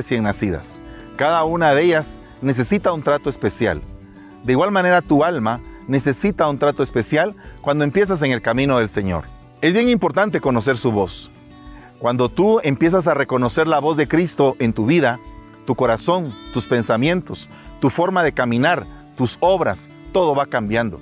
recién 0.00 0.22
nacidas. 0.22 0.74
Cada 1.16 1.44
una 1.44 1.74
de 1.74 1.82
ellas 1.82 2.18
necesita 2.40 2.90
un 2.90 3.02
trato 3.02 3.28
especial. 3.28 3.82
De 4.44 4.52
igual 4.52 4.70
manera 4.70 5.02
tu 5.02 5.24
alma 5.24 5.60
necesita 5.88 6.48
un 6.48 6.58
trato 6.58 6.82
especial 6.82 7.36
cuando 7.60 7.84
empiezas 7.84 8.22
en 8.22 8.32
el 8.32 8.40
camino 8.40 8.78
del 8.78 8.88
Señor. 8.88 9.24
Es 9.60 9.74
bien 9.74 9.90
importante 9.90 10.40
conocer 10.40 10.78
su 10.78 10.90
voz. 10.90 11.30
Cuando 11.98 12.30
tú 12.30 12.60
empiezas 12.62 13.06
a 13.08 13.12
reconocer 13.12 13.66
la 13.66 13.78
voz 13.78 13.98
de 13.98 14.08
Cristo 14.08 14.56
en 14.58 14.72
tu 14.72 14.86
vida, 14.86 15.20
tu 15.66 15.74
corazón, 15.74 16.32
tus 16.54 16.66
pensamientos, 16.66 17.46
tu 17.78 17.90
forma 17.90 18.22
de 18.22 18.32
caminar, 18.32 18.86
tus 19.18 19.36
obras, 19.40 19.90
todo 20.12 20.34
va 20.34 20.46
cambiando. 20.46 20.98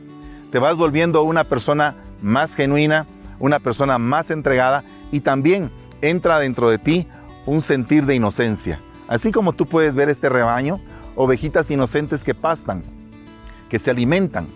Te 0.51 0.59
vas 0.59 0.77
volviendo 0.77 1.23
una 1.23 1.45
persona 1.45 1.95
más 2.21 2.57
genuina, 2.57 3.07
una 3.39 3.61
persona 3.61 3.97
más 3.99 4.33
entregada 4.33 4.83
y 5.13 5.21
también 5.21 5.71
entra 6.03 6.41
dentro 6.41 6.69
de 6.69 6.79
ti 6.79 7.07
un 7.47 7.63
sentir 7.63 8.05
de 8.07 8.17
inocencia. 8.17 8.81
Así 9.09 9.33
como 9.33 9.55
tú 9.55 9.67
puedes 9.67 9.95
ver 9.95 10.09
este 10.11 10.29
rebaño, 10.29 10.81
ovejitas 11.17 11.71
inocentes 11.71 12.23
que 12.23 12.35
pastan, 12.35 12.83
que 13.69 13.79
se 13.79 13.91
alimentan, 13.91 14.47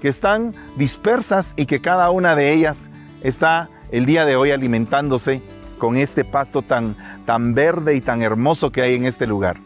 que 0.00 0.08
están 0.08 0.54
dispersas 0.76 1.52
y 1.56 1.66
que 1.66 1.80
cada 1.80 2.10
una 2.10 2.34
de 2.34 2.52
ellas 2.52 2.88
está 3.22 3.68
el 3.92 4.06
día 4.06 4.24
de 4.24 4.36
hoy 4.36 4.50
alimentándose 4.50 5.42
con 5.78 5.96
este 5.96 6.24
pasto 6.24 6.62
tan, 6.62 6.96
tan 7.26 7.54
verde 7.54 7.94
y 7.94 8.00
tan 8.00 8.22
hermoso 8.22 8.72
que 8.72 8.82
hay 8.82 8.94
en 8.94 9.04
este 9.04 9.26
lugar. 9.26 9.58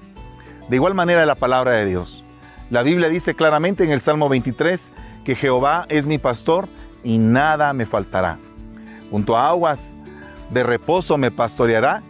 De 0.68 0.76
igual 0.76 0.94
manera 0.94 1.24
la 1.26 1.34
palabra 1.34 1.72
de 1.72 1.86
Dios. 1.86 2.24
La 2.70 2.82
Biblia 2.82 3.08
dice 3.08 3.34
claramente 3.34 3.84
en 3.84 3.90
el 3.90 4.00
Salmo 4.00 4.28
23 4.28 4.90
que 5.24 5.34
Jehová 5.34 5.86
es 5.88 6.06
mi 6.06 6.18
pastor 6.18 6.66
y 7.04 7.18
nada 7.18 7.72
me 7.72 7.86
faltará. 7.86 8.38
Junto 9.10 9.36
a 9.36 9.48
aguas 9.48 9.96
de 10.50 10.62
reposo 10.62 11.18
me 11.18 11.30
pastoreará 11.30 12.02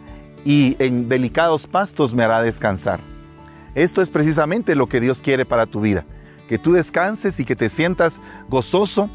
y 0.45 0.75
en 0.79 1.09
delicados 1.09 1.67
pastos 1.67 2.13
me 2.13 2.23
hará 2.23 2.41
descansar. 2.41 2.99
Esto 3.75 4.01
es 4.01 4.11
precisamente 4.11 4.75
lo 4.75 4.87
que 4.87 4.99
Dios 4.99 5.19
quiere 5.19 5.45
para 5.45 5.65
tu 5.65 5.81
vida, 5.81 6.05
que 6.47 6.57
tú 6.57 6.73
descanses 6.73 7.39
y 7.39 7.45
que 7.45 7.55
te 7.55 7.69
sientas 7.69 8.19
gozoso 8.49 9.09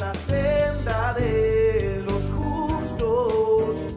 La 0.00 0.15
senda 0.15 1.12
de 1.12 2.03
los 2.06 2.33
justos, 2.33 3.94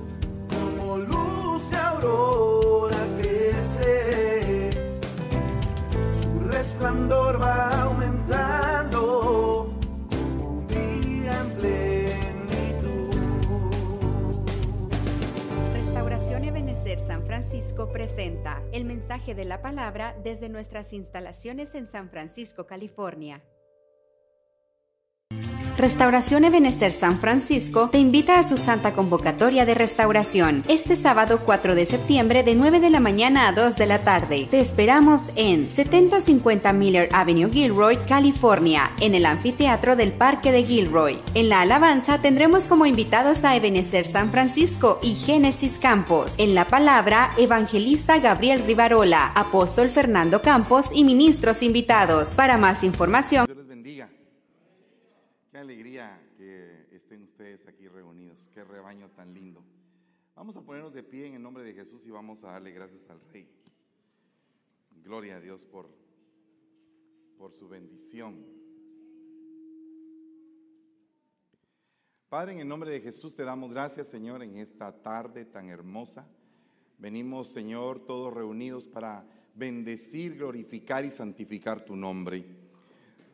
como 0.49 0.97
luz 0.97 1.73
aurora 1.73 2.97
crece, 3.17 4.69
su 6.11 6.39
resplandor 6.41 7.41
va 7.41 7.83
aumentando 7.83 9.73
como 10.09 10.49
un 10.57 10.67
día 10.67 11.39
en 11.39 11.51
plenitud. 11.51 13.15
Restauración 15.73 16.43
Ebenecer 16.43 16.99
San 16.99 17.25
Francisco 17.25 17.89
presenta 17.93 18.61
el 18.73 18.83
mensaje 18.83 19.35
de 19.35 19.45
la 19.45 19.61
palabra 19.61 20.17
desde 20.21 20.49
nuestras 20.49 20.91
instalaciones 20.91 21.73
en 21.75 21.87
San 21.87 22.09
Francisco, 22.09 22.67
California. 22.67 23.41
Restauración 25.77 26.45
Ebenecer 26.45 26.91
San 26.91 27.17
Francisco 27.17 27.89
te 27.89 27.97
invita 27.97 28.37
a 28.37 28.43
su 28.43 28.57
santa 28.57 28.93
convocatoria 28.93 29.65
de 29.65 29.73
restauración 29.73 30.63
este 30.67 30.95
sábado 30.95 31.39
4 31.43 31.73
de 31.73 31.87
septiembre 31.87 32.43
de 32.43 32.53
9 32.53 32.79
de 32.79 32.91
la 32.91 32.99
mañana 32.99 33.47
a 33.47 33.53
2 33.53 33.75
de 33.75 33.87
la 33.87 33.99
tarde. 33.99 34.47
Te 34.51 34.59
esperamos 34.59 35.31
en 35.35 35.67
7050 35.67 36.71
Miller 36.73 37.09
Avenue, 37.11 37.49
Gilroy, 37.49 37.97
California, 38.07 38.91
en 38.99 39.15
el 39.15 39.25
anfiteatro 39.25 39.95
del 39.95 40.11
Parque 40.11 40.51
de 40.51 40.63
Gilroy. 40.63 41.17
En 41.33 41.49
la 41.49 41.61
alabanza 41.61 42.19
tendremos 42.19 42.67
como 42.67 42.85
invitados 42.85 43.43
a 43.43 43.55
Ebenecer 43.55 44.05
San 44.05 44.29
Francisco 44.29 44.99
y 45.01 45.15
Génesis 45.15 45.79
Campos. 45.79 46.35
En 46.37 46.53
la 46.53 46.65
palabra, 46.65 47.31
evangelista 47.35 48.19
Gabriel 48.19 48.61
Rivarola, 48.67 49.31
apóstol 49.33 49.89
Fernando 49.89 50.43
Campos 50.43 50.89
y 50.93 51.03
ministros 51.03 51.63
invitados. 51.63 52.29
Para 52.35 52.57
más 52.57 52.83
información, 52.83 53.47
alegría 55.63 56.21
que 56.37 56.87
estén 56.91 57.23
ustedes 57.23 57.65
aquí 57.67 57.87
reunidos. 57.87 58.49
Qué 58.49 58.63
rebaño 58.63 59.09
tan 59.11 59.33
lindo. 59.33 59.63
Vamos 60.35 60.57
a 60.57 60.61
ponernos 60.61 60.93
de 60.93 61.03
pie 61.03 61.27
en 61.27 61.35
el 61.35 61.41
nombre 61.41 61.63
de 61.63 61.73
Jesús 61.73 62.05
y 62.05 62.11
vamos 62.11 62.43
a 62.43 62.51
darle 62.51 62.71
gracias 62.71 63.09
al 63.09 63.21
Rey. 63.31 63.47
Gloria 65.03 65.37
a 65.37 65.39
Dios 65.39 65.63
por, 65.63 65.89
por 67.37 67.53
su 67.53 67.69
bendición. 67.69 68.45
Padre, 72.27 72.53
en 72.53 72.59
el 72.59 72.67
nombre 72.67 72.91
de 72.91 72.99
Jesús 72.99 73.35
te 73.35 73.43
damos 73.43 73.71
gracias, 73.71 74.09
Señor, 74.09 74.43
en 74.43 74.57
esta 74.57 75.01
tarde 75.01 75.45
tan 75.45 75.69
hermosa. 75.69 76.27
Venimos, 76.97 77.53
Señor, 77.53 78.05
todos 78.05 78.33
reunidos 78.33 78.87
para 78.87 79.25
bendecir, 79.55 80.35
glorificar 80.35 81.05
y 81.05 81.11
santificar 81.11 81.85
tu 81.85 81.95
nombre. 81.95 82.62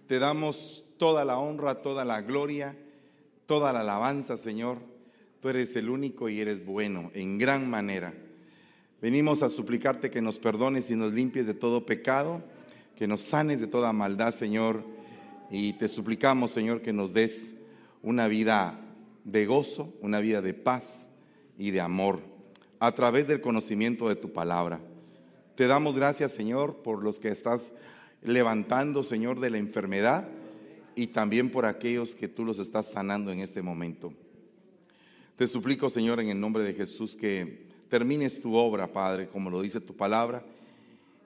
Te 0.09 0.19
damos 0.19 0.83
toda 0.97 1.23
la 1.23 1.37
honra, 1.37 1.81
toda 1.81 2.03
la 2.03 2.21
gloria 2.21 2.75
toda 3.49 3.73
la 3.73 3.79
alabanza, 3.79 4.37
Señor. 4.37 4.77
Tú 5.41 5.49
eres 5.49 5.75
el 5.75 5.89
único 5.89 6.29
y 6.29 6.39
eres 6.39 6.63
bueno 6.63 7.09
en 7.15 7.39
gran 7.39 7.67
manera. 7.67 8.13
Venimos 9.01 9.41
a 9.41 9.49
suplicarte 9.49 10.11
que 10.11 10.21
nos 10.21 10.37
perdones 10.37 10.91
y 10.91 10.95
nos 10.95 11.13
limpies 11.13 11.47
de 11.47 11.55
todo 11.55 11.83
pecado, 11.83 12.43
que 12.95 13.07
nos 13.07 13.21
sanes 13.21 13.59
de 13.59 13.65
toda 13.65 13.91
maldad, 13.91 14.33
Señor. 14.33 14.83
Y 15.49 15.73
te 15.73 15.87
suplicamos, 15.87 16.51
Señor, 16.51 16.83
que 16.83 16.93
nos 16.93 17.11
des 17.11 17.55
una 18.03 18.27
vida 18.27 18.79
de 19.23 19.47
gozo, 19.47 19.95
una 20.01 20.19
vida 20.19 20.43
de 20.43 20.53
paz 20.53 21.09
y 21.57 21.71
de 21.71 21.81
amor 21.81 22.19
a 22.79 22.91
través 22.91 23.27
del 23.27 23.41
conocimiento 23.41 24.09
de 24.09 24.15
tu 24.15 24.31
palabra. 24.31 24.79
Te 25.55 25.65
damos 25.65 25.95
gracias, 25.95 26.33
Señor, 26.33 26.83
por 26.83 27.01
los 27.01 27.19
que 27.19 27.29
estás 27.29 27.73
levantando, 28.21 29.03
Señor, 29.03 29.39
de 29.39 29.49
la 29.49 29.57
enfermedad 29.57 30.27
y 30.95 31.07
también 31.07 31.49
por 31.49 31.65
aquellos 31.65 32.15
que 32.15 32.27
tú 32.27 32.43
los 32.45 32.59
estás 32.59 32.87
sanando 32.91 33.31
en 33.31 33.39
este 33.39 33.61
momento. 33.61 34.13
Te 35.35 35.47
suplico, 35.47 35.89
Señor, 35.89 36.19
en 36.19 36.29
el 36.29 36.39
nombre 36.39 36.63
de 36.63 36.73
Jesús, 36.73 37.15
que 37.15 37.67
termines 37.87 38.41
tu 38.41 38.55
obra, 38.55 38.91
Padre, 38.91 39.29
como 39.29 39.49
lo 39.49 39.61
dice 39.61 39.79
tu 39.79 39.95
palabra, 39.95 40.43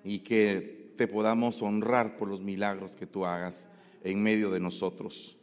y 0.04 0.19
que 0.19 0.94
te 0.95 1.07
podamos 1.07 1.62
honrar 1.62 2.18
por 2.18 2.28
los 2.28 2.42
milagros 2.42 2.96
que 2.96 3.07
tú 3.07 3.25
hagas 3.25 3.68
en 4.04 4.22
medio 4.22 4.51
de 4.51 4.60
nosotros. 4.60 5.36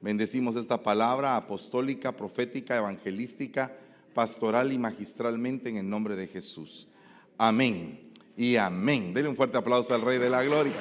Bendecimos 0.00 0.56
esta 0.56 0.82
palabra 0.82 1.36
apostólica, 1.36 2.16
profética, 2.16 2.76
evangelística, 2.76 3.76
pastoral 4.14 4.72
y 4.72 4.78
magistralmente 4.78 5.70
en 5.70 5.76
el 5.76 5.88
nombre 5.88 6.16
de 6.16 6.26
Jesús. 6.26 6.88
Amén 7.36 8.07
y 8.38 8.54
amén. 8.54 9.12
Denle 9.12 9.30
un 9.30 9.36
fuerte 9.36 9.58
aplauso 9.58 9.92
al 9.92 10.02
Rey 10.02 10.18
de 10.18 10.30
la 10.30 10.44
Gloria. 10.44 10.76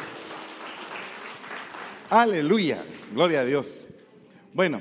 Aleluya, 2.07 2.85
gloria 3.11 3.41
a 3.41 3.45
Dios. 3.45 3.87
Bueno, 4.53 4.79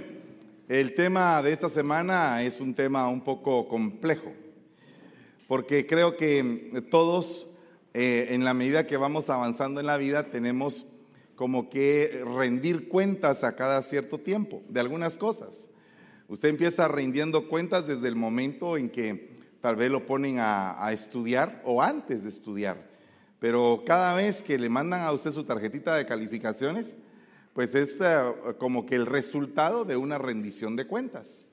el 0.68 0.94
tema 0.94 1.42
de 1.42 1.54
esta 1.54 1.70
semana 1.70 2.42
es 2.42 2.60
un 2.60 2.74
tema 2.74 3.08
un 3.08 3.24
poco 3.24 3.66
complejo, 3.66 4.30
porque 5.48 5.86
creo 5.86 6.18
que 6.18 6.84
todos, 6.90 7.48
eh, 7.94 8.28
en 8.32 8.44
la 8.44 8.52
medida 8.52 8.86
que 8.86 8.98
vamos 8.98 9.30
avanzando 9.30 9.80
en 9.80 9.86
la 9.86 9.96
vida, 9.96 10.30
tenemos 10.30 10.84
como 11.34 11.70
que 11.70 12.22
rendir 12.36 12.88
cuentas 12.88 13.42
a 13.42 13.56
cada 13.56 13.80
cierto 13.80 14.18
tiempo 14.18 14.62
de 14.68 14.80
algunas 14.80 15.16
cosas. 15.16 15.70
Usted 16.28 16.50
empieza 16.50 16.88
rindiendo 16.88 17.48
cuentas 17.48 17.86
desde 17.86 18.08
el 18.08 18.16
momento 18.16 18.76
en 18.76 18.90
que 18.90 19.35
tal 19.66 19.74
vez 19.74 19.90
lo 19.90 20.06
ponen 20.06 20.36
a, 20.38 20.92
estudiar 20.92 21.60
o 21.64 21.82
antes 21.82 22.22
de 22.22 22.28
estudiar. 22.28 22.88
Pero 23.40 23.82
cada 23.84 24.14
vez 24.14 24.44
que 24.44 24.60
le 24.60 24.68
mandan 24.68 25.00
a 25.00 25.10
usted 25.10 25.32
su 25.32 25.42
tarjetita 25.42 25.96
de 25.96 26.06
calificaciones, 26.06 26.96
pues 27.52 27.74
es 27.74 28.00
eh, 28.00 28.16
como 28.58 28.86
que 28.86 28.94
el 28.94 29.06
resultado 29.06 29.84
de 29.84 29.96
una 29.96 30.18
rendición 30.18 30.76
de 30.76 30.86
cuentas. 30.86 31.46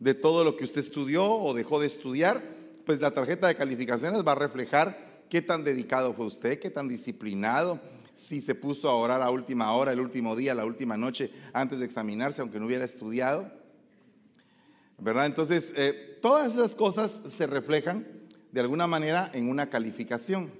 De 0.00 0.14
todo 0.14 0.42
lo 0.42 0.56
que 0.56 0.64
usted 0.64 0.80
estudió 0.80 1.32
o 1.32 1.54
dejó 1.54 1.78
de 1.78 1.86
estudiar, 1.86 2.42
pues 2.84 3.00
la 3.00 3.12
tarjeta 3.12 3.46
de 3.46 3.54
calificaciones 3.54 4.26
va 4.26 4.32
a 4.32 4.34
reflejar 4.34 5.22
qué 5.30 5.40
tan 5.40 5.62
dedicado 5.62 6.12
fue 6.12 6.26
usted, 6.26 6.58
qué 6.58 6.70
tan 6.70 6.88
disciplinado, 6.88 7.78
si 8.14 8.40
se 8.40 8.56
puso 8.56 8.88
a 8.88 8.96
orar 8.96 9.22
a 9.22 9.30
última 9.30 9.72
hora, 9.74 9.92
el 9.92 10.00
último 10.00 10.34
día, 10.34 10.56
la 10.56 10.64
última 10.64 10.96
noche, 10.96 11.30
antes 11.52 11.78
de 11.78 11.84
examinarse, 11.84 12.42
aunque 12.42 12.58
no 12.58 12.66
hubiera 12.66 12.84
estudiado. 12.84 13.59
¿Verdad? 15.00 15.26
Entonces, 15.26 15.72
eh, 15.76 16.18
todas 16.20 16.54
esas 16.54 16.74
cosas 16.74 17.22
se 17.28 17.46
reflejan 17.46 18.06
de 18.52 18.60
alguna 18.60 18.86
manera 18.86 19.30
en 19.32 19.48
una 19.48 19.70
calificación. 19.70 20.50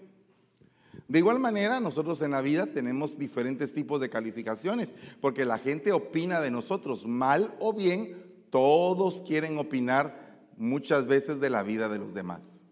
De 1.08 1.18
igual 1.18 1.40
manera, 1.40 1.80
nosotros 1.80 2.22
en 2.22 2.30
la 2.30 2.40
vida 2.40 2.66
tenemos 2.66 3.18
diferentes 3.18 3.72
tipos 3.72 4.00
de 4.00 4.10
calificaciones, 4.10 4.94
porque 5.20 5.44
la 5.44 5.58
gente 5.58 5.92
opina 5.92 6.40
de 6.40 6.50
nosotros, 6.50 7.06
mal 7.06 7.54
o 7.58 7.72
bien, 7.72 8.16
todos 8.50 9.22
quieren 9.22 9.58
opinar 9.58 10.38
muchas 10.56 11.06
veces 11.06 11.40
de 11.40 11.50
la 11.50 11.62
vida 11.62 11.88
de 11.88 11.98
los 11.98 12.14
demás. 12.14 12.62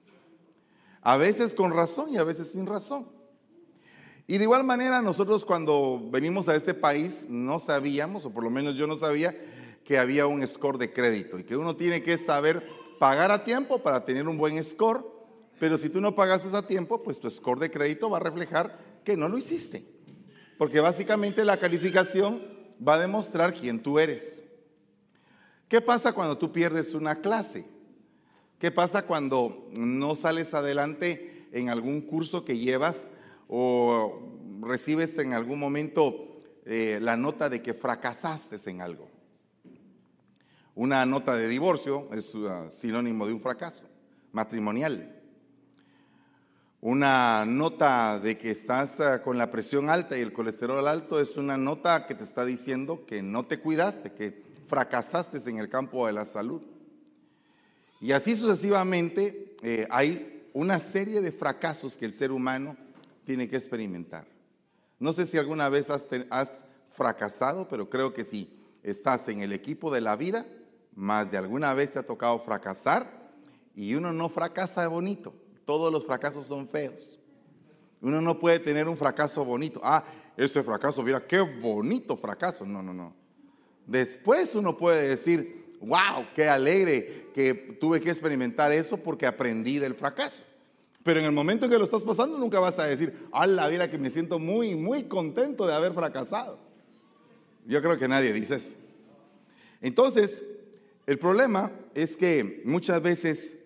A 1.00 1.16
veces 1.16 1.54
con 1.54 1.72
razón 1.72 2.10
y 2.10 2.18
a 2.18 2.24
veces 2.24 2.52
sin 2.52 2.66
razón. 2.66 3.08
Y 4.26 4.36
de 4.36 4.44
igual 4.44 4.62
manera, 4.62 5.00
nosotros 5.00 5.44
cuando 5.44 6.00
venimos 6.10 6.48
a 6.48 6.54
este 6.54 6.74
país 6.74 7.28
no 7.30 7.58
sabíamos, 7.58 8.26
o 8.26 8.30
por 8.30 8.44
lo 8.44 8.50
menos 8.50 8.76
yo 8.76 8.86
no 8.86 8.96
sabía, 8.96 9.34
que 9.88 9.98
había 9.98 10.26
un 10.26 10.46
score 10.46 10.76
de 10.76 10.92
crédito 10.92 11.38
y 11.38 11.44
que 11.44 11.56
uno 11.56 11.74
tiene 11.74 12.02
que 12.02 12.18
saber 12.18 12.62
pagar 12.98 13.30
a 13.30 13.42
tiempo 13.42 13.82
para 13.82 14.04
tener 14.04 14.28
un 14.28 14.36
buen 14.36 14.62
score, 14.62 15.02
pero 15.58 15.78
si 15.78 15.88
tú 15.88 15.98
no 15.98 16.14
pagaste 16.14 16.54
a 16.54 16.60
tiempo, 16.60 17.02
pues 17.02 17.18
tu 17.18 17.30
score 17.30 17.58
de 17.58 17.70
crédito 17.70 18.10
va 18.10 18.18
a 18.18 18.20
reflejar 18.20 18.78
que 19.02 19.16
no 19.16 19.30
lo 19.30 19.38
hiciste. 19.38 19.82
Porque 20.58 20.80
básicamente 20.80 21.42
la 21.42 21.56
calificación 21.56 22.42
va 22.86 22.96
a 22.96 22.98
demostrar 22.98 23.54
quién 23.54 23.82
tú 23.82 23.98
eres. 23.98 24.42
¿Qué 25.68 25.80
pasa 25.80 26.12
cuando 26.12 26.36
tú 26.36 26.52
pierdes 26.52 26.92
una 26.92 27.22
clase? 27.22 27.64
¿Qué 28.58 28.70
pasa 28.70 29.06
cuando 29.06 29.70
no 29.72 30.16
sales 30.16 30.52
adelante 30.52 31.48
en 31.50 31.70
algún 31.70 32.02
curso 32.02 32.44
que 32.44 32.58
llevas 32.58 33.08
o 33.48 34.20
recibes 34.60 35.16
en 35.16 35.32
algún 35.32 35.58
momento 35.58 36.36
eh, 36.66 36.98
la 37.00 37.16
nota 37.16 37.48
de 37.48 37.62
que 37.62 37.72
fracasaste 37.72 38.58
en 38.68 38.82
algo? 38.82 39.17
Una 40.78 41.04
nota 41.04 41.34
de 41.34 41.48
divorcio 41.48 42.08
es 42.12 42.32
uh, 42.36 42.70
sinónimo 42.70 43.26
de 43.26 43.32
un 43.32 43.40
fracaso 43.40 43.84
matrimonial. 44.30 45.12
Una 46.80 47.44
nota 47.44 48.20
de 48.20 48.38
que 48.38 48.52
estás 48.52 49.00
uh, 49.00 49.20
con 49.24 49.36
la 49.38 49.50
presión 49.50 49.90
alta 49.90 50.16
y 50.16 50.20
el 50.20 50.32
colesterol 50.32 50.86
alto 50.86 51.18
es 51.18 51.36
una 51.36 51.56
nota 51.56 52.06
que 52.06 52.14
te 52.14 52.22
está 52.22 52.44
diciendo 52.44 53.04
que 53.06 53.22
no 53.22 53.44
te 53.44 53.58
cuidaste, 53.58 54.12
que 54.12 54.44
fracasaste 54.68 55.38
en 55.50 55.58
el 55.58 55.68
campo 55.68 56.06
de 56.06 56.12
la 56.12 56.24
salud. 56.24 56.62
Y 58.00 58.12
así 58.12 58.36
sucesivamente 58.36 59.56
eh, 59.64 59.88
hay 59.90 60.48
una 60.54 60.78
serie 60.78 61.20
de 61.20 61.32
fracasos 61.32 61.96
que 61.96 62.04
el 62.04 62.12
ser 62.12 62.30
humano 62.30 62.76
tiene 63.24 63.48
que 63.48 63.56
experimentar. 63.56 64.28
No 65.00 65.12
sé 65.12 65.26
si 65.26 65.38
alguna 65.38 65.68
vez 65.70 65.90
has, 65.90 66.64
fracasado, 66.86 67.66
pero 67.68 67.90
creo 67.90 68.14
que 68.14 68.22
si 68.22 68.56
estás 68.84 69.26
en 69.26 69.40
el 69.42 69.52
equipo 69.52 69.92
de 69.92 70.02
la 70.02 70.14
vida, 70.14 70.46
más 70.98 71.30
de 71.30 71.38
alguna 71.38 71.72
vez 71.74 71.92
te 71.92 72.00
ha 72.00 72.02
tocado 72.02 72.40
fracasar 72.40 73.06
y 73.76 73.94
uno 73.94 74.12
no 74.12 74.28
fracasa 74.28 74.88
bonito. 74.88 75.32
Todos 75.64 75.92
los 75.92 76.04
fracasos 76.04 76.44
son 76.44 76.66
feos. 76.66 77.20
Uno 78.00 78.20
no 78.20 78.40
puede 78.40 78.58
tener 78.58 78.88
un 78.88 78.96
fracaso 78.96 79.44
bonito. 79.44 79.80
Ah, 79.84 80.04
ese 80.36 80.60
fracaso, 80.64 81.00
mira, 81.04 81.24
qué 81.24 81.38
bonito 81.38 82.16
fracaso. 82.16 82.66
No, 82.66 82.82
no, 82.82 82.92
no. 82.92 83.14
Después 83.86 84.56
uno 84.56 84.76
puede 84.76 85.06
decir, 85.06 85.76
wow, 85.80 86.26
qué 86.34 86.48
alegre 86.48 87.30
que 87.32 87.54
tuve 87.80 88.00
que 88.00 88.10
experimentar 88.10 88.72
eso 88.72 88.96
porque 88.96 89.24
aprendí 89.24 89.78
del 89.78 89.94
fracaso. 89.94 90.42
Pero 91.04 91.20
en 91.20 91.26
el 91.26 91.32
momento 91.32 91.66
en 91.66 91.70
que 91.70 91.78
lo 91.78 91.84
estás 91.84 92.02
pasando 92.02 92.38
nunca 92.38 92.58
vas 92.58 92.76
a 92.80 92.86
decir, 92.86 93.28
a 93.30 93.46
la 93.46 93.68
vida 93.68 93.88
que 93.88 93.98
me 93.98 94.10
siento 94.10 94.40
muy, 94.40 94.74
muy 94.74 95.04
contento 95.04 95.64
de 95.64 95.74
haber 95.74 95.92
fracasado. 95.94 96.58
Yo 97.66 97.80
creo 97.80 97.96
que 97.96 98.08
nadie 98.08 98.32
dice 98.32 98.56
eso. 98.56 98.74
Entonces, 99.80 100.42
el 101.08 101.18
problema 101.18 101.72
es 101.94 102.18
que 102.18 102.60
muchas 102.66 103.00
veces 103.00 103.58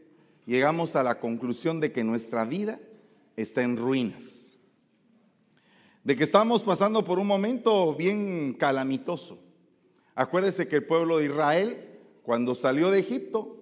llegamos 0.47 0.95
a 0.95 1.03
la 1.03 1.19
conclusión 1.19 1.81
de 1.81 1.91
que 1.91 2.05
nuestra 2.05 2.45
vida 2.45 2.79
está 3.35 3.63
en 3.63 3.77
ruinas, 3.77 4.53
de 6.05 6.15
que 6.15 6.23
estamos 6.23 6.63
pasando 6.63 7.03
por 7.03 7.19
un 7.19 7.27
momento 7.27 7.97
bien 7.97 8.55
calamitoso. 8.55 9.41
Acuérdese 10.15 10.69
que 10.69 10.77
el 10.77 10.85
pueblo 10.85 11.19
de 11.19 11.25
Israel, 11.25 11.99
cuando 12.23 12.55
salió 12.55 12.93
de 12.93 13.01
Egipto 13.01 13.57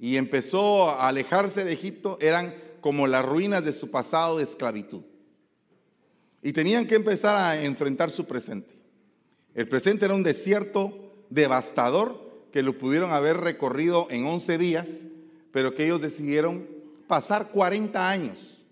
y 0.00 0.16
empezó 0.16 0.90
a 0.90 1.06
alejarse 1.06 1.62
de 1.62 1.74
Egipto, 1.74 2.18
eran 2.20 2.52
como 2.80 3.06
las 3.06 3.24
ruinas 3.24 3.64
de 3.64 3.70
su 3.70 3.88
pasado 3.88 4.38
de 4.38 4.42
esclavitud. 4.42 5.02
Y 6.42 6.52
tenían 6.52 6.88
que 6.88 6.96
empezar 6.96 7.36
a 7.36 7.62
enfrentar 7.62 8.10
su 8.10 8.24
presente. 8.24 8.74
El 9.54 9.68
presente 9.68 10.06
era 10.06 10.14
un 10.14 10.24
desierto 10.24 11.24
devastador 11.30 12.21
que 12.52 12.62
lo 12.62 12.76
pudieron 12.76 13.12
haber 13.12 13.38
recorrido 13.38 14.06
en 14.10 14.26
11 14.26 14.58
días, 14.58 15.06
pero 15.50 15.74
que 15.74 15.84
ellos 15.84 16.02
decidieron 16.02 16.68
pasar 17.06 17.50
40 17.50 18.08
años 18.08 18.62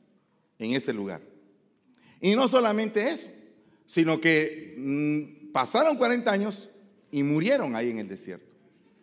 en 0.58 0.72
ese 0.72 0.92
lugar. 0.92 1.22
Y 2.20 2.34
no 2.36 2.46
solamente 2.46 3.10
eso, 3.10 3.28
sino 3.86 4.20
que 4.20 4.74
mm, 4.76 5.52
pasaron 5.52 5.96
40 5.96 6.30
años 6.30 6.68
y 7.10 7.22
murieron 7.22 7.74
ahí 7.74 7.90
en 7.90 7.98
el 7.98 8.08
desierto. 8.08 8.46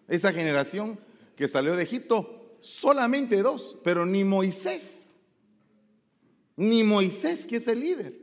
Esa 0.08 0.32
generación 0.32 1.00
que 1.36 1.48
salió 1.48 1.76
de 1.76 1.84
Egipto, 1.84 2.56
solamente 2.60 3.42
dos, 3.42 3.78
pero 3.84 4.06
ni 4.06 4.24
Moisés, 4.24 5.16
ni 6.56 6.84
Moisés, 6.84 7.46
que 7.46 7.58
es 7.58 7.68
el 7.68 7.80
líder, 7.80 8.14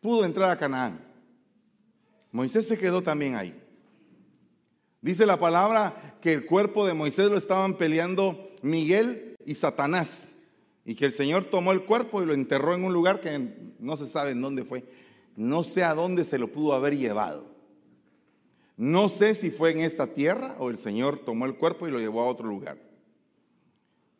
pudo 0.00 0.24
entrar 0.24 0.50
a 0.50 0.58
Canaán. 0.58 1.00
Moisés 2.30 2.66
se 2.66 2.78
quedó 2.78 3.02
también 3.02 3.36
ahí. 3.36 3.61
Dice 5.02 5.26
la 5.26 5.40
palabra 5.40 6.16
que 6.20 6.32
el 6.32 6.46
cuerpo 6.46 6.86
de 6.86 6.94
Moisés 6.94 7.28
lo 7.28 7.36
estaban 7.36 7.76
peleando 7.76 8.52
Miguel 8.62 9.34
y 9.44 9.54
Satanás. 9.54 10.36
Y 10.84 10.94
que 10.94 11.06
el 11.06 11.12
Señor 11.12 11.46
tomó 11.46 11.72
el 11.72 11.84
cuerpo 11.84 12.22
y 12.22 12.26
lo 12.26 12.32
enterró 12.32 12.74
en 12.74 12.84
un 12.84 12.92
lugar 12.92 13.20
que 13.20 13.74
no 13.80 13.96
se 13.96 14.06
sabe 14.06 14.30
en 14.30 14.40
dónde 14.40 14.64
fue. 14.64 14.84
No 15.36 15.64
sé 15.64 15.82
a 15.82 15.94
dónde 15.94 16.22
se 16.22 16.38
lo 16.38 16.52
pudo 16.52 16.72
haber 16.72 16.96
llevado. 16.96 17.52
No 18.76 19.08
sé 19.08 19.34
si 19.34 19.50
fue 19.50 19.72
en 19.72 19.80
esta 19.80 20.14
tierra 20.14 20.56
o 20.58 20.70
el 20.70 20.78
Señor 20.78 21.24
tomó 21.24 21.46
el 21.46 21.56
cuerpo 21.56 21.88
y 21.88 21.90
lo 21.90 21.98
llevó 21.98 22.22
a 22.22 22.28
otro 22.28 22.46
lugar. 22.46 22.78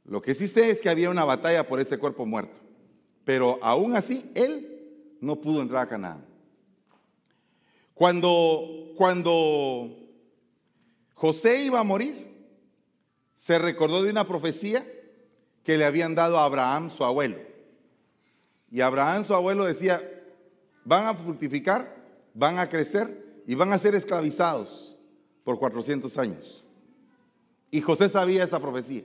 Lo 0.04 0.20
que 0.20 0.34
sí 0.34 0.48
sé 0.48 0.70
es 0.70 0.82
que 0.82 0.90
había 0.90 1.10
una 1.10 1.24
batalla 1.24 1.66
por 1.66 1.80
ese 1.80 1.96
cuerpo 1.98 2.26
muerto. 2.26 2.60
Pero 3.24 3.60
aún 3.62 3.94
así, 3.94 4.30
él 4.34 5.16
no 5.20 5.40
pudo 5.40 5.62
entrar 5.62 5.82
a 5.84 5.88
Canaán. 5.88 6.26
Cuando, 7.94 8.92
cuando 8.96 10.01
José 11.22 11.62
iba 11.66 11.78
a 11.78 11.84
morir, 11.84 12.34
se 13.36 13.56
recordó 13.56 14.02
de 14.02 14.10
una 14.10 14.26
profecía 14.26 14.84
que 15.62 15.78
le 15.78 15.84
habían 15.84 16.16
dado 16.16 16.36
a 16.36 16.44
Abraham, 16.44 16.90
su 16.90 17.04
abuelo. 17.04 17.36
Y 18.72 18.80
Abraham, 18.80 19.22
su 19.22 19.32
abuelo, 19.32 19.64
decía, 19.64 20.02
van 20.84 21.06
a 21.06 21.14
fructificar, 21.14 21.94
van 22.34 22.58
a 22.58 22.68
crecer 22.68 23.40
y 23.46 23.54
van 23.54 23.72
a 23.72 23.78
ser 23.78 23.94
esclavizados 23.94 24.98
por 25.44 25.60
400 25.60 26.18
años. 26.18 26.64
Y 27.70 27.80
José 27.80 28.08
sabía 28.08 28.42
esa 28.42 28.58
profecía. 28.58 29.04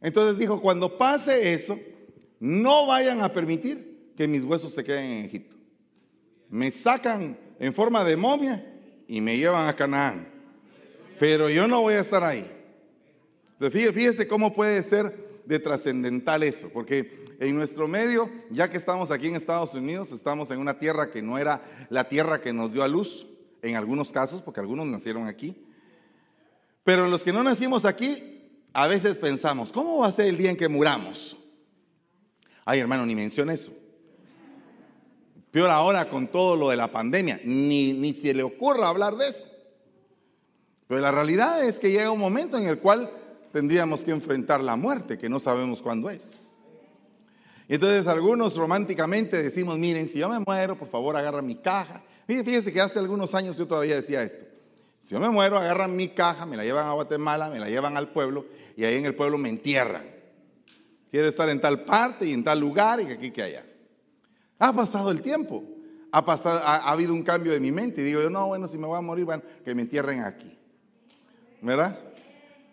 Entonces 0.00 0.38
dijo, 0.38 0.62
cuando 0.62 0.96
pase 0.96 1.52
eso, 1.52 1.78
no 2.38 2.86
vayan 2.86 3.20
a 3.20 3.30
permitir 3.30 4.14
que 4.16 4.26
mis 4.26 4.42
huesos 4.42 4.72
se 4.72 4.82
queden 4.82 5.04
en 5.04 5.26
Egipto. 5.26 5.58
Me 6.48 6.70
sacan 6.70 7.38
en 7.58 7.74
forma 7.74 8.04
de 8.04 8.16
momia 8.16 8.66
y 9.06 9.20
me 9.20 9.36
llevan 9.36 9.68
a 9.68 9.76
Canaán. 9.76 10.39
Pero 11.20 11.50
yo 11.50 11.68
no 11.68 11.82
voy 11.82 11.92
a 11.92 12.00
estar 12.00 12.24
ahí. 12.24 12.50
fíjese 13.70 14.26
cómo 14.26 14.54
puede 14.54 14.82
ser 14.82 15.42
de 15.44 15.58
trascendental 15.58 16.42
eso, 16.42 16.70
porque 16.72 17.26
en 17.38 17.54
nuestro 17.54 17.86
medio, 17.86 18.30
ya 18.48 18.70
que 18.70 18.78
estamos 18.78 19.10
aquí 19.10 19.26
en 19.26 19.36
Estados 19.36 19.74
Unidos, 19.74 20.12
estamos 20.12 20.50
en 20.50 20.60
una 20.60 20.78
tierra 20.78 21.10
que 21.10 21.20
no 21.20 21.36
era 21.36 21.62
la 21.90 22.08
tierra 22.08 22.40
que 22.40 22.54
nos 22.54 22.72
dio 22.72 22.82
a 22.82 22.88
luz, 22.88 23.26
en 23.60 23.76
algunos 23.76 24.12
casos, 24.12 24.40
porque 24.40 24.60
algunos 24.60 24.86
nacieron 24.86 25.28
aquí. 25.28 25.62
Pero 26.84 27.06
los 27.06 27.22
que 27.22 27.34
no 27.34 27.42
nacimos 27.42 27.84
aquí, 27.84 28.48
a 28.72 28.86
veces 28.86 29.18
pensamos, 29.18 29.72
¿cómo 29.72 29.98
va 29.98 30.06
a 30.06 30.12
ser 30.12 30.26
el 30.28 30.38
día 30.38 30.50
en 30.50 30.56
que 30.56 30.68
muramos? 30.68 31.38
Ay, 32.64 32.80
hermano, 32.80 33.04
ni 33.04 33.14
menciona 33.14 33.52
eso. 33.52 33.72
Peor 35.50 35.68
ahora 35.68 36.08
con 36.08 36.28
todo 36.28 36.56
lo 36.56 36.70
de 36.70 36.76
la 36.76 36.90
pandemia, 36.90 37.42
ni, 37.44 37.92
ni 37.92 38.14
se 38.14 38.32
le 38.32 38.42
ocurra 38.42 38.88
hablar 38.88 39.16
de 39.16 39.28
eso. 39.28 39.49
Pero 40.90 41.02
la 41.02 41.12
realidad 41.12 41.64
es 41.64 41.78
que 41.78 41.92
llega 41.92 42.10
un 42.10 42.18
momento 42.18 42.58
en 42.58 42.66
el 42.66 42.80
cual 42.80 43.08
tendríamos 43.52 44.02
que 44.02 44.10
enfrentar 44.10 44.60
la 44.60 44.74
muerte, 44.74 45.18
que 45.18 45.28
no 45.28 45.38
sabemos 45.38 45.80
cuándo 45.80 46.10
es. 46.10 46.36
Y 47.68 47.74
entonces 47.74 48.08
algunos 48.08 48.56
románticamente 48.56 49.40
decimos, 49.40 49.78
miren, 49.78 50.08
si 50.08 50.18
yo 50.18 50.28
me 50.28 50.40
muero, 50.40 50.76
por 50.76 50.88
favor 50.88 51.16
agarra 51.16 51.42
mi 51.42 51.54
caja. 51.54 52.02
Fíjense 52.26 52.72
que 52.72 52.80
hace 52.80 52.98
algunos 52.98 53.36
años 53.36 53.56
yo 53.56 53.68
todavía 53.68 53.94
decía 53.94 54.24
esto. 54.24 54.44
Si 55.00 55.14
yo 55.14 55.20
me 55.20 55.30
muero, 55.30 55.58
agarran 55.58 55.94
mi 55.94 56.08
caja, 56.08 56.44
me 56.44 56.56
la 56.56 56.64
llevan 56.64 56.88
a 56.88 56.92
Guatemala, 56.92 57.50
me 57.50 57.60
la 57.60 57.68
llevan 57.68 57.96
al 57.96 58.08
pueblo 58.08 58.46
y 58.76 58.82
ahí 58.82 58.96
en 58.96 59.06
el 59.06 59.14
pueblo 59.14 59.38
me 59.38 59.48
entierran. 59.48 60.02
Quiero 61.08 61.28
estar 61.28 61.48
en 61.50 61.60
tal 61.60 61.84
parte 61.84 62.26
y 62.26 62.32
en 62.32 62.42
tal 62.42 62.58
lugar 62.58 63.00
y 63.00 63.12
aquí 63.12 63.30
que 63.30 63.44
allá. 63.44 63.64
Ha 64.58 64.72
pasado 64.72 65.12
el 65.12 65.22
tiempo. 65.22 65.62
Ha, 66.10 66.24
pasado, 66.24 66.58
ha, 66.64 66.90
habido 66.90 67.12
un 67.12 67.22
cambio 67.22 67.52
de 67.52 67.60
mi 67.60 67.70
mente 67.70 68.00
y 68.00 68.04
digo 68.04 68.20
yo, 68.20 68.28
no, 68.28 68.48
bueno, 68.48 68.66
si 68.66 68.76
me 68.76 68.88
voy 68.88 68.98
a 68.98 69.00
morir, 69.00 69.24
bueno, 69.24 69.44
que 69.64 69.72
me 69.72 69.82
entierren 69.82 70.24
aquí. 70.24 70.56
¿Verdad? 71.62 71.98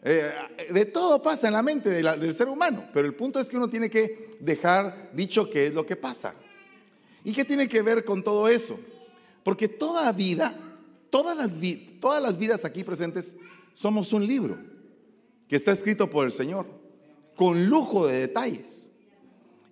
Eh, 0.04 0.32
de 0.72 0.86
todo 0.86 1.22
pasa 1.22 1.48
en 1.48 1.54
la 1.54 1.62
mente 1.62 1.90
del 1.90 2.34
ser 2.34 2.48
humano, 2.48 2.88
pero 2.94 3.08
el 3.08 3.16
punto 3.16 3.40
es 3.40 3.50
que 3.50 3.58
uno 3.58 3.70
tiene 3.70 3.90
que 3.90 4.32
dejar 4.40 5.12
dicho 5.14 5.50
qué 5.50 5.68
es 5.68 5.74
lo 5.74 5.86
que 5.86 5.96
pasa. 5.96 6.36
¿Y 7.24 7.34
qué 7.34 7.44
tiene 7.44 7.68
que 7.68 7.82
ver 7.82 8.06
con 8.06 8.24
todo 8.24 8.48
eso? 8.48 8.80
Porque 9.44 9.68
toda 9.68 10.12
vida, 10.12 10.54
todas 11.10 11.36
las, 11.36 11.58
todas 12.00 12.22
las 12.22 12.38
vidas 12.38 12.64
aquí 12.64 12.84
presentes, 12.84 13.36
somos 13.74 14.14
un 14.14 14.26
libro 14.26 14.58
que 15.48 15.56
está 15.56 15.72
escrito 15.72 16.10
por 16.10 16.26
el 16.26 16.32
Señor, 16.32 16.66
con 17.36 17.68
lujo 17.68 18.08
de 18.08 18.20
detalles, 18.20 18.90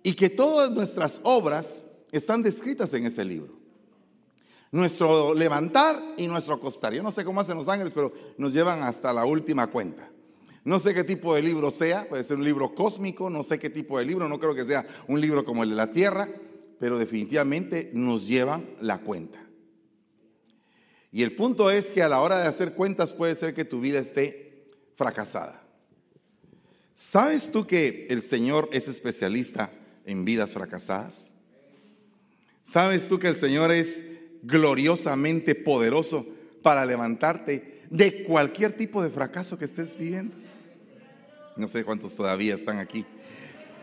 y 0.02 0.14
que 0.14 0.28
todas 0.28 0.70
nuestras 0.70 1.20
obras 1.22 1.84
están 2.12 2.42
descritas 2.42 2.92
en 2.94 3.06
ese 3.06 3.24
libro. 3.24 3.54
Nuestro 4.72 5.32
levantar 5.34 6.02
y 6.16 6.26
nuestro 6.26 6.54
acostar. 6.54 6.92
Yo 6.92 7.02
no 7.02 7.10
sé 7.10 7.24
cómo 7.24 7.40
hacen 7.40 7.56
los 7.56 7.68
ángeles, 7.68 7.92
pero 7.94 8.12
nos 8.36 8.52
llevan 8.52 8.82
hasta 8.82 9.12
la 9.12 9.24
última 9.24 9.68
cuenta. 9.68 10.10
No 10.64 10.80
sé 10.80 10.94
qué 10.94 11.04
tipo 11.04 11.34
de 11.34 11.42
libro 11.42 11.70
sea, 11.70 12.08
puede 12.08 12.24
ser 12.24 12.36
un 12.36 12.44
libro 12.44 12.74
cósmico, 12.74 13.30
no 13.30 13.44
sé 13.44 13.58
qué 13.58 13.70
tipo 13.70 13.98
de 13.98 14.04
libro, 14.04 14.28
no 14.28 14.40
creo 14.40 14.54
que 14.54 14.64
sea 14.64 14.84
un 15.06 15.20
libro 15.20 15.44
como 15.44 15.62
el 15.62 15.70
de 15.70 15.76
la 15.76 15.92
Tierra, 15.92 16.28
pero 16.80 16.98
definitivamente 16.98 17.90
nos 17.94 18.26
llevan 18.26 18.68
la 18.80 18.98
cuenta. 18.98 19.46
Y 21.12 21.22
el 21.22 21.36
punto 21.36 21.70
es 21.70 21.92
que 21.92 22.02
a 22.02 22.08
la 22.08 22.20
hora 22.20 22.38
de 22.40 22.48
hacer 22.48 22.74
cuentas 22.74 23.14
puede 23.14 23.36
ser 23.36 23.54
que 23.54 23.64
tu 23.64 23.80
vida 23.80 24.00
esté 24.00 24.66
fracasada. 24.96 25.62
¿Sabes 26.92 27.52
tú 27.52 27.66
que 27.66 28.06
el 28.10 28.20
Señor 28.20 28.68
es 28.72 28.88
especialista 28.88 29.70
en 30.04 30.24
vidas 30.24 30.52
fracasadas? 30.52 31.30
¿Sabes 32.62 33.08
tú 33.08 33.18
que 33.18 33.28
el 33.28 33.36
Señor 33.36 33.70
es 33.70 34.04
gloriosamente 34.46 35.54
poderoso 35.54 36.26
para 36.62 36.86
levantarte 36.86 37.82
de 37.90 38.22
cualquier 38.22 38.72
tipo 38.72 39.02
de 39.02 39.10
fracaso 39.10 39.58
que 39.58 39.64
estés 39.64 39.96
viviendo? 39.96 40.36
No 41.56 41.68
sé 41.68 41.84
cuántos 41.84 42.14
todavía 42.14 42.54
están 42.54 42.78
aquí. 42.78 43.04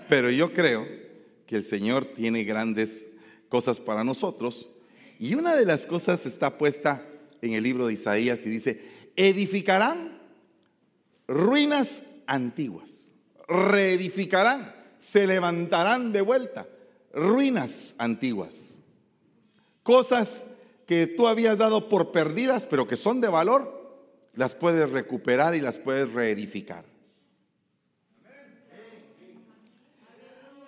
Pero 0.08 0.30
yo 0.30 0.54
creo 0.54 0.86
que 1.46 1.56
el 1.56 1.64
Señor 1.64 2.06
tiene 2.06 2.44
grandes 2.44 3.08
cosas 3.50 3.80
para 3.80 4.04
nosotros. 4.04 4.70
Y 5.20 5.36
una 5.36 5.56
de 5.56 5.66
las 5.66 5.86
cosas 5.86 6.26
está 6.26 6.58
puesta 6.58 7.06
en 7.42 7.54
el 7.54 7.64
libro 7.64 7.88
de 7.88 7.94
Isaías 7.94 8.46
y 8.46 8.50
dice, 8.50 8.82
edificarán 9.16 10.22
ruinas 11.28 12.04
antiguas, 12.26 13.10
reedificarán, 13.48 14.74
se 14.98 15.28
levantarán 15.28 16.12
de 16.12 16.22
vuelta, 16.22 16.68
ruinas 17.14 17.96
antiguas. 17.98 18.80
Cosas 19.84 20.48
que 20.86 21.08
tú 21.08 21.28
habías 21.28 21.58
dado 21.58 21.90
por 21.90 22.12
perdidas, 22.12 22.66
pero 22.66 22.88
que 22.88 22.96
son 22.96 23.22
de 23.22 23.30
valor, 23.30 23.84
las 24.34 24.56
puedes 24.56 24.90
recuperar 24.90 25.56
y 25.56 25.62
las 25.62 25.80
puedes 25.80 26.14
reedificar. 26.14 26.86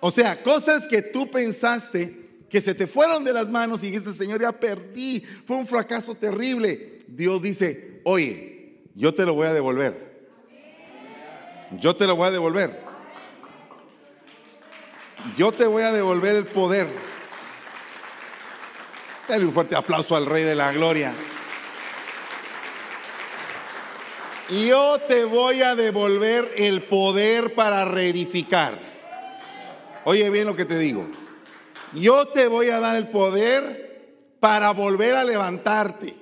O 0.00 0.10
sea, 0.10 0.42
cosas 0.42 0.86
que 0.86 1.02
tú 1.02 1.30
pensaste 1.30 2.26
que 2.48 2.60
se 2.60 2.74
te 2.74 2.86
fueron 2.86 3.24
de 3.24 3.32
las 3.32 3.48
manos 3.48 3.82
y 3.82 3.86
dijiste, 3.86 4.12
Señor, 4.12 4.40
ya 4.40 4.52
perdí, 4.52 5.20
fue 5.44 5.56
un 5.56 5.66
fracaso 5.66 6.14
terrible. 6.14 6.98
Dios 7.08 7.42
dice, 7.42 8.00
oye, 8.04 8.82
yo 8.94 9.14
te 9.14 9.26
lo 9.26 9.34
voy 9.34 9.48
a 9.48 9.52
devolver. 9.52 10.06
Yo 11.80 11.96
te 11.96 12.06
lo 12.06 12.14
voy 12.14 12.28
a 12.28 12.30
devolver. 12.30 12.80
Yo 15.36 15.50
te 15.50 15.66
voy 15.66 15.82
a 15.82 15.92
devolver 15.92 16.36
el 16.36 16.44
poder. 16.44 16.88
Dale 19.28 19.44
un 19.44 19.52
fuerte 19.52 19.74
aplauso 19.74 20.14
al 20.14 20.24
Rey 20.24 20.44
de 20.44 20.54
la 20.54 20.72
Gloria. 20.72 21.12
Yo 24.48 25.00
te 25.00 25.24
voy 25.24 25.62
a 25.62 25.74
devolver 25.74 26.52
el 26.56 26.84
poder 26.84 27.52
para 27.54 27.84
reedificar. 27.84 28.78
Oye 30.04 30.30
bien 30.30 30.46
lo 30.46 30.54
que 30.54 30.64
te 30.64 30.78
digo. 30.78 31.08
Yo 31.92 32.28
te 32.28 32.46
voy 32.46 32.68
a 32.68 32.78
dar 32.78 32.94
el 32.94 33.08
poder 33.08 34.14
para 34.38 34.70
volver 34.70 35.16
a 35.16 35.24
levantarte, 35.24 36.14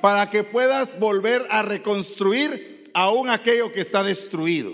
para 0.00 0.30
que 0.30 0.44
puedas 0.44 0.98
volver 0.98 1.46
a 1.50 1.60
reconstruir 1.60 2.84
aún 2.94 3.28
aquello 3.28 3.70
que 3.70 3.82
está 3.82 4.02
destruido. 4.02 4.72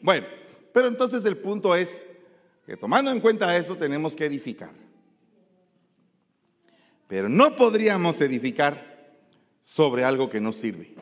Bueno, 0.00 0.28
pero 0.72 0.86
entonces 0.86 1.24
el 1.24 1.38
punto 1.38 1.74
es 1.74 2.06
que 2.64 2.76
tomando 2.76 3.10
en 3.10 3.18
cuenta 3.18 3.56
eso 3.56 3.76
tenemos 3.76 4.14
que 4.14 4.26
edificar. 4.26 4.83
Pero 7.08 7.28
no 7.28 7.56
podríamos 7.56 8.20
edificar 8.20 8.94
sobre 9.60 10.04
algo 10.04 10.30
que 10.30 10.40
no 10.40 10.52
sirve. 10.52 10.94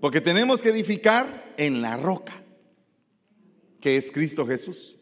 Porque 0.00 0.20
tenemos 0.20 0.60
que 0.60 0.70
edificar 0.70 1.54
en 1.56 1.82
la 1.82 1.96
roca 1.96 2.42
que 3.80 3.96
es 3.96 4.10
Cristo 4.10 4.46
Jesús. 4.46 4.96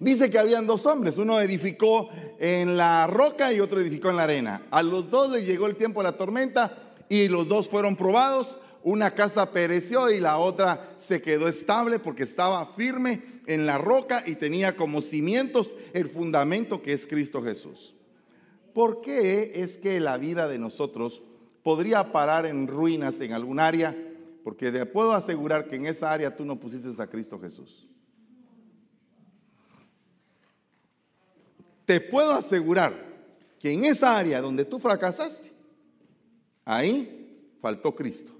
Dice 0.00 0.30
que 0.30 0.38
habían 0.38 0.66
dos 0.66 0.86
hombres, 0.86 1.16
uno 1.16 1.40
edificó 1.40 2.08
en 2.38 2.76
la 2.76 3.06
roca 3.08 3.52
y 3.52 3.58
otro 3.58 3.80
edificó 3.80 4.10
en 4.10 4.16
la 4.16 4.24
arena. 4.24 4.62
A 4.70 4.82
los 4.82 5.10
dos 5.10 5.30
les 5.30 5.44
llegó 5.44 5.66
el 5.66 5.76
tiempo 5.76 6.00
de 6.00 6.10
la 6.10 6.16
tormenta 6.16 6.94
y 7.08 7.26
los 7.28 7.48
dos 7.48 7.68
fueron 7.68 7.96
probados. 7.96 8.60
Una 8.84 9.14
casa 9.14 9.50
pereció 9.50 10.08
y 10.10 10.20
la 10.20 10.38
otra 10.38 10.92
se 10.96 11.20
quedó 11.20 11.48
estable 11.48 11.98
porque 11.98 12.22
estaba 12.22 12.64
firme 12.66 13.40
en 13.46 13.66
la 13.66 13.76
roca 13.76 14.22
y 14.24 14.36
tenía 14.36 14.76
como 14.76 15.02
cimientos 15.02 15.74
el 15.92 16.08
fundamento 16.08 16.80
que 16.80 16.92
es 16.92 17.06
Cristo 17.06 17.42
Jesús. 17.42 17.94
¿Por 18.78 19.00
qué 19.00 19.50
es 19.56 19.76
que 19.76 19.98
la 19.98 20.18
vida 20.18 20.46
de 20.46 20.56
nosotros 20.56 21.20
podría 21.64 22.12
parar 22.12 22.46
en 22.46 22.68
ruinas 22.68 23.20
en 23.20 23.32
algún 23.32 23.58
área? 23.58 23.92
Porque 24.44 24.70
te 24.70 24.86
puedo 24.86 25.14
asegurar 25.14 25.66
que 25.66 25.74
en 25.74 25.86
esa 25.86 26.12
área 26.12 26.36
tú 26.36 26.44
no 26.44 26.60
pusiste 26.60 27.02
a 27.02 27.08
Cristo 27.08 27.40
Jesús. 27.40 27.88
Te 31.86 32.00
puedo 32.00 32.32
asegurar 32.34 32.94
que 33.58 33.72
en 33.72 33.84
esa 33.84 34.16
área 34.16 34.40
donde 34.40 34.64
tú 34.64 34.78
fracasaste, 34.78 35.52
ahí 36.64 37.56
faltó 37.60 37.96
Cristo. 37.96 38.32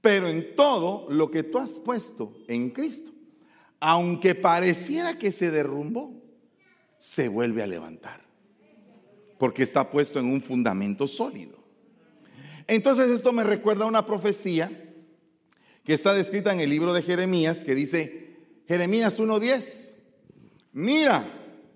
Pero 0.00 0.26
en 0.26 0.56
todo 0.56 1.06
lo 1.10 1.30
que 1.30 1.42
tú 1.42 1.58
has 1.58 1.72
puesto 1.72 2.32
en 2.48 2.70
Cristo, 2.70 3.12
aunque 3.78 4.34
pareciera 4.34 5.18
que 5.18 5.32
se 5.32 5.50
derrumbó, 5.50 6.14
se 6.96 7.28
vuelve 7.28 7.62
a 7.62 7.66
levantar. 7.66 8.27
Porque 9.38 9.62
está 9.62 9.88
puesto 9.88 10.18
en 10.18 10.26
un 10.26 10.40
fundamento 10.40 11.08
sólido. 11.08 11.56
Entonces 12.66 13.08
esto 13.08 13.32
me 13.32 13.44
recuerda 13.44 13.84
a 13.84 13.88
una 13.88 14.04
profecía 14.04 14.70
que 15.84 15.94
está 15.94 16.12
descrita 16.12 16.52
en 16.52 16.60
el 16.60 16.68
libro 16.68 16.92
de 16.92 17.02
Jeremías, 17.02 17.64
que 17.64 17.74
dice, 17.74 18.36
Jeremías 18.68 19.18
1.10, 19.18 19.92
mira, 20.72 21.24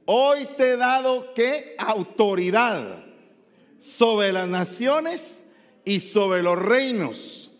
hoy 0.04 0.46
te 0.58 0.72
he 0.72 0.76
dado 0.76 1.32
qué 1.32 1.74
autoridad 1.78 3.06
sobre 3.78 4.32
las 4.32 4.46
naciones 4.48 5.44
y 5.84 6.00
sobre 6.00 6.42
los 6.42 6.58
reinos 6.58 7.52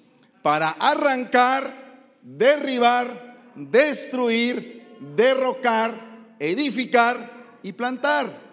para 0.43 0.71
arrancar, 0.71 2.19
derribar, 2.21 3.53
destruir, 3.55 4.87
derrocar, 5.17 6.35
edificar 6.39 7.59
y 7.63 7.73
plantar. 7.73 8.52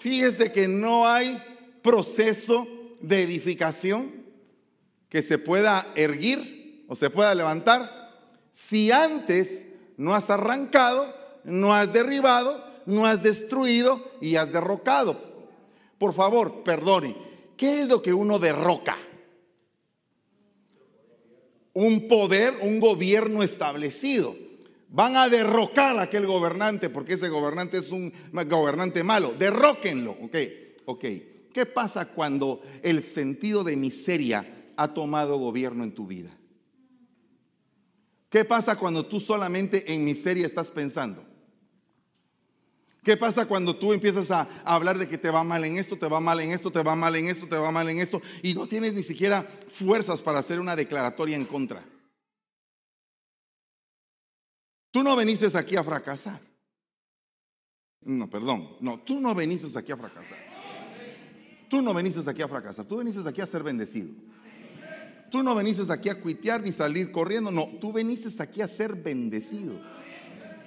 Fíjese 0.00 0.50
que 0.50 0.66
no 0.66 1.06
hay 1.06 1.40
proceso 1.82 2.66
de 3.00 3.22
edificación 3.22 4.10
que 5.10 5.20
se 5.20 5.38
pueda 5.38 5.86
erguir 5.94 6.84
o 6.88 6.96
se 6.96 7.10
pueda 7.10 7.34
levantar 7.34 8.00
si 8.52 8.90
antes 8.90 9.66
no 9.98 10.14
has 10.14 10.30
arrancado, 10.30 11.14
no 11.44 11.74
has 11.74 11.92
derribado, 11.92 12.64
no 12.86 13.06
has 13.06 13.22
destruido 13.22 14.10
y 14.22 14.36
has 14.36 14.52
derrocado. 14.52 15.20
Por 15.98 16.14
favor, 16.14 16.62
perdone, 16.62 17.14
¿qué 17.58 17.82
es 17.82 17.88
lo 17.88 18.00
que 18.00 18.14
uno 18.14 18.38
derroca? 18.38 18.96
Un 21.74 22.08
poder, 22.08 22.54
un 22.62 22.80
gobierno 22.80 23.42
establecido. 23.42 24.34
Van 24.92 25.16
a 25.16 25.28
derrocar 25.28 25.96
a 25.98 26.02
aquel 26.02 26.26
gobernante 26.26 26.90
porque 26.90 27.14
ese 27.14 27.28
gobernante 27.28 27.78
es 27.78 27.92
un 27.92 28.12
gobernante 28.32 29.04
malo. 29.04 29.34
Derróquenlo. 29.38 30.16
Ok, 30.22 30.36
ok. 30.86 31.04
¿Qué 31.52 31.66
pasa 31.66 32.06
cuando 32.06 32.60
el 32.82 33.02
sentido 33.02 33.62
de 33.62 33.76
miseria 33.76 34.64
ha 34.76 34.92
tomado 34.92 35.38
gobierno 35.38 35.84
en 35.84 35.94
tu 35.94 36.06
vida? 36.06 36.30
¿Qué 38.28 38.44
pasa 38.44 38.76
cuando 38.76 39.06
tú 39.06 39.20
solamente 39.20 39.92
en 39.92 40.04
miseria 40.04 40.46
estás 40.46 40.70
pensando? 40.70 41.24
¿Qué 43.02 43.16
pasa 43.16 43.46
cuando 43.46 43.76
tú 43.76 43.92
empiezas 43.92 44.30
a, 44.30 44.48
hablar 44.64 44.98
de 44.98 45.08
que 45.08 45.18
te 45.18 45.30
va 45.30 45.42
mal 45.42 45.64
en 45.64 45.78
esto, 45.78 45.96
te 45.96 46.06
va 46.06 46.20
mal 46.20 46.38
en 46.40 46.52
esto, 46.52 46.70
te 46.70 46.82
va 46.82 46.94
mal 46.94 47.16
en 47.16 47.28
esto, 47.28 47.46
te 47.46 47.56
va 47.56 47.70
mal 47.70 47.88
en 47.88 47.98
esto 47.98 48.20
y 48.42 48.54
no 48.54 48.66
tienes 48.66 48.94
ni 48.94 49.02
siquiera 49.02 49.48
fuerzas 49.68 50.22
para 50.22 50.40
hacer 50.40 50.60
una 50.60 50.76
declaratoria 50.76 51.36
en 51.36 51.44
contra? 51.44 51.84
Tú 54.90 55.02
no 55.02 55.14
veniste 55.16 55.46
aquí 55.56 55.76
a 55.76 55.84
fracasar. 55.84 56.40
No, 58.02 58.28
perdón. 58.28 58.76
No, 58.80 58.98
tú 59.00 59.20
no 59.20 59.34
veniste 59.34 59.78
aquí 59.78 59.92
a 59.92 59.96
fracasar. 59.96 60.38
Tú 61.68 61.80
no 61.80 61.94
veniste 61.94 62.28
aquí 62.28 62.42
a 62.42 62.48
fracasar. 62.48 62.84
Tú 62.86 62.96
veniste 62.96 63.28
aquí 63.28 63.40
a 63.40 63.46
ser 63.46 63.62
bendecido. 63.62 64.08
Tú 65.30 65.42
no 65.44 65.54
veniste 65.54 65.92
aquí 65.92 66.08
a 66.08 66.20
cuitear 66.20 66.60
ni 66.60 66.72
salir 66.72 67.12
corriendo. 67.12 67.50
No, 67.50 67.68
tú 67.80 67.92
veniste 67.92 68.42
aquí 68.42 68.62
a 68.62 68.68
ser 68.68 68.96
bendecido 68.96 69.80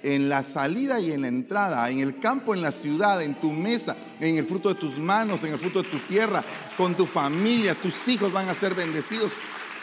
en 0.04 0.28
la 0.28 0.42
salida 0.42 1.00
y 1.00 1.12
en 1.12 1.22
la 1.22 1.28
entrada, 1.28 1.88
en 1.90 2.00
el 2.00 2.20
campo, 2.20 2.54
en 2.54 2.60
la 2.60 2.72
ciudad, 2.72 3.22
en 3.22 3.40
tu 3.40 3.50
mesa, 3.50 3.96
en 4.20 4.36
el 4.36 4.46
fruto 4.46 4.68
de 4.68 4.74
tus 4.74 4.98
manos, 4.98 5.42
en 5.44 5.54
el 5.54 5.58
fruto 5.58 5.82
de 5.82 5.88
tu 5.88 5.98
tierra, 6.00 6.44
con 6.76 6.94
tu 6.94 7.06
familia, 7.06 7.74
tus 7.74 8.06
hijos 8.08 8.30
van 8.30 8.48
a 8.48 8.54
ser 8.54 8.74
bendecidos. 8.74 9.32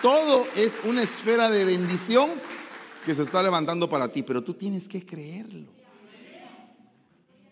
Todo 0.01 0.47
es 0.55 0.79
una 0.83 1.01
esfera 1.01 1.49
de 1.49 1.65
bendición 1.65 2.29
que 3.05 3.13
se 3.13 3.23
está 3.23 3.41
levantando 3.41 3.89
para 3.89 4.11
ti, 4.11 4.23
pero 4.23 4.43
tú 4.43 4.53
tienes 4.53 4.87
que 4.87 5.05
creerlo. 5.05 5.71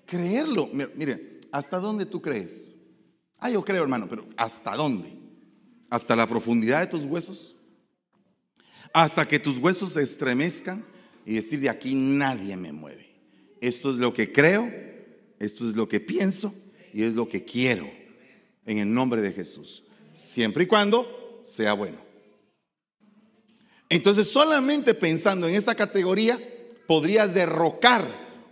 Creerlo. 0.05 0.69
Mire, 0.95 1.39
¿hasta 1.51 1.79
dónde 1.79 2.05
tú 2.05 2.21
crees? 2.21 2.73
Ah, 3.37 3.49
yo 3.49 3.63
creo, 3.63 3.83
hermano, 3.83 4.07
pero 4.09 4.27
¿hasta 4.37 4.75
dónde? 4.75 5.17
¿Hasta 5.89 6.15
la 6.15 6.27
profundidad 6.27 6.81
de 6.81 6.87
tus 6.87 7.03
huesos? 7.03 7.55
¿Hasta 8.93 9.27
que 9.27 9.39
tus 9.39 9.57
huesos 9.57 9.93
se 9.93 10.01
estremezcan? 10.01 10.83
y 11.29 11.35
decir, 11.35 11.59
de 11.59 11.69
aquí 11.69 11.93
nadie 11.93 12.57
me 12.57 12.71
mueve. 12.71 13.07
Esto 13.61 13.91
es 13.91 13.97
lo 13.97 14.11
que 14.13 14.31
creo, 14.31 14.67
esto 15.37 15.69
es 15.69 15.75
lo 15.75 15.87
que 15.87 15.99
pienso 15.99 16.53
y 16.91 17.03
es 17.03 17.13
lo 17.13 17.29
que 17.29 17.45
quiero 17.45 17.87
en 18.65 18.79
el 18.79 18.91
nombre 18.91 19.21
de 19.21 19.31
Jesús. 19.31 19.83
Siempre 20.15 20.63
y 20.63 20.65
cuando 20.65 21.43
sea 21.45 21.73
bueno. 21.73 22.08
Entonces 23.89 24.29
solamente 24.29 24.93
pensando 24.93 25.47
en 25.47 25.55
esa 25.55 25.75
categoría 25.75 26.39
podrías 26.87 27.33
derrocar 27.33 28.05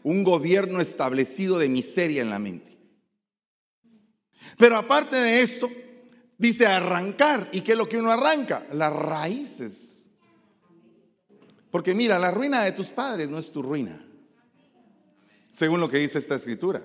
un 0.04 0.24
gobierno 0.24 0.82
establecido 0.82 1.60
de 1.60 1.70
miseria 1.70 2.22
en 2.22 2.30
la 2.30 2.40
mente. 2.40 2.78
Pero 4.58 4.78
aparte 4.78 5.16
de 5.16 5.42
esto, 5.42 5.70
dice 6.38 6.66
arrancar. 6.66 7.48
¿Y 7.52 7.62
qué 7.62 7.74
es 7.74 7.78
lo 7.78 7.88
que 7.88 7.98
uno 7.98 8.12
arranca? 8.12 8.66
Las 8.72 8.92
raíces 8.92 9.98
porque 11.72 11.94
mira, 11.94 12.18
la 12.18 12.32
ruina 12.32 12.64
de 12.64 12.72
tus 12.72 12.88
padres 12.88 13.30
no 13.30 13.38
es 13.38 13.52
tu 13.52 13.62
ruina, 13.62 14.04
según 15.52 15.80
lo 15.80 15.90
que 15.90 16.00
dice 16.00 16.18
esta 16.18 16.36
escritura. 16.36 16.82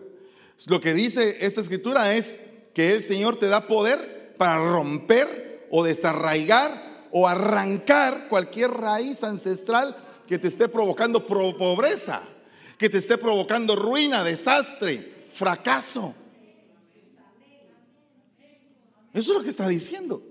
Lo 0.66 0.80
que 0.80 0.92
dice 0.92 1.38
esta 1.40 1.60
escritura 1.60 2.14
es 2.14 2.38
que 2.74 2.92
el 2.92 3.02
Señor 3.02 3.38
te 3.38 3.48
da 3.48 3.66
poder 3.66 4.34
para 4.36 4.58
romper 4.58 5.66
o 5.70 5.82
desarraigar 5.82 6.91
o 7.12 7.28
arrancar 7.28 8.28
cualquier 8.28 8.70
raíz 8.70 9.22
ancestral 9.22 9.96
que 10.26 10.38
te 10.38 10.48
esté 10.48 10.68
provocando 10.68 11.26
pobreza, 11.26 12.22
que 12.78 12.88
te 12.88 12.98
esté 12.98 13.18
provocando 13.18 13.76
ruina, 13.76 14.24
desastre, 14.24 15.26
fracaso. 15.30 16.14
Eso 19.12 19.32
es 19.32 19.38
lo 19.38 19.44
que 19.44 19.50
está 19.50 19.68
diciendo. 19.68 20.22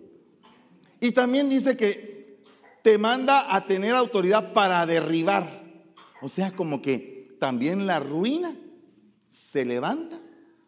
Y 0.99 1.11
también 1.11 1.49
dice 1.49 1.77
que 1.77 2.41
te 2.81 2.97
manda 2.97 3.55
a 3.55 3.67
tener 3.67 3.93
autoridad 3.93 4.53
para 4.53 4.85
derribar. 4.85 5.61
O 6.21 6.29
sea, 6.29 6.51
como 6.51 6.81
que 6.81 7.35
también 7.39 7.85
la 7.85 7.99
ruina 7.99 8.55
se 9.29 9.65
levanta 9.65 10.19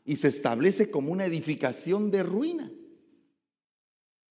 y 0.05 0.15
se 0.15 0.27
establece 0.27 0.91
como 0.91 1.11
una 1.11 1.25
edificación 1.25 2.11
de 2.11 2.23
ruina. 2.23 2.71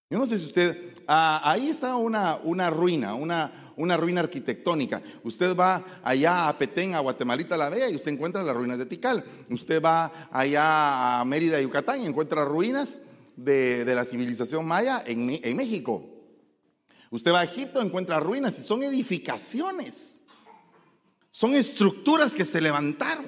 Yo 0.09 0.19
no 0.19 0.25
sé 0.25 0.37
si 0.37 0.45
usted, 0.45 0.92
ah, 1.07 1.41
ahí 1.43 1.69
está 1.69 1.95
una, 1.95 2.37
una 2.43 2.69
ruina, 2.69 3.15
una, 3.15 3.73
una, 3.75 3.97
ruina 3.97 4.21
arquitectónica. 4.21 5.01
Usted 5.23 5.55
va 5.55 5.83
allá 6.03 6.47
a 6.47 6.57
Petén, 6.57 6.95
a 6.95 6.99
Guatemalita 6.99 7.57
la 7.57 7.69
Vea 7.69 7.89
y 7.89 7.95
usted 7.95 8.11
encuentra 8.11 8.43
las 8.43 8.55
ruinas 8.55 8.77
de 8.77 8.85
Tikal. 8.85 9.23
Usted 9.49 9.81
va 9.81 10.29
allá 10.31 11.19
a 11.19 11.25
Mérida, 11.25 11.59
Yucatán 11.61 12.01
y 12.01 12.05
encuentra 12.05 12.45
ruinas 12.45 12.99
de, 13.35 13.83
la 13.85 14.05
civilización 14.05 14.65
maya 14.65 15.03
en, 15.05 15.39
en 15.43 15.57
México. 15.57 16.09
Usted 17.09 17.31
va 17.31 17.41
a 17.41 17.43
Egipto, 17.45 17.81
encuentra 17.81 18.19
ruinas 18.19 18.57
y 18.59 18.61
son 18.61 18.83
edificaciones. 18.83 20.21
Son 21.29 21.51
estructuras 21.51 22.35
que 22.35 22.45
se 22.45 22.61
levantaron. 22.61 23.25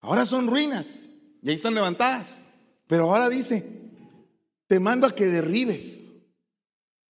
Ahora 0.00 0.24
son 0.24 0.46
ruinas 0.46 1.10
y 1.42 1.48
ahí 1.48 1.54
están 1.54 1.74
levantadas. 1.74 2.40
Pero 2.86 3.10
ahora 3.10 3.28
dice, 3.28 3.81
te 4.72 4.80
mando 4.80 5.06
a 5.06 5.14
que 5.14 5.26
derribes. 5.26 6.12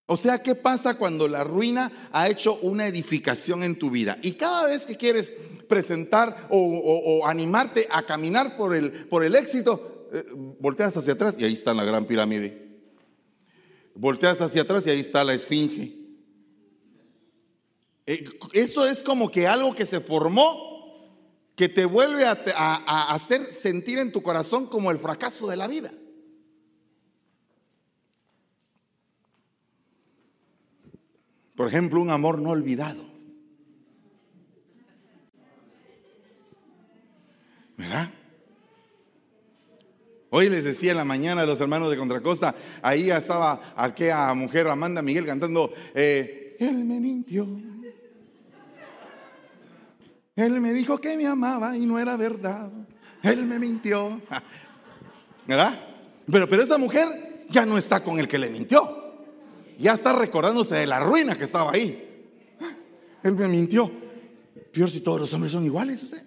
O 0.06 0.16
sea, 0.16 0.42
¿qué 0.42 0.56
pasa 0.56 0.98
cuando 0.98 1.28
la 1.28 1.44
ruina 1.44 1.92
ha 2.10 2.28
hecho 2.28 2.56
una 2.56 2.88
edificación 2.88 3.62
en 3.62 3.78
tu 3.78 3.88
vida? 3.88 4.18
Y 4.20 4.32
cada 4.32 4.66
vez 4.66 4.84
que 4.84 4.96
quieres 4.96 5.32
presentar 5.68 6.48
o, 6.50 7.24
animarte 7.24 7.86
a 7.88 8.04
caminar 8.04 8.56
por 8.56 8.74
el, 8.74 8.90
por 9.06 9.22
el 9.22 9.36
éxito, 9.36 10.08
eh, 10.12 10.24
volteas 10.58 10.96
hacia 10.96 11.12
atrás 11.12 11.36
y 11.38 11.44
ahí 11.44 11.52
está 11.52 11.72
la 11.72 11.84
gran 11.84 12.04
pirámide. 12.04 12.80
Volteas 13.94 14.40
hacia 14.40 14.62
atrás 14.62 14.84
y 14.88 14.90
ahí 14.90 14.98
está 14.98 15.22
la 15.22 15.34
esfinge. 15.34 15.96
Eh, 18.06 18.24
eso 18.54 18.88
es 18.88 19.04
como 19.04 19.30
que 19.30 19.46
algo 19.46 19.72
que 19.72 19.86
se 19.86 20.00
formó 20.00 21.06
que 21.54 21.68
te 21.68 21.84
vuelve 21.84 22.26
a, 22.26 23.12
hacer 23.14 23.52
sentir 23.52 24.00
en 24.00 24.10
tu 24.10 24.20
corazón 24.20 24.66
como 24.66 24.90
el 24.90 24.98
fracaso 24.98 25.46
de 25.46 25.56
la 25.56 25.68
vida. 25.68 25.92
Por 31.54 31.68
ejemplo, 31.68 32.00
un 32.00 32.10
amor 32.10 32.40
no 32.40 32.50
olvidado. 32.50 33.04
¿Verdad? 37.76 38.10
Hoy 40.30 40.48
les 40.48 40.64
decía 40.64 40.92
en 40.92 40.96
la 40.96 41.04
mañana 41.04 41.42
a 41.42 41.46
los 41.46 41.60
hermanos 41.60 41.90
de 41.90 41.96
Contracosta, 41.98 42.54
ahí 42.80 43.10
estaba 43.10 43.74
aquella 43.76 44.32
mujer 44.32 44.66
Amanda 44.66 45.02
Miguel 45.02 45.26
cantando, 45.26 45.72
eh, 45.94 46.56
Él 46.58 46.84
me 46.84 46.98
mintió. 46.98 47.46
Él 50.34 50.60
me 50.60 50.72
dijo 50.72 50.98
que 50.98 51.18
me 51.18 51.26
amaba 51.26 51.76
y 51.76 51.84
no 51.84 51.98
era 51.98 52.16
verdad. 52.16 52.70
Él 53.22 53.44
me 53.44 53.58
mintió. 53.58 54.22
¿Verdad? 55.46 55.78
Pero, 56.30 56.48
pero 56.48 56.62
esta 56.62 56.78
mujer 56.78 57.44
ya 57.50 57.66
no 57.66 57.76
está 57.76 58.02
con 58.02 58.18
el 58.18 58.26
que 58.26 58.38
le 58.38 58.48
mintió. 58.48 59.01
Ya 59.82 59.92
está 59.94 60.12
recordándose 60.12 60.76
de 60.76 60.86
la 60.86 61.00
ruina 61.00 61.36
que 61.36 61.42
estaba 61.42 61.72
ahí. 61.72 62.08
Él 63.24 63.34
me 63.34 63.48
mintió. 63.48 63.90
Peor 64.72 64.88
si 64.88 65.00
todos 65.00 65.20
los 65.20 65.32
hombres 65.32 65.50
son 65.50 65.64
iguales, 65.64 66.00
usted. 66.04 66.22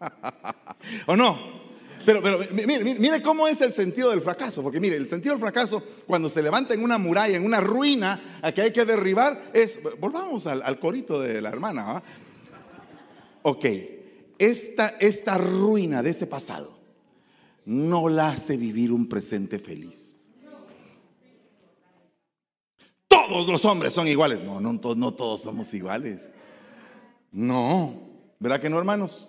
¿O 1.06 1.14
no? 1.14 1.62
Pero, 2.06 2.22
pero 2.22 2.38
mire, 2.52 2.82
mire, 2.82 3.20
cómo 3.20 3.46
es 3.46 3.60
el 3.60 3.74
sentido 3.74 4.08
del 4.10 4.22
fracaso. 4.22 4.62
Porque 4.62 4.80
mire, 4.80 4.96
el 4.96 5.10
sentido 5.10 5.34
del 5.34 5.40
fracaso, 5.40 5.82
cuando 6.06 6.30
se 6.30 6.40
levanta 6.40 6.72
en 6.72 6.82
una 6.82 6.96
muralla, 6.96 7.36
en 7.36 7.44
una 7.44 7.60
ruina, 7.60 8.38
a 8.40 8.50
que 8.52 8.62
hay 8.62 8.72
que 8.72 8.86
derribar, 8.86 9.50
es. 9.52 9.78
Volvamos 10.00 10.46
al, 10.46 10.78
corito 10.78 11.20
de 11.20 11.42
la 11.42 11.50
hermana. 11.50 12.02
Ok, 13.42 13.66
esta, 14.38 14.96
esta 14.98 15.36
ruina 15.36 16.02
de 16.02 16.08
ese 16.10 16.26
pasado 16.26 16.73
no 17.64 18.08
la 18.08 18.28
hace 18.28 18.56
vivir 18.56 18.92
un 18.92 19.08
presente 19.08 19.58
feliz. 19.58 20.24
Todos 23.08 23.48
los 23.48 23.64
hombres 23.64 23.92
son 23.92 24.06
iguales. 24.06 24.42
No, 24.42 24.60
no, 24.60 24.78
no 24.94 25.14
todos 25.14 25.42
somos 25.42 25.72
iguales. 25.72 26.32
No. 27.32 27.94
¿Verdad 28.38 28.60
que 28.60 28.68
no, 28.68 28.78
hermanos? 28.78 29.28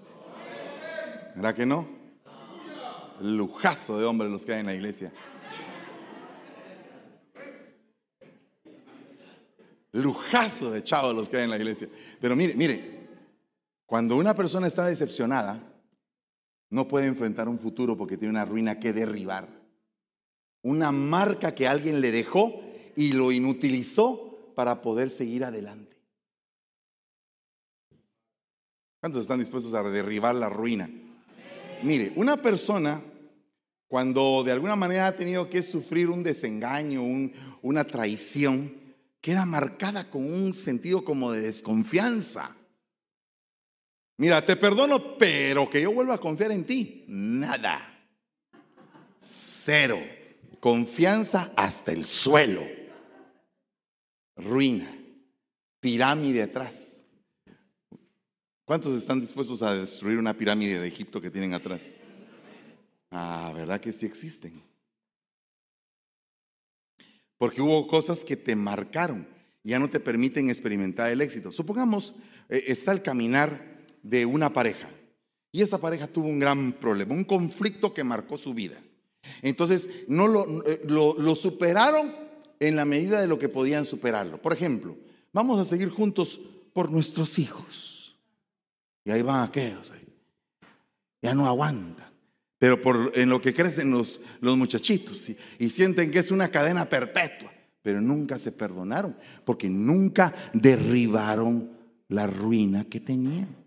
¿Verdad 1.36 1.56
que 1.56 1.65
no? 1.65 1.88
Lujazo 3.21 3.98
de 3.98 4.06
hombres 4.06 4.30
los 4.30 4.45
que 4.45 4.54
hay 4.54 4.60
en 4.60 4.65
la 4.65 4.74
iglesia. 4.74 5.13
Lujazo 9.93 10.71
de 10.71 10.84
chavos 10.84 11.15
los 11.15 11.30
que 11.30 11.38
hay 11.38 11.43
en 11.43 11.52
la 11.52 11.56
iglesia. 11.56 11.88
Pero 12.19 12.36
mire, 12.36 12.54
mire, 12.56 13.08
cuando 13.86 14.17
una 14.17 14.34
persona 14.34 14.67
está 14.67 14.86
decepcionada, 14.86 15.62
no 16.69 16.88
puede 16.88 17.08
enfrentar 17.08 17.47
un 17.47 17.60
futuro 17.60 17.97
porque 17.97 18.17
tiene 18.17 18.32
una 18.32 18.45
ruina 18.45 18.80
que 18.80 18.93
derribar. 18.93 19.47
Una 20.62 20.91
marca 20.91 21.54
que 21.54 21.67
alguien 21.67 22.01
le 22.01 22.12
dejó 22.12 22.62
y 22.95 23.13
lo 23.13 23.32
inutilizó 23.32 24.54
para 24.56 24.82
poder 24.82 25.10
seguir 25.10 25.43
adelante. 25.43 25.95
¿Cuántos 28.99 29.21
están 29.21 29.39
dispuestos 29.39 29.73
a 29.73 29.84
derribar 29.84 30.34
la 30.34 30.49
ruina? 30.49 30.89
Mire, 31.84 32.13
una 32.15 32.41
persona 32.41 33.04
cuando 33.88 34.43
de 34.43 34.51
alguna 34.51 34.75
manera 34.75 35.08
ha 35.08 35.15
tenido 35.15 35.49
que 35.49 35.62
sufrir 35.62 36.10
un 36.10 36.23
desengaño, 36.23 37.04
una 37.62 37.86
traición, 37.86 38.73
queda 39.21 39.45
marcada 39.45 40.10
con 40.10 40.25
un 40.25 40.54
sentido 40.54 41.06
como 41.06 41.32
de 41.32 41.41
desconfianza. 41.41 42.56
Mira, 44.17 44.45
te 44.45 44.56
perdono, 44.56 45.17
pero 45.17 45.69
que 45.69 45.82
yo 45.82 45.91
vuelva 45.91 46.15
a 46.15 46.19
confiar 46.19 46.51
en 46.51 46.65
ti. 46.65 47.04
Nada. 47.08 48.08
Cero. 49.19 49.99
Confianza 50.60 51.51
hasta 51.56 51.91
el 51.91 52.06
suelo. 52.06 52.63
Ruina. 54.38 54.91
Pirámide 55.80 56.43
atrás. 56.43 56.95
¿Cuántos 58.63 58.97
están 58.97 59.21
dispuestos 59.21 59.62
a 59.62 59.75
destruir 59.75 60.17
una 60.17 60.34
pirámide 60.34 60.80
de 60.80 60.88
Egipto 60.88 61.21
que 61.21 61.30
tienen 61.30 61.54
atrás? 61.54 61.93
Ah, 63.12 63.51
¿verdad 63.56 63.80
que 63.80 63.93
sí 63.93 64.06
existen? 64.06 64.63
Porque 67.38 67.62
hubo 67.62 67.86
cosas 67.86 68.25
que 68.25 68.36
te 68.36 68.56
marcaron, 68.56 69.28
ya 69.63 69.78
no 69.78 69.89
te 69.89 69.99
permiten 69.99 70.49
experimentar 70.49 71.12
el 71.12 71.21
éxito. 71.21 71.51
Supongamos, 71.51 72.15
eh, 72.49 72.63
está 72.67 72.91
el 72.91 73.04
caminar 73.04 73.74
de 74.05 74.25
una 74.25 74.53
pareja. 74.53 74.89
Y 75.51 75.61
esa 75.61 75.79
pareja 75.79 76.07
tuvo 76.07 76.27
un 76.27 76.39
gran 76.39 76.73
problema, 76.73 77.13
un 77.13 77.23
conflicto 77.23 77.93
que 77.93 78.03
marcó 78.03 78.37
su 78.37 78.53
vida. 78.53 78.77
Entonces, 79.41 79.89
no 80.07 80.27
eh, 80.65 80.81
lo, 80.85 81.35
superaron 81.35 82.13
en 82.59 82.75
la 82.75 82.85
medida 82.85 83.19
de 83.19 83.27
lo 83.27 83.39
que 83.39 83.49
podían 83.49 83.85
superarlo. 83.85 84.41
Por 84.41 84.53
ejemplo, 84.53 84.95
vamos 85.33 85.59
a 85.59 85.65
seguir 85.65 85.89
juntos 85.89 86.39
por 86.73 86.91
nuestros 86.91 87.39
hijos. 87.39 88.15
Y 89.03 89.11
ahí 89.11 89.21
van 89.21 89.43
aquellos. 89.43 89.91
Ya 91.21 91.33
no 91.33 91.47
aguantan. 91.47 92.05
Pero 92.59 92.81
por, 92.81 93.11
en 93.15 93.29
lo 93.29 93.41
que 93.41 93.53
crecen 93.53 93.91
los 93.91 94.19
muchachitos 94.41 95.29
y 95.57 95.69
sienten 95.69 96.11
que 96.11 96.19
es 96.19 96.31
una 96.31 96.49
cadena 96.49 96.87
perpetua. 96.87 97.51
Pero 97.81 98.01
nunca 98.01 98.37
se 98.37 98.51
perdonaron 98.51 99.15
porque 99.43 99.69
nunca 99.69 100.33
derribaron 100.53 101.71
la 102.07 102.27
ruina 102.27 102.85
que 102.85 102.99
tenían 102.99 103.64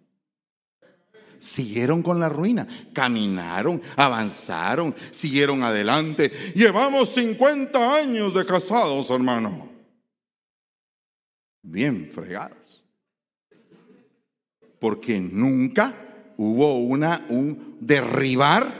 siguieron 1.38 2.02
con 2.02 2.20
la 2.20 2.28
ruina, 2.28 2.66
caminaron, 2.92 3.80
avanzaron, 3.96 4.94
siguieron 5.10 5.62
adelante. 5.62 6.30
Llevamos 6.54 7.10
50 7.14 7.96
años 7.96 8.34
de 8.34 8.46
casados, 8.46 9.10
hermano. 9.10 9.68
Bien 11.62 12.10
fregados. 12.14 12.84
Porque 14.78 15.20
nunca 15.20 15.94
hubo 16.36 16.78
una, 16.78 17.26
un 17.28 17.76
derribar 17.80 18.72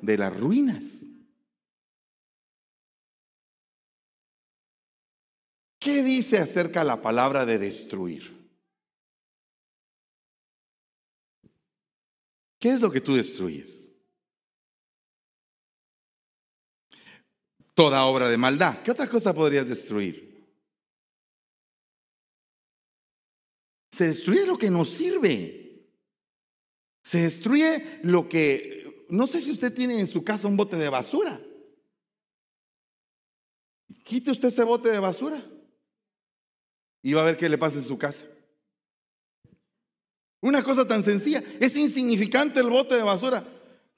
de 0.00 0.16
las 0.16 0.38
ruinas. 0.38 1.06
¿Qué 5.78 6.02
dice 6.02 6.38
acerca 6.38 6.84
la 6.84 7.00
palabra 7.00 7.46
de 7.46 7.58
destruir? 7.58 8.39
¿Qué 12.60 12.68
es 12.68 12.82
lo 12.82 12.92
que 12.92 13.00
tú 13.00 13.14
destruyes? 13.14 13.90
Toda 17.74 18.04
obra 18.04 18.28
de 18.28 18.36
maldad. 18.36 18.82
¿Qué 18.82 18.90
otra 18.90 19.08
cosa 19.08 19.34
podrías 19.34 19.66
destruir? 19.66 20.46
Se 23.90 24.08
destruye 24.08 24.46
lo 24.46 24.58
que 24.58 24.70
nos 24.70 24.90
sirve. 24.90 25.88
Se 27.02 27.22
destruye 27.22 28.00
lo 28.02 28.28
que... 28.28 29.06
No 29.08 29.26
sé 29.26 29.40
si 29.40 29.50
usted 29.50 29.72
tiene 29.74 29.98
en 29.98 30.06
su 30.06 30.22
casa 30.22 30.46
un 30.46 30.56
bote 30.56 30.76
de 30.76 30.90
basura. 30.90 31.40
Quite 34.04 34.30
usted 34.30 34.48
ese 34.48 34.64
bote 34.64 34.90
de 34.90 34.98
basura 34.98 35.44
y 37.02 37.12
va 37.14 37.22
a 37.22 37.24
ver 37.24 37.36
qué 37.36 37.48
le 37.48 37.58
pasa 37.58 37.78
en 37.78 37.84
su 37.84 37.96
casa. 37.96 38.26
Una 40.40 40.62
cosa 40.62 40.86
tan 40.86 41.02
sencilla. 41.02 41.42
Es 41.60 41.76
insignificante 41.76 42.60
el 42.60 42.70
bote 42.70 42.94
de 42.94 43.02
basura. 43.02 43.44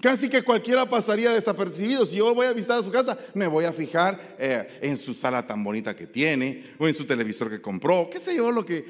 Casi 0.02 0.28
que 0.28 0.42
cualquiera 0.42 0.90
pasaría 0.90 1.30
desapercibido. 1.30 2.04
Si 2.04 2.16
yo 2.16 2.34
voy 2.34 2.48
a 2.48 2.52
visitar 2.52 2.80
a 2.80 2.82
su 2.82 2.90
casa, 2.90 3.16
me 3.34 3.46
voy 3.46 3.66
a 3.66 3.72
fijar 3.72 4.34
eh, 4.36 4.80
en 4.82 4.96
su 4.96 5.14
sala 5.14 5.46
tan 5.46 5.62
bonita 5.62 5.94
que 5.94 6.08
tiene, 6.08 6.74
o 6.76 6.88
en 6.88 6.94
su 6.94 7.04
televisor 7.04 7.48
que 7.48 7.62
compró, 7.62 8.10
qué 8.10 8.18
sé 8.18 8.34
yo, 8.34 8.50
lo 8.50 8.66
que, 8.66 8.84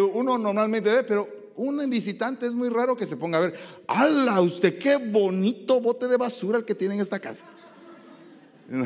uno 0.00 0.36
normalmente 0.36 0.90
ve, 0.90 1.04
pero 1.04 1.26
un 1.56 1.88
visitante 1.88 2.44
es 2.44 2.52
muy 2.52 2.68
raro 2.68 2.98
que 2.98 3.06
se 3.06 3.16
ponga 3.16 3.38
a 3.38 3.40
ver, 3.40 3.54
¡hala! 3.86 4.42
Usted 4.42 4.78
qué 4.78 4.96
bonito 4.96 5.80
bote 5.80 6.06
de 6.06 6.18
basura 6.18 6.58
el 6.58 6.66
que 6.66 6.74
tiene 6.74 6.96
en 6.96 7.00
esta 7.00 7.18
casa. 7.18 7.46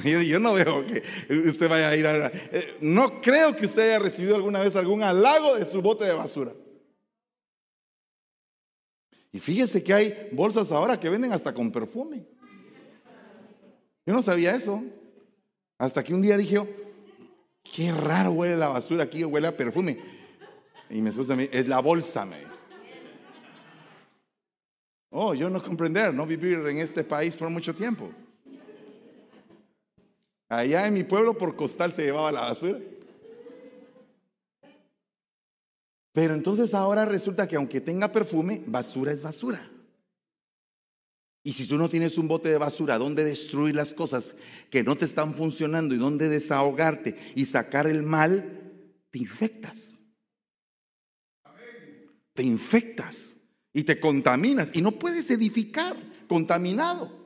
Yo, 0.05 0.39
no 0.39 0.55
veo 0.55 0.87
que 0.87 1.03
usted 1.49 1.69
vaya 1.69 1.89
a 1.89 1.97
ir 1.97 2.07
a... 2.07 2.29
Eh, 2.29 2.77
no 2.81 3.21
creo 3.21 3.57
que 3.57 3.67
usted 3.67 3.83
haya 3.83 3.99
recibido 3.99 4.37
alguna 4.37 4.61
vez 4.61 4.77
algún 4.77 5.03
halago 5.03 5.57
de 5.57 5.67
su 5.67 5.83
bote 5.83 6.05
de 6.05 6.13
basura. 6.13 6.53
Y 9.33 9.41
fíjese 9.41 9.83
que 9.83 9.95
hay 9.95 10.29
bolsas 10.33 10.71
ahora 10.71 11.01
que 11.01 11.09
venden 11.09 11.33
hasta 11.33 11.55
con 11.55 11.73
perfume. 11.73 12.27
Yo 14.05 14.13
no 14.13 14.21
sabía 14.21 14.55
eso. 14.55 14.85
Hasta 15.79 16.05
que 16.05 16.15
un 16.15 16.21
día 16.21 16.37
dije, 16.37 16.63
qué 17.73 17.91
raro 17.91 18.33
huele 18.33 18.57
la 18.57 18.69
basura 18.69 19.05
aquí, 19.05 19.25
huele 19.25 19.49
a 19.49 19.57
perfume. 19.57 19.99
Y 20.91 21.01
mi 21.01 21.09
esposa 21.09 21.35
me 21.35 21.49
es 21.51 21.67
la 21.67 21.81
bolsa, 21.81 22.27
me 22.27 22.39
dice. 22.39 22.51
Oh, 25.11 25.35
yo 25.35 25.49
no 25.51 25.63
comprender, 25.63 26.13
no 26.13 26.27
vivir 26.27 26.59
en 26.67 26.79
este 26.79 27.03
país 27.03 27.37
por 27.37 27.49
mucho 27.49 27.75
tiempo. 27.75 28.11
Allá 30.49 30.87
en 30.87 30.95
mi 30.95 31.05
pueblo 31.05 31.37
por 31.37 31.57
costal 31.57 31.93
se 31.93 32.05
llevaba 32.05 32.31
la 32.31 32.43
basura. 32.43 32.79
Pero 36.13 36.35
entonces 36.35 36.75
ahora 36.75 37.05
resulta 37.05 37.49
que 37.49 37.57
aunque 37.57 37.81
tenga 37.81 38.13
perfume, 38.13 38.63
basura 38.67 39.13
es 39.13 39.23
basura. 39.23 39.67
Y 41.45 41.55
si 41.55 41.67
tú 41.67 41.77
no 41.77 41.89
tienes 41.89 42.19
un 42.19 42.29
bote 42.29 42.49
de 42.49 42.59
basura 42.59 42.99
donde 42.99 43.25
destruir 43.25 43.75
las 43.75 43.95
cosas 43.95 44.35
que 44.71 44.85
no 44.85 44.97
te 44.97 45.05
están 45.05 45.35
funcionando 45.35 45.95
y 45.95 45.99
donde 45.99 46.29
desahogarte 46.29 47.17
y 47.35 47.47
sacar 47.47 47.87
el 47.87 48.03
mal, 48.03 48.61
te 49.11 49.19
infectas. 49.19 50.03
Te 52.35 52.43
infectas 52.43 53.37
y 53.73 53.83
te 53.85 53.99
contaminas 53.99 54.71
y 54.75 54.83
no 54.83 54.93
puedes 54.93 55.31
edificar 55.31 55.97
contaminado. 56.29 57.23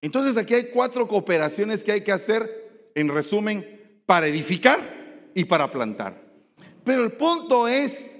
Entonces 0.00 0.36
aquí 0.36 0.54
hay 0.54 0.70
cuatro 0.70 1.06
cooperaciones 1.06 1.84
que 1.84 1.92
hay 1.92 2.00
que 2.00 2.10
hacer, 2.10 2.90
en 2.96 3.08
resumen, 3.08 4.02
para 4.04 4.26
edificar 4.26 4.80
y 5.32 5.44
para 5.44 5.70
plantar. 5.70 6.21
Pero 6.84 7.02
el 7.02 7.12
punto 7.12 7.68
es 7.68 8.16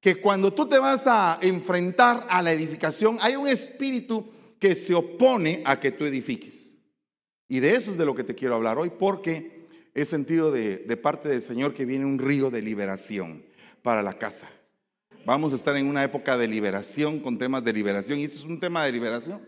que 0.00 0.20
cuando 0.20 0.52
tú 0.52 0.66
te 0.68 0.78
vas 0.78 1.06
a 1.06 1.38
enfrentar 1.40 2.26
a 2.28 2.42
la 2.42 2.52
edificación, 2.52 3.16
hay 3.22 3.36
un 3.36 3.48
espíritu 3.48 4.30
que 4.58 4.74
se 4.74 4.94
opone 4.94 5.62
a 5.64 5.80
que 5.80 5.92
tú 5.92 6.04
edifiques. 6.04 6.76
Y 7.48 7.60
de 7.60 7.70
eso 7.70 7.90
es 7.90 7.98
de 7.98 8.04
lo 8.04 8.14
que 8.14 8.24
te 8.24 8.34
quiero 8.34 8.54
hablar 8.54 8.78
hoy, 8.78 8.90
porque 8.90 9.64
he 9.94 10.04
sentido 10.04 10.50
de, 10.50 10.78
parte 10.96 11.28
del 11.28 11.40
Señor 11.40 11.72
que 11.72 11.84
viene 11.84 12.04
un 12.04 12.18
río 12.18 12.50
de 12.50 12.60
liberación 12.60 13.44
para 13.82 14.02
la 14.02 14.18
casa. 14.18 14.48
Vamos 15.24 15.52
a 15.52 15.56
estar 15.56 15.76
en 15.76 15.86
una 15.86 16.04
época 16.04 16.36
de 16.36 16.48
liberación 16.48 17.20
con 17.20 17.38
temas 17.38 17.64
de 17.64 17.72
liberación, 17.72 18.18
y 18.18 18.24
ese 18.24 18.36
es 18.36 18.44
un 18.44 18.60
tema 18.60 18.84
de 18.84 18.92
liberación. 18.92 19.40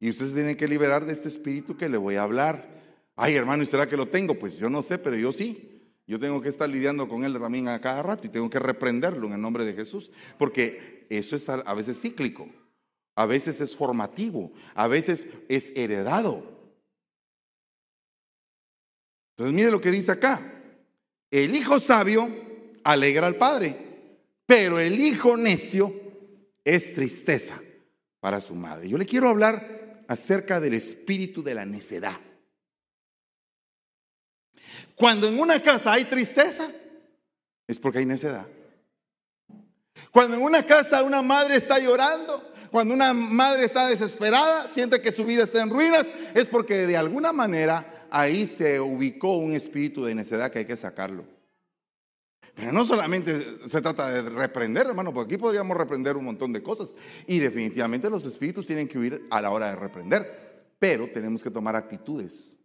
Y 0.00 0.10
ustedes 0.10 0.34
tienen 0.34 0.56
que 0.56 0.66
liberar 0.66 1.06
de 1.06 1.12
este 1.12 1.28
espíritu 1.28 1.76
que 1.76 1.88
le 1.88 1.98
voy 1.98 2.16
a 2.16 2.22
hablar. 2.22 2.82
Ay, 3.14 3.34
hermano, 3.34 3.62
¿y 3.62 3.66
será 3.66 3.86
que 3.86 3.96
lo 3.96 4.08
tengo? 4.08 4.38
Pues 4.38 4.58
yo 4.58 4.68
no 4.68 4.82
sé, 4.82 4.98
pero 4.98 5.16
yo 5.16 5.32
sí. 5.32 5.75
Yo 6.06 6.20
tengo 6.20 6.40
que 6.40 6.48
estar 6.48 6.68
lidiando 6.68 7.08
con 7.08 7.24
él 7.24 7.38
también 7.38 7.68
a 7.68 7.80
cada 7.80 8.02
rato 8.02 8.26
y 8.26 8.30
tengo 8.30 8.48
que 8.48 8.60
reprenderlo 8.60 9.26
en 9.26 9.32
el 9.32 9.40
nombre 9.40 9.64
de 9.64 9.74
Jesús, 9.74 10.10
porque 10.38 11.06
eso 11.10 11.34
es 11.34 11.48
a 11.48 11.74
veces 11.74 12.00
cíclico, 12.00 12.48
a 13.16 13.26
veces 13.26 13.60
es 13.60 13.74
formativo, 13.74 14.52
a 14.74 14.86
veces 14.86 15.26
es 15.48 15.72
heredado. 15.74 16.56
Entonces 19.30 19.54
mire 19.54 19.70
lo 19.70 19.80
que 19.80 19.90
dice 19.90 20.12
acá. 20.12 20.40
El 21.30 21.54
hijo 21.56 21.80
sabio 21.80 22.30
alegra 22.84 23.26
al 23.26 23.36
padre, 23.36 23.76
pero 24.46 24.78
el 24.78 25.00
hijo 25.00 25.36
necio 25.36 25.92
es 26.64 26.94
tristeza 26.94 27.60
para 28.20 28.40
su 28.40 28.54
madre. 28.54 28.88
Yo 28.88 28.96
le 28.96 29.06
quiero 29.06 29.28
hablar 29.28 30.04
acerca 30.08 30.60
del 30.60 30.74
espíritu 30.74 31.42
de 31.42 31.54
la 31.54 31.66
necedad. 31.66 32.20
Cuando 34.94 35.28
en 35.28 35.38
una 35.38 35.60
casa 35.62 35.92
hay 35.92 36.04
tristeza, 36.04 36.70
es 37.66 37.80
porque 37.80 37.98
hay 37.98 38.06
necedad. 38.06 38.46
Cuando 40.10 40.36
en 40.36 40.42
una 40.42 40.64
casa 40.64 41.02
una 41.02 41.22
madre 41.22 41.56
está 41.56 41.78
llorando, 41.78 42.42
cuando 42.70 42.94
una 42.94 43.12
madre 43.12 43.64
está 43.64 43.86
desesperada, 43.88 44.68
siente 44.68 45.00
que 45.00 45.12
su 45.12 45.24
vida 45.24 45.44
está 45.44 45.62
en 45.62 45.70
ruinas, 45.70 46.06
es 46.34 46.48
porque 46.48 46.86
de 46.86 46.96
alguna 46.96 47.32
manera 47.32 48.06
ahí 48.10 48.46
se 48.46 48.80
ubicó 48.80 49.36
un 49.36 49.52
espíritu 49.52 50.04
de 50.04 50.14
necedad 50.14 50.50
que 50.50 50.60
hay 50.60 50.64
que 50.64 50.76
sacarlo. 50.76 51.24
Pero 52.54 52.72
no 52.72 52.86
solamente 52.86 53.58
se 53.68 53.82
trata 53.82 54.08
de 54.10 54.22
reprender, 54.22 54.86
hermano, 54.86 55.12
porque 55.12 55.34
aquí 55.34 55.40
podríamos 55.40 55.76
reprender 55.76 56.16
un 56.16 56.24
montón 56.24 56.54
de 56.54 56.62
cosas. 56.62 56.94
Y 57.26 57.38
definitivamente 57.38 58.08
los 58.08 58.24
espíritus 58.24 58.66
tienen 58.66 58.88
que 58.88 58.98
huir 58.98 59.26
a 59.30 59.42
la 59.42 59.50
hora 59.50 59.68
de 59.68 59.76
reprender. 59.76 60.74
Pero 60.78 61.06
tenemos 61.08 61.42
que 61.42 61.50
tomar 61.50 61.76
actitudes 61.76 62.55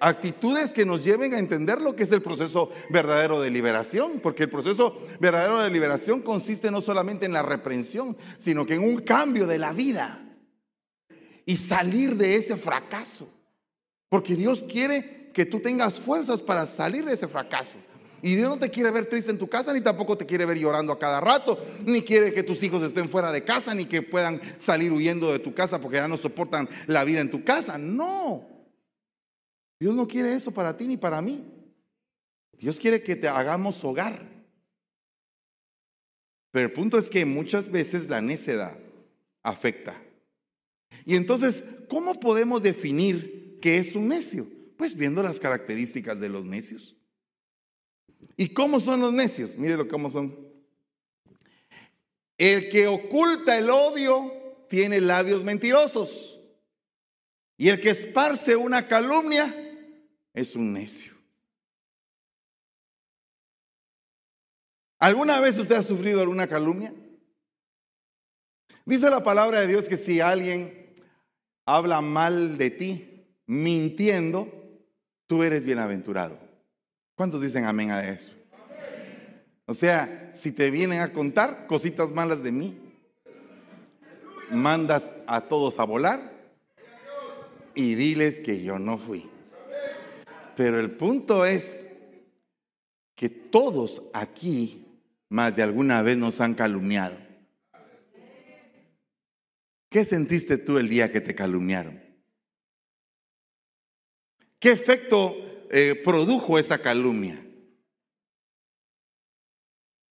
actitudes 0.00 0.72
que 0.72 0.84
nos 0.84 1.04
lleven 1.04 1.34
a 1.34 1.38
entender 1.38 1.80
lo 1.80 1.96
que 1.96 2.04
es 2.04 2.12
el 2.12 2.22
proceso 2.22 2.70
verdadero 2.90 3.40
de 3.40 3.50
liberación, 3.50 4.20
porque 4.20 4.44
el 4.44 4.50
proceso 4.50 5.00
verdadero 5.20 5.62
de 5.62 5.70
liberación 5.70 6.22
consiste 6.22 6.70
no 6.70 6.80
solamente 6.80 7.26
en 7.26 7.32
la 7.32 7.42
reprensión, 7.42 8.16
sino 8.38 8.66
que 8.66 8.74
en 8.74 8.82
un 8.82 8.98
cambio 9.00 9.46
de 9.46 9.58
la 9.58 9.72
vida 9.72 10.22
y 11.44 11.56
salir 11.56 12.16
de 12.16 12.34
ese 12.34 12.56
fracaso, 12.56 13.28
porque 14.08 14.34
Dios 14.34 14.64
quiere 14.68 15.30
que 15.32 15.46
tú 15.46 15.60
tengas 15.60 16.00
fuerzas 16.00 16.42
para 16.42 16.66
salir 16.66 17.04
de 17.04 17.14
ese 17.14 17.28
fracaso. 17.28 17.76
Y 18.22 18.34
Dios 18.34 18.48
no 18.48 18.58
te 18.58 18.70
quiere 18.70 18.90
ver 18.90 19.06
triste 19.06 19.30
en 19.30 19.38
tu 19.38 19.48
casa, 19.48 19.72
ni 19.72 19.82
tampoco 19.82 20.16
te 20.16 20.26
quiere 20.26 20.46
ver 20.46 20.58
llorando 20.58 20.92
a 20.92 20.98
cada 20.98 21.20
rato, 21.20 21.62
ni 21.84 22.02
quiere 22.02 22.32
que 22.32 22.42
tus 22.42 22.62
hijos 22.62 22.82
estén 22.82 23.08
fuera 23.08 23.30
de 23.30 23.44
casa, 23.44 23.74
ni 23.74 23.84
que 23.84 24.02
puedan 24.02 24.40
salir 24.56 24.90
huyendo 24.90 25.30
de 25.30 25.38
tu 25.38 25.54
casa 25.54 25.80
porque 25.80 25.98
ya 25.98 26.08
no 26.08 26.16
soportan 26.16 26.68
la 26.86 27.04
vida 27.04 27.20
en 27.20 27.30
tu 27.30 27.44
casa. 27.44 27.76
No. 27.78 28.55
Dios 29.78 29.94
no 29.94 30.08
quiere 30.08 30.34
eso 30.34 30.52
para 30.52 30.76
ti 30.76 30.86
ni 30.86 30.96
para 30.96 31.20
mí. 31.20 31.44
Dios 32.52 32.80
quiere 32.80 33.02
que 33.02 33.16
te 33.16 33.28
hagamos 33.28 33.82
hogar. 33.84 34.36
Pero 36.50 36.66
el 36.66 36.72
punto 36.72 36.96
es 36.96 37.10
que 37.10 37.24
muchas 37.26 37.70
veces 37.70 38.08
la 38.08 38.22
necedad 38.22 38.78
afecta. 39.42 40.02
Y 41.04 41.14
entonces, 41.16 41.62
¿cómo 41.88 42.18
podemos 42.18 42.62
definir 42.62 43.58
qué 43.60 43.76
es 43.76 43.94
un 43.94 44.08
necio? 44.08 44.46
Pues 44.76 44.94
viendo 44.96 45.22
las 45.22 45.38
características 45.38 46.18
de 46.18 46.30
los 46.30 46.44
necios. 46.44 46.96
¿Y 48.36 48.48
cómo 48.48 48.80
son 48.80 49.00
los 49.00 49.12
necios? 49.12 49.56
Mire 49.56 49.86
cómo 49.86 50.10
son. 50.10 50.36
El 52.38 52.70
que 52.70 52.86
oculta 52.86 53.56
el 53.56 53.70
odio 53.70 54.32
tiene 54.68 55.00
labios 55.00 55.44
mentirosos. 55.44 56.40
Y 57.58 57.68
el 57.68 57.80
que 57.80 57.90
esparce 57.90 58.56
una 58.56 58.86
calumnia 58.86 59.65
es 60.36 60.54
un 60.54 60.74
necio. 60.74 61.14
¿Alguna 64.98 65.40
vez 65.40 65.58
usted 65.58 65.76
ha 65.76 65.82
sufrido 65.82 66.20
alguna 66.20 66.46
calumnia? 66.46 66.94
Dice 68.84 69.10
la 69.10 69.22
palabra 69.22 69.60
de 69.60 69.66
Dios 69.66 69.88
que 69.88 69.96
si 69.96 70.20
alguien 70.20 70.94
habla 71.64 72.00
mal 72.02 72.58
de 72.58 72.70
ti, 72.70 73.26
mintiendo, 73.46 74.48
tú 75.26 75.42
eres 75.42 75.64
bienaventurado. 75.64 76.38
¿Cuántos 77.14 77.40
dicen 77.40 77.64
amén 77.64 77.90
a 77.90 78.06
eso? 78.06 78.34
O 79.64 79.74
sea, 79.74 80.30
si 80.34 80.52
te 80.52 80.70
vienen 80.70 81.00
a 81.00 81.12
contar 81.12 81.66
cositas 81.66 82.12
malas 82.12 82.42
de 82.42 82.52
mí, 82.52 82.78
mandas 84.50 85.08
a 85.26 85.40
todos 85.40 85.78
a 85.80 85.84
volar 85.84 86.30
y 87.74 87.94
diles 87.94 88.40
que 88.40 88.62
yo 88.62 88.78
no 88.78 88.98
fui. 88.98 89.28
Pero 90.56 90.80
el 90.80 90.90
punto 90.96 91.44
es 91.44 91.86
que 93.14 93.28
todos 93.28 94.02
aquí 94.12 94.86
más 95.28 95.54
de 95.54 95.62
alguna 95.62 96.02
vez 96.02 96.16
nos 96.16 96.40
han 96.40 96.54
calumniado. 96.54 97.18
¿Qué 99.90 100.04
sentiste 100.04 100.58
tú 100.58 100.78
el 100.78 100.88
día 100.88 101.12
que 101.12 101.20
te 101.20 101.34
calumniaron? 101.34 102.02
¿Qué 104.58 104.72
efecto 104.72 105.36
eh, 105.70 106.00
produjo 106.02 106.58
esa 106.58 106.78
calumnia? 106.78 107.42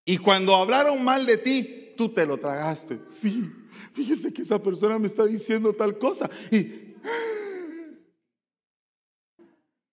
Y 0.04 0.18
cuando 0.18 0.54
hablaron 0.54 1.02
mal 1.02 1.26
de 1.26 1.36
ti, 1.36 1.94
tú 1.96 2.08
te 2.12 2.24
lo 2.24 2.38
tragaste. 2.38 3.00
Sí, 3.08 3.50
fíjese 3.92 4.32
que 4.32 4.42
esa 4.42 4.62
persona 4.62 4.98
me 4.98 5.08
está 5.08 5.26
diciendo 5.26 5.72
tal 5.72 5.98
cosa. 5.98 6.30
Y 6.52 6.94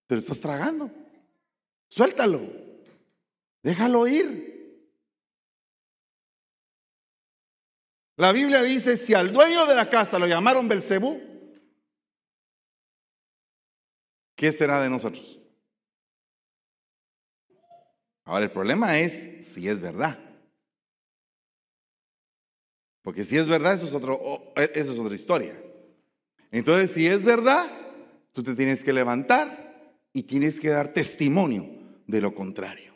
te 0.07 0.15
lo 0.15 0.21
estás 0.21 0.39
tragando. 0.39 0.91
Suéltalo. 1.89 2.41
Déjalo 3.61 4.07
ir. 4.07 4.53
La 8.15 8.31
Biblia 8.31 8.61
dice, 8.61 8.97
si 8.97 9.13
al 9.13 9.33
dueño 9.33 9.65
de 9.65 9.75
la 9.75 9.89
casa 9.89 10.19
lo 10.19 10.27
llamaron 10.27 10.67
Belcebú, 10.67 11.19
¿qué 14.35 14.51
será 14.51 14.81
de 14.81 14.89
nosotros? 14.89 15.39
Ahora 18.25 18.45
el 18.45 18.51
problema 18.51 18.99
es 18.99 19.45
si 19.45 19.67
es 19.67 19.79
verdad. 19.79 20.19
Porque 23.01 23.25
si 23.25 23.37
es 23.37 23.47
verdad, 23.47 23.73
eso 23.73 23.85
es, 23.85 23.93
otro, 23.93 24.21
eso 24.55 24.91
es 24.91 24.99
otra 24.99 25.15
historia. 25.15 25.61
Entonces, 26.51 26.91
si 26.91 27.05
es 27.05 27.23
verdad, 27.23 27.69
tú 28.31 28.43
te 28.43 28.55
tienes 28.55 28.83
que 28.83 28.93
levantar 28.93 29.62
y 30.13 30.23
tienes 30.23 30.59
que 30.59 30.69
dar 30.69 30.93
testimonio 30.93 31.67
de 32.07 32.21
lo 32.21 32.33
contrario. 32.35 32.93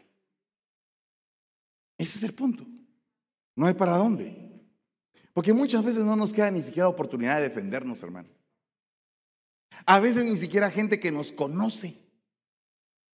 Ese 1.97 2.19
es 2.19 2.23
el 2.23 2.33
punto. 2.33 2.63
No 3.55 3.65
hay 3.65 3.73
para 3.73 3.97
dónde. 3.97 4.35
Porque 5.33 5.51
muchas 5.51 5.83
veces 5.83 6.05
no 6.05 6.15
nos 6.15 6.31
queda 6.31 6.51
ni 6.51 6.61
siquiera 6.61 6.87
oportunidad 6.87 7.37
de 7.37 7.49
defendernos, 7.49 8.01
hermano. 8.03 8.29
A 9.85 9.99
veces 9.99 10.25
ni 10.25 10.37
siquiera 10.37 10.71
gente 10.71 10.99
que 10.99 11.11
nos 11.11 11.31
conoce 11.31 11.97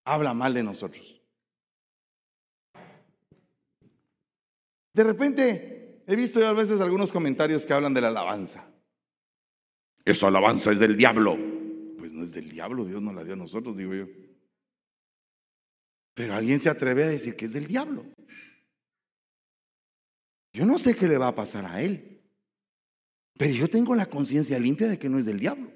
habla 0.06 0.34
mal 0.34 0.54
de 0.54 0.64
nosotros. 0.64 1.22
De 4.94 5.04
repente 5.04 6.04
he 6.06 6.16
visto 6.16 6.40
yo 6.40 6.48
a 6.48 6.54
veces 6.54 6.82
algunos 6.82 7.12
comentarios 7.12 7.66
que 7.66 7.74
hablan 7.74 7.94
de 7.94 8.02
la 8.02 8.10
alabanza. 8.10 8.68
Esa 10.06 10.28
alabanza 10.28 10.72
es 10.72 10.80
del 10.80 10.98
diablo 10.98 11.53
no 12.12 12.24
es 12.24 12.34
del 12.34 12.50
diablo, 12.50 12.86
Dios 12.86 13.02
nos 13.02 13.16
la 13.16 13.24
dio 13.24 13.34
a 13.34 13.38
nosotros, 13.38 13.78
digo 13.78 13.94
yo. 13.94 14.08
Pero 16.14 16.36
alguien 16.36 16.60
se 16.60 16.70
atreve 16.70 17.04
a 17.04 17.08
decir 17.08 17.36
que 17.36 17.46
es 17.46 17.54
del 17.54 17.68
diablo. 17.68 18.06
Yo 20.52 20.66
no 20.66 20.78
sé 20.78 20.96
qué 20.96 21.08
le 21.08 21.18
va 21.18 21.30
a 21.30 21.36
pasar 21.36 21.66
a 21.66 21.82
él, 21.82 22.22
pero 23.38 23.54
yo 23.54 23.70
tengo 23.70 23.96
la 23.96 24.06
conciencia 24.06 24.60
limpia 24.60 24.88
de 24.88 25.00
que 25.00 25.10
no 25.10 25.18
es 25.18 25.26
del 25.26 25.40
diablo. 25.40 25.72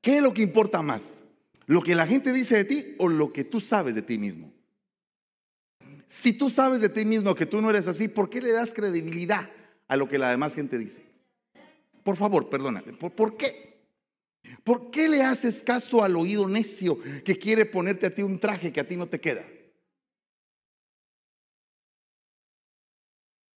¿Qué 0.00 0.18
es 0.18 0.22
lo 0.22 0.34
que 0.34 0.42
importa 0.42 0.82
más? 0.82 1.24
¿Lo 1.66 1.80
que 1.80 1.94
la 1.94 2.06
gente 2.06 2.32
dice 2.32 2.56
de 2.56 2.64
ti 2.64 2.94
o 2.98 3.08
lo 3.08 3.32
que 3.32 3.42
tú 3.42 3.60
sabes 3.60 3.94
de 3.94 4.02
ti 4.02 4.18
mismo? 4.18 4.52
Si 6.06 6.32
tú 6.32 6.50
sabes 6.50 6.80
de 6.80 6.90
ti 6.90 7.04
mismo 7.04 7.34
que 7.34 7.46
tú 7.46 7.60
no 7.60 7.70
eres 7.70 7.88
así, 7.88 8.08
¿por 8.08 8.28
qué 8.28 8.40
le 8.40 8.52
das 8.52 8.74
credibilidad 8.74 9.50
a 9.88 9.96
lo 9.96 10.08
que 10.08 10.18
la 10.18 10.30
demás 10.30 10.54
gente 10.54 10.78
dice? 10.78 11.03
Por 12.04 12.16
favor, 12.16 12.48
perdóname. 12.48 12.92
¿Por, 12.92 13.10
¿Por, 13.12 13.36
qué? 13.36 13.88
¿Por 14.62 14.90
qué 14.90 15.08
le 15.08 15.22
haces 15.22 15.64
caso 15.64 16.04
al 16.04 16.14
oído 16.14 16.46
necio 16.46 16.98
que 17.24 17.36
quiere 17.36 17.64
ponerte 17.64 18.06
a 18.06 18.14
ti 18.14 18.22
un 18.22 18.38
traje 18.38 18.72
que 18.72 18.80
a 18.80 18.86
ti 18.86 18.94
no 18.94 19.08
te 19.08 19.20
queda? 19.20 19.44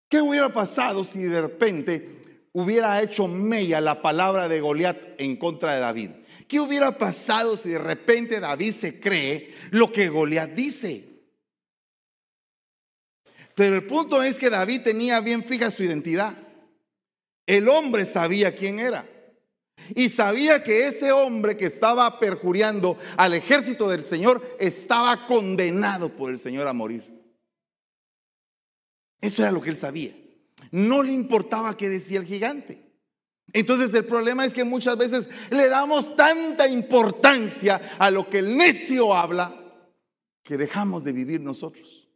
¿Qué 0.09 0.21
hubiera 0.21 0.53
pasado 0.53 1.05
si 1.05 1.25
de 1.25 1.43
repente 1.43 2.49
hubiera 2.53 3.03
hecho 3.03 3.27
mella 3.27 3.81
la 3.81 4.01
palabra 4.01 4.47
de 4.47 4.61
Goliat 4.61 5.21
en 5.21 5.37
contra 5.37 5.75
de 5.75 5.81
David? 5.81 6.11
¿Qué 6.47 6.61
hubiera 6.61 6.97
pasado 6.97 7.57
si 7.57 7.71
de 7.71 7.79
repente 7.79 8.39
David 8.39 8.71
se 8.71 9.01
cree 9.01 9.53
lo 9.73 9.91
que 9.91 10.09
Goliat 10.09 10.53
dice? 10.53 11.05
Pero 13.57 13.75
el 13.75 13.87
punto 13.87 14.23
es 14.23 14.37
que 14.37 14.51
David 14.51 14.83
tenía 14.83 15.19
bien 15.19 15.43
fija 15.43 15.73
su 15.73 15.83
identidad. 15.83 16.46
El 17.47 17.69
hombre 17.69 18.05
sabía 18.05 18.55
quién 18.55 18.81
era. 18.81 19.09
Y 19.95 20.09
sabía 20.09 20.65
que 20.65 20.89
ese 20.89 21.13
hombre 21.13 21.57
que 21.57 21.67
estaba 21.67 22.19
perjuriando 22.19 22.99
al 23.17 23.35
ejército 23.35 23.89
del 23.89 24.05
Señor 24.05 24.57
estaba 24.59 25.27
condenado 25.27 26.09
por 26.09 26.31
el 26.31 26.39
Señor 26.39 26.67
a 26.67 26.73
morir. 26.73 27.05
Eso 29.21 29.43
era 29.43 29.53
lo 29.53 29.61
que 29.61 29.71
él 29.71 29.77
sabía. 29.77 30.13
No 30.73 31.03
le 31.03 31.13
importaba 31.13 31.77
qué 31.77 31.89
decía 31.89 32.19
el 32.19 32.27
gigante. 32.27 32.83
Entonces 33.53 33.95
el 33.95 34.05
problema 34.05 34.45
es 34.45 34.53
que 34.53 34.65
muchas 34.65 34.99
veces 34.99 35.29
le 35.51 35.69
damos 35.69 36.17
tanta 36.17 36.67
importancia 36.67 37.81
a 37.99 38.11
lo 38.11 38.29
que 38.29 38.41
el 38.41 38.57
necio 38.57 39.15
habla 39.15 39.55
que 40.43 40.57
dejamos 40.57 41.05
de 41.05 41.13
vivir 41.13 41.41
nosotros. 41.41 42.09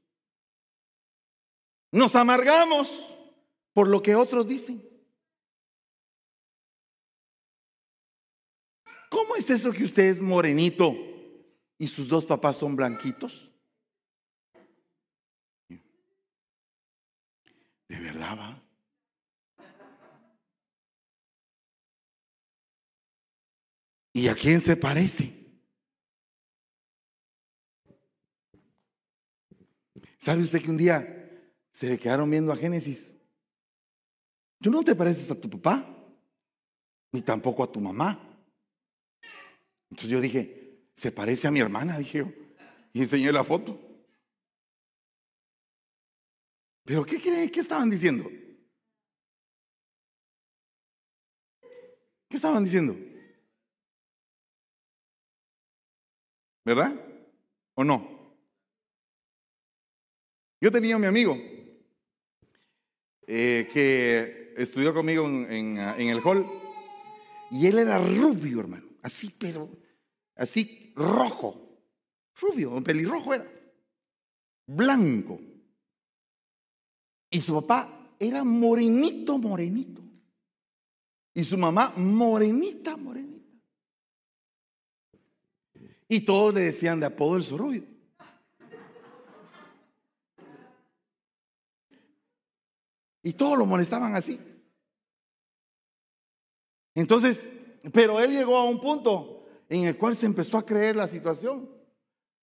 Nos 1.92 2.16
amargamos 2.16 3.16
por 3.72 3.88
lo 3.88 4.02
que 4.02 4.14
otros 4.14 4.46
dicen. 4.46 4.89
¿Cómo 9.10 9.34
es 9.36 9.50
eso 9.50 9.72
que 9.72 9.84
usted 9.84 10.04
es 10.04 10.22
morenito 10.22 10.94
y 11.76 11.88
sus 11.88 12.08
dos 12.08 12.24
papás 12.24 12.56
son 12.56 12.76
blanquitos? 12.76 13.50
¿De 17.88 17.98
verdad 17.98 18.38
va? 18.38 18.62
¿Y 24.12 24.28
a 24.28 24.34
quién 24.34 24.60
se 24.60 24.76
parece? 24.76 25.40
¿Sabe 30.18 30.42
usted 30.42 30.62
que 30.62 30.70
un 30.70 30.76
día 30.76 31.52
se 31.72 31.88
le 31.88 31.98
quedaron 31.98 32.30
viendo 32.30 32.52
a 32.52 32.56
Génesis? 32.56 33.12
Tú 34.60 34.70
no 34.70 34.84
te 34.84 34.94
pareces 34.94 35.30
a 35.32 35.40
tu 35.40 35.50
papá, 35.50 35.84
ni 37.10 37.22
tampoco 37.22 37.64
a 37.64 37.72
tu 37.72 37.80
mamá. 37.80 38.29
Entonces 39.90 40.10
yo 40.10 40.20
dije, 40.20 40.86
se 40.94 41.12
parece 41.12 41.48
a 41.48 41.50
mi 41.50 41.60
hermana, 41.60 41.98
dije 41.98 42.18
yo. 42.18 42.32
Y 42.92 43.00
enseñé 43.00 43.32
la 43.32 43.44
foto. 43.44 43.78
¿Pero 46.84 47.04
qué 47.04 47.20
creen? 47.20 47.50
¿Qué 47.50 47.60
estaban 47.60 47.90
diciendo? 47.90 48.30
¿Qué 52.28 52.36
estaban 52.36 52.64
diciendo? 52.64 52.96
¿Verdad? 56.64 56.94
¿O 57.74 57.84
no? 57.84 58.36
Yo 60.60 60.70
tenía 60.70 60.96
a 60.96 60.98
mi 60.98 61.06
amigo 61.06 61.36
eh, 63.26 63.68
que 63.72 64.54
estudió 64.56 64.92
conmigo 64.92 65.26
en 65.26 65.78
el 65.78 66.20
hall 66.20 66.46
y 67.50 67.66
él 67.66 67.78
era 67.78 67.98
rubio, 67.98 68.60
hermano, 68.60 68.86
así, 69.02 69.34
pero 69.36 69.79
así 70.40 70.92
rojo, 70.96 71.78
rubio, 72.40 72.70
un 72.70 72.82
pelirrojo 72.82 73.34
era, 73.34 73.46
blanco. 74.66 75.38
Y 77.30 77.40
su 77.40 77.54
papá 77.54 78.14
era 78.18 78.42
morenito, 78.42 79.38
morenito. 79.38 80.02
Y 81.34 81.44
su 81.44 81.58
mamá 81.58 81.92
morenita, 81.96 82.96
morenita. 82.96 83.46
Y 86.08 86.22
todos 86.22 86.54
le 86.54 86.62
decían 86.62 86.98
de 86.98 87.06
apodo 87.06 87.36
el 87.36 87.44
sorubio. 87.44 87.84
Y 93.22 93.34
todos 93.34 93.58
lo 93.58 93.66
molestaban 93.66 94.16
así. 94.16 94.40
Entonces, 96.94 97.52
pero 97.92 98.18
él 98.18 98.32
llegó 98.32 98.56
a 98.56 98.64
un 98.64 98.80
punto 98.80 99.39
en 99.70 99.84
el 99.84 99.96
cual 99.96 100.16
se 100.16 100.26
empezó 100.26 100.58
a 100.58 100.66
creer 100.66 100.96
la 100.96 101.06
situación. 101.06 101.70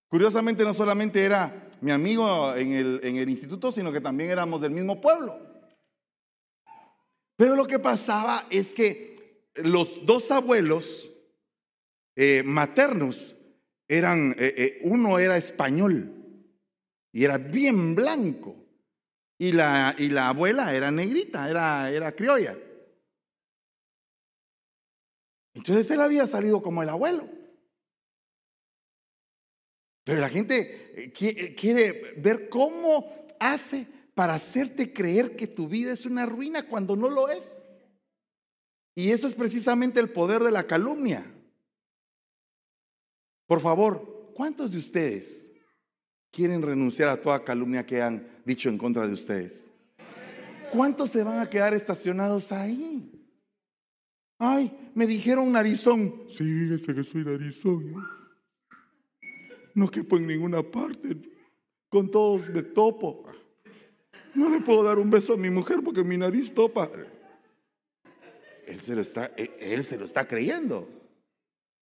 Curiosamente 0.07 0.63
no 0.63 0.73
solamente 0.73 1.23
era 1.23 1.69
mi 1.81 1.91
amigo 1.91 2.55
en 2.55 2.71
el, 2.73 3.29
instituto, 3.29 3.71
sino 3.71 3.91
que 3.91 3.99
también 3.99 4.31
éramos 4.31 4.61
del 4.61 4.71
mismo 4.71 5.01
pueblo. 5.01 5.37
Pero 7.35 7.55
lo 7.55 7.67
que 7.67 7.79
pasaba 7.79 8.45
es 8.49 8.73
que 8.73 9.45
los 9.55 10.05
dos 10.05 10.31
abuelos 10.31 11.11
eh, 12.15 12.43
maternos 12.43 13.35
eran, 13.89 14.31
eh, 14.39 14.53
eh, 14.57 14.79
uno 14.83 15.19
era 15.19 15.35
español 15.35 16.13
y 17.11 17.25
era 17.25 17.37
bien 17.37 17.93
blanco, 17.93 18.55
y 19.37 19.51
la, 19.51 19.89
abuela 20.27 20.73
era 20.73 20.89
negrita, 20.91 21.49
era 21.49 22.15
criolla. 22.15 22.57
Entonces 25.57 25.89
él 25.89 26.01
había 26.01 26.27
salido 26.27 26.61
como 26.61 26.83
el 26.83 26.89
abuelo. 26.89 27.27
Pero 30.03 30.21
la 30.21 30.29
gente 30.29 30.93
eh, 30.95 31.13
eh, 31.19 31.55
quiere 31.55 32.13
ver 32.17 32.47
cómo 32.47 33.11
hace 33.39 33.87
para 34.13 34.35
hacerte 34.35 34.93
creer 34.93 35.35
que 35.35 35.47
tu 35.47 35.67
vida 35.67 35.91
es 35.91 36.05
una 36.05 36.27
ruina 36.27 36.67
cuando 36.67 36.95
no 36.95 37.09
lo 37.09 37.29
es. 37.29 37.59
Y 38.93 39.09
eso 39.11 39.25
es 39.25 39.33
precisamente 39.33 39.99
el 39.99 40.11
poder 40.11 40.43
de 40.43 40.51
la 40.51 40.67
calumnia. 40.67 41.25
Por 43.47 43.59
favor, 43.59 44.31
¿cuántos 44.35 44.71
de 44.71 44.77
ustedes 44.77 45.51
quieren 46.31 46.61
renunciar 46.61 47.09
a 47.09 47.19
toda 47.19 47.43
calumnia 47.43 47.85
que 47.85 48.01
han 48.01 48.27
dicho 48.45 48.69
en 48.69 48.77
contra 48.77 49.07
de 49.07 49.13
ustedes? 49.13 49.71
¿Cuántos 50.71 51.09
se 51.09 51.23
van 51.23 51.39
a 51.39 51.49
quedar 51.49 51.73
estacionados 51.73 52.51
ahí? 52.51 53.16
Ay, 54.37 54.91
me 54.93 55.07
dijeron 55.07 55.51
narizón. 55.51 56.23
Sí, 56.29 56.69
ese 56.71 56.93
que 56.93 57.03
soy 57.03 57.25
narizón. 57.25 57.95
No 59.73 59.89
quepo 59.89 60.17
en 60.17 60.27
ninguna 60.27 60.63
parte. 60.63 61.17
Con 61.89 62.11
todos 62.11 62.49
me 62.49 62.63
topo. 62.63 63.25
No 64.35 64.49
le 64.49 64.61
puedo 64.61 64.83
dar 64.83 64.99
un 64.99 65.09
beso 65.09 65.33
a 65.33 65.37
mi 65.37 65.49
mujer 65.49 65.79
porque 65.83 66.03
mi 66.03 66.17
nariz 66.17 66.53
topa. 66.53 66.91
Él 68.67 68.81
se 68.81 68.95
lo 68.95 69.01
está, 69.01 69.27
él 69.37 69.83
se 69.83 69.97
lo 69.97 70.05
está 70.05 70.27
creyendo. 70.27 70.87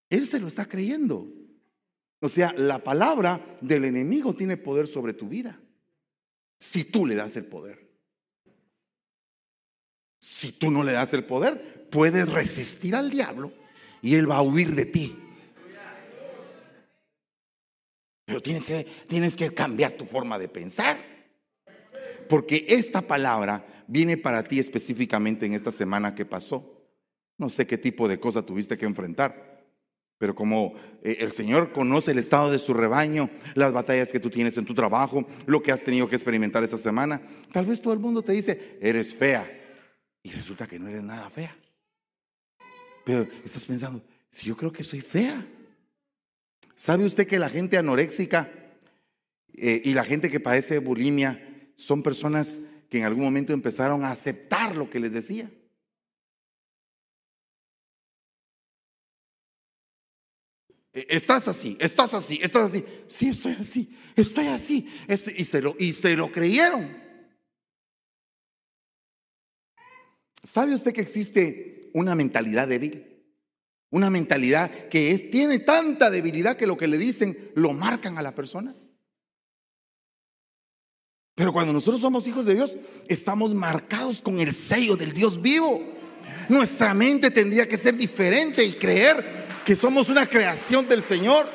Él 0.09 0.27
se 0.27 0.39
lo 0.39 0.47
está 0.47 0.65
creyendo. 0.65 1.27
O 2.21 2.29
sea, 2.29 2.53
la 2.57 2.83
palabra 2.83 3.57
del 3.61 3.85
enemigo 3.85 4.33
tiene 4.33 4.57
poder 4.57 4.87
sobre 4.87 5.13
tu 5.13 5.27
vida. 5.27 5.59
Si 6.57 6.85
tú 6.85 7.05
le 7.05 7.15
das 7.15 7.35
el 7.35 7.45
poder. 7.45 7.84
Si 10.27 10.51
tú 10.53 10.71
no 10.71 10.83
le 10.83 10.91
das 10.91 11.13
el 11.13 11.23
poder, 11.23 11.87
puedes 11.91 12.27
resistir 12.27 12.95
al 12.95 13.11
diablo 13.11 13.53
y 14.01 14.15
él 14.15 14.29
va 14.29 14.37
a 14.37 14.41
huir 14.41 14.73
de 14.73 14.85
ti. 14.85 15.15
Pero 18.25 18.41
tienes 18.41 18.65
que, 18.65 18.87
tienes 19.07 19.35
que 19.35 19.53
cambiar 19.53 19.91
tu 19.91 20.05
forma 20.05 20.39
de 20.39 20.47
pensar. 20.49 20.97
Porque 22.27 22.65
esta 22.69 23.03
palabra 23.03 23.85
viene 23.87 24.17
para 24.17 24.43
ti 24.43 24.59
específicamente 24.59 25.45
en 25.45 25.53
esta 25.53 25.69
semana 25.69 26.15
que 26.15 26.25
pasó. 26.25 26.89
No 27.37 27.51
sé 27.51 27.67
qué 27.67 27.77
tipo 27.77 28.07
de 28.07 28.19
cosa 28.19 28.41
tuviste 28.41 28.79
que 28.79 28.87
enfrentar. 28.87 29.63
Pero 30.17 30.33
como 30.33 30.73
eh, 31.03 31.17
el 31.19 31.33
Señor 31.33 31.71
conoce 31.71 32.11
el 32.11 32.17
estado 32.17 32.51
de 32.51 32.57
su 32.57 32.73
rebaño, 32.73 33.29
las 33.53 33.71
batallas 33.71 34.11
que 34.11 34.19
tú 34.19 34.31
tienes 34.31 34.57
en 34.57 34.65
tu 34.65 34.73
trabajo, 34.73 35.27
lo 35.45 35.61
que 35.61 35.71
has 35.71 35.83
tenido 35.83 36.09
que 36.09 36.15
experimentar 36.15 36.63
esta 36.63 36.79
semana, 36.79 37.21
tal 37.51 37.67
vez 37.67 37.79
todo 37.79 37.93
el 37.93 37.99
mundo 37.99 38.23
te 38.23 38.31
dice, 38.31 38.79
eres 38.81 39.13
fea, 39.13 39.61
y 40.25 40.31
resulta 40.31 40.65
que 40.65 40.79
no 40.79 40.87
eres 40.87 41.03
nada 41.03 41.29
fea. 41.29 41.55
Pero 43.05 43.27
estás 43.45 43.63
pensando, 43.63 44.03
si 44.31 44.47
yo 44.47 44.57
creo 44.57 44.73
que 44.73 44.83
soy 44.83 44.99
fea. 44.99 45.45
¿Sabe 46.75 47.05
usted 47.05 47.27
que 47.27 47.37
la 47.37 47.47
gente 47.47 47.77
anoréxica 47.77 48.51
eh, 49.53 49.83
y 49.85 49.93
la 49.93 50.03
gente 50.03 50.31
que 50.31 50.39
padece 50.39 50.79
bulimia 50.79 51.69
son 51.77 52.01
personas 52.01 52.57
que 52.89 52.97
en 52.97 53.05
algún 53.05 53.23
momento 53.23 53.53
empezaron 53.53 54.03
a 54.03 54.09
aceptar 54.09 54.75
lo 54.75 54.89
que 54.89 54.99
les 54.99 55.13
decía? 55.13 55.47
E, 60.91 61.05
estás 61.07 61.47
así, 61.47 61.77
estás 61.79 62.15
así, 62.15 62.39
estás 62.41 62.63
así. 62.73 62.83
Sí, 63.07 63.29
estoy 63.29 63.57
así, 63.59 63.95
estoy 64.15 64.47
así. 64.47 64.89
y, 65.37 65.45
se 65.45 65.61
lo, 65.61 65.75
y 65.77 65.93
se 65.93 66.15
lo 66.15 66.31
creyeron. 66.31 67.04
¿Sabe 70.45 70.75
usted 70.75 70.93
que 70.93 71.01
existe 71.01 71.89
una 71.93 72.13
mentalidad 72.13 72.67
débil? 72.67 73.23
Una 73.89 74.11
mentalidad 74.11 74.69
que 74.89 75.17
tiene 75.31 75.59
tanta 75.59 76.11
debilidad 76.11 76.55
que 76.55 76.67
lo 76.67 76.77
que 76.77 76.87
le 76.87 76.99
dicen 76.99 77.51
lo 77.55 77.73
marcan 77.73 78.17
a 78.19 78.21
la 78.21 78.35
persona. 78.35 78.75
Pero 81.33 81.51
cuando 81.51 81.73
nosotros 81.73 81.99
somos 81.99 82.27
hijos 82.27 82.45
de 82.45 82.53
Dios, 82.53 82.77
estamos 83.09 83.55
marcados 83.55 84.21
con 84.21 84.39
el 84.39 84.53
sello 84.53 84.95
del 84.95 85.13
Dios 85.13 85.41
vivo. 85.41 85.81
Nuestra 86.47 86.93
mente 86.93 87.31
tendría 87.31 87.67
que 87.67 87.77
ser 87.77 87.97
diferente 87.97 88.63
y 88.63 88.73
creer 88.73 89.25
que 89.65 89.75
somos 89.75 90.09
una 90.09 90.27
creación 90.27 90.87
del 90.87 91.01
Señor. 91.01 91.49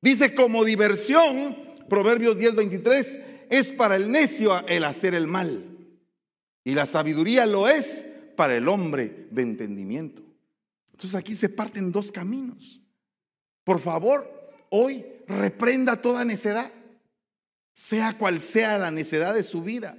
Dice 0.00 0.34
como 0.34 0.64
diversión, 0.64 1.56
Proverbios 1.88 2.38
10:23, 2.38 3.33
es 3.50 3.68
para 3.72 3.96
el 3.96 4.10
necio 4.10 4.66
el 4.66 4.84
hacer 4.84 5.14
el 5.14 5.26
mal. 5.26 5.64
Y 6.64 6.74
la 6.74 6.86
sabiduría 6.86 7.46
lo 7.46 7.68
es 7.68 8.06
para 8.36 8.56
el 8.56 8.68
hombre 8.68 9.26
de 9.30 9.42
entendimiento. 9.42 10.22
Entonces 10.92 11.14
aquí 11.14 11.34
se 11.34 11.48
parten 11.48 11.92
dos 11.92 12.10
caminos. 12.10 12.80
Por 13.64 13.80
favor, 13.80 14.30
hoy 14.70 15.04
reprenda 15.26 16.00
toda 16.00 16.24
necedad, 16.24 16.70
sea 17.72 18.16
cual 18.16 18.40
sea 18.40 18.78
la 18.78 18.90
necedad 18.90 19.34
de 19.34 19.42
su 19.42 19.62
vida, 19.62 19.98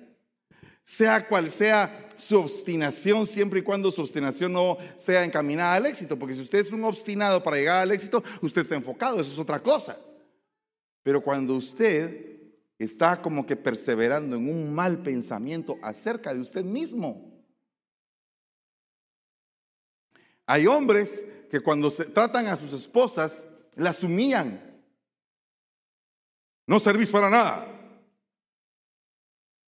sea 0.83 1.27
cual 1.27 1.51
sea 1.51 2.09
su 2.15 2.39
obstinación, 2.39 3.27
siempre 3.27 3.59
y 3.59 3.63
cuando 3.63 3.91
su 3.91 4.01
obstinación 4.01 4.53
no 4.53 4.77
sea 4.97 5.25
encaminada 5.25 5.75
al 5.75 5.85
éxito, 5.85 6.17
porque 6.17 6.35
si 6.35 6.41
usted 6.41 6.59
es 6.59 6.71
un 6.71 6.83
obstinado 6.83 7.43
para 7.43 7.57
llegar 7.57 7.81
al 7.81 7.91
éxito, 7.91 8.23
usted 8.41 8.61
está 8.61 8.75
enfocado, 8.75 9.19
eso 9.19 9.33
es 9.33 9.39
otra 9.39 9.61
cosa. 9.61 9.97
Pero 11.03 11.21
cuando 11.21 11.55
usted 11.55 12.34
está 12.77 13.21
como 13.21 13.45
que 13.45 13.55
perseverando 13.55 14.35
en 14.35 14.49
un 14.49 14.73
mal 14.73 15.01
pensamiento 15.01 15.77
acerca 15.81 16.33
de 16.33 16.41
usted 16.41 16.63
mismo, 16.63 17.35
hay 20.45 20.67
hombres 20.67 21.23
que 21.49 21.59
cuando 21.59 21.89
se 21.89 22.05
tratan 22.05 22.47
a 22.47 22.55
sus 22.55 22.73
esposas, 22.73 23.47
las 23.75 24.03
humillan. 24.03 24.61
No 26.67 26.79
servís 26.79 27.11
para 27.11 27.29
nada. 27.29 27.67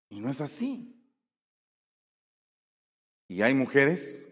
Y 0.09 0.19
no 0.19 0.29
es 0.29 0.41
así. 0.41 0.93
Y 3.27 3.41
hay 3.41 3.53
mujeres, 3.53 4.25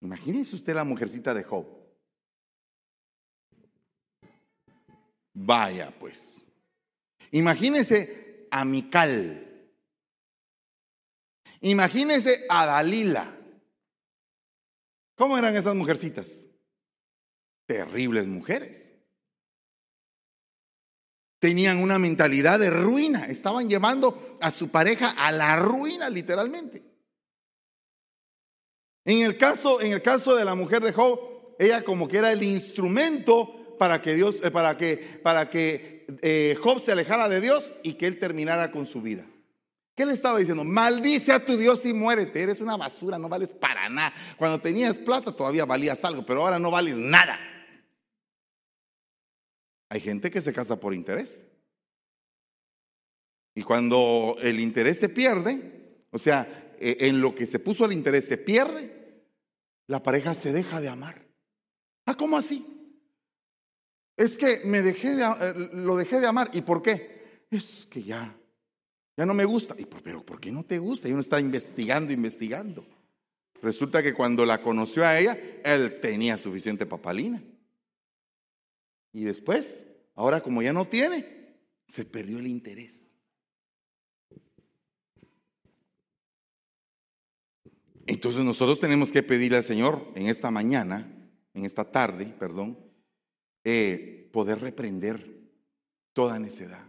imagínese 0.00 0.54
usted 0.54 0.74
la 0.74 0.84
mujercita 0.84 1.34
de 1.34 1.42
Job. 1.42 1.66
Vaya 5.34 5.96
pues. 5.98 6.47
Imagínese 7.30 8.46
a 8.50 8.64
Mical. 8.64 9.44
Imagínese 11.60 12.46
a 12.48 12.66
Dalila. 12.66 13.36
¿Cómo 15.16 15.36
eran 15.36 15.56
esas 15.56 15.74
mujercitas? 15.74 16.46
Terribles 17.66 18.26
mujeres. 18.26 18.94
Tenían 21.40 21.78
una 21.78 21.98
mentalidad 21.98 22.58
de 22.58 22.70
ruina. 22.70 23.26
Estaban 23.26 23.68
llevando 23.68 24.36
a 24.40 24.50
su 24.50 24.70
pareja 24.70 25.10
a 25.10 25.32
la 25.32 25.56
ruina, 25.56 26.08
literalmente. 26.08 26.84
En 29.04 29.22
el 29.22 29.38
caso, 29.38 29.80
en 29.80 29.92
el 29.92 30.02
caso 30.02 30.34
de 30.34 30.44
la 30.44 30.54
mujer 30.54 30.82
de 30.82 30.92
Job, 30.92 31.56
ella 31.58 31.82
como 31.82 32.06
que 32.06 32.18
era 32.18 32.30
el 32.30 32.42
instrumento 32.42 33.57
para 33.78 34.02
que 34.02 34.14
Dios, 34.14 34.36
eh, 34.42 34.50
para 34.50 34.76
que, 34.76 35.20
para 35.22 35.48
que 35.48 36.06
eh, 36.22 36.56
Job 36.60 36.80
se 36.80 36.92
alejara 36.92 37.28
de 37.28 37.40
Dios 37.40 37.74
y 37.82 37.94
que 37.94 38.06
él 38.06 38.18
terminara 38.18 38.70
con 38.70 38.84
su 38.84 39.00
vida. 39.00 39.24
¿Qué 39.94 40.06
le 40.06 40.12
estaba 40.12 40.38
diciendo? 40.38 40.62
Maldice 40.62 41.32
a 41.32 41.44
tu 41.44 41.56
Dios 41.56 41.84
y 41.84 41.92
muérete. 41.92 42.40
Eres 42.42 42.60
una 42.60 42.76
basura, 42.76 43.18
no 43.18 43.28
vales 43.28 43.52
para 43.52 43.88
nada. 43.88 44.12
Cuando 44.36 44.60
tenías 44.60 44.96
plata 44.98 45.34
todavía 45.34 45.64
valías 45.64 46.04
algo, 46.04 46.24
pero 46.24 46.42
ahora 46.42 46.58
no 46.58 46.70
vales 46.70 46.94
nada. 46.94 47.38
Hay 49.88 50.00
gente 50.00 50.30
que 50.30 50.40
se 50.40 50.52
casa 50.52 50.78
por 50.78 50.94
interés. 50.94 51.40
Y 53.56 53.62
cuando 53.62 54.36
el 54.40 54.60
interés 54.60 55.00
se 55.00 55.08
pierde, 55.08 56.04
o 56.12 56.18
sea, 56.18 56.74
e, 56.78 57.08
en 57.08 57.20
lo 57.20 57.34
que 57.34 57.46
se 57.46 57.58
puso 57.58 57.84
el 57.84 57.92
interés 57.92 58.28
se 58.28 58.38
pierde, 58.38 59.24
la 59.88 60.00
pareja 60.00 60.34
se 60.34 60.52
deja 60.52 60.80
de 60.80 60.88
amar. 60.88 61.26
Ah, 62.06 62.14
¿cómo 62.14 62.38
así? 62.38 62.77
Es 64.18 64.36
que 64.36 64.62
me 64.64 64.82
dejé 64.82 65.14
de, 65.14 65.22
eh, 65.22 65.70
lo 65.74 65.96
dejé 65.96 66.18
de 66.18 66.26
amar. 66.26 66.50
¿Y 66.52 66.62
por 66.62 66.82
qué? 66.82 67.46
Es 67.52 67.86
que 67.88 68.02
ya, 68.02 68.36
ya 69.16 69.24
no 69.24 69.32
me 69.32 69.44
gusta. 69.44 69.76
¿Y 69.78 69.84
por, 69.86 70.02
pero 70.02 70.26
¿por 70.26 70.40
qué 70.40 70.50
no 70.50 70.64
te 70.64 70.80
gusta? 70.80 71.08
Y 71.08 71.12
uno 71.12 71.20
está 71.20 71.38
investigando, 71.38 72.12
investigando. 72.12 72.84
Resulta 73.62 74.02
que 74.02 74.14
cuando 74.14 74.44
la 74.44 74.60
conoció 74.60 75.06
a 75.06 75.16
ella, 75.16 75.38
él 75.64 76.00
tenía 76.00 76.36
suficiente 76.36 76.84
papalina. 76.84 77.40
Y 79.12 79.22
después, 79.22 79.86
ahora 80.16 80.42
como 80.42 80.62
ya 80.62 80.72
no 80.72 80.88
tiene, 80.88 81.54
se 81.86 82.04
perdió 82.04 82.40
el 82.40 82.48
interés. 82.48 83.14
Entonces 88.04 88.44
nosotros 88.44 88.80
tenemos 88.80 89.12
que 89.12 89.22
pedirle 89.22 89.58
al 89.58 89.62
Señor 89.62 90.10
en 90.16 90.26
esta 90.26 90.50
mañana, 90.50 91.08
en 91.54 91.64
esta 91.64 91.84
tarde, 91.84 92.34
perdón, 92.36 92.87
eh, 93.64 94.28
poder 94.32 94.60
reprender 94.60 95.38
toda 96.12 96.38
necedad. 96.38 96.84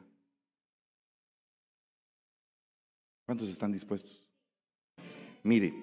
¿Cuántos 3.26 3.50
están 3.50 3.72
dispuestos? 3.72 4.24
Mire, 5.44 5.74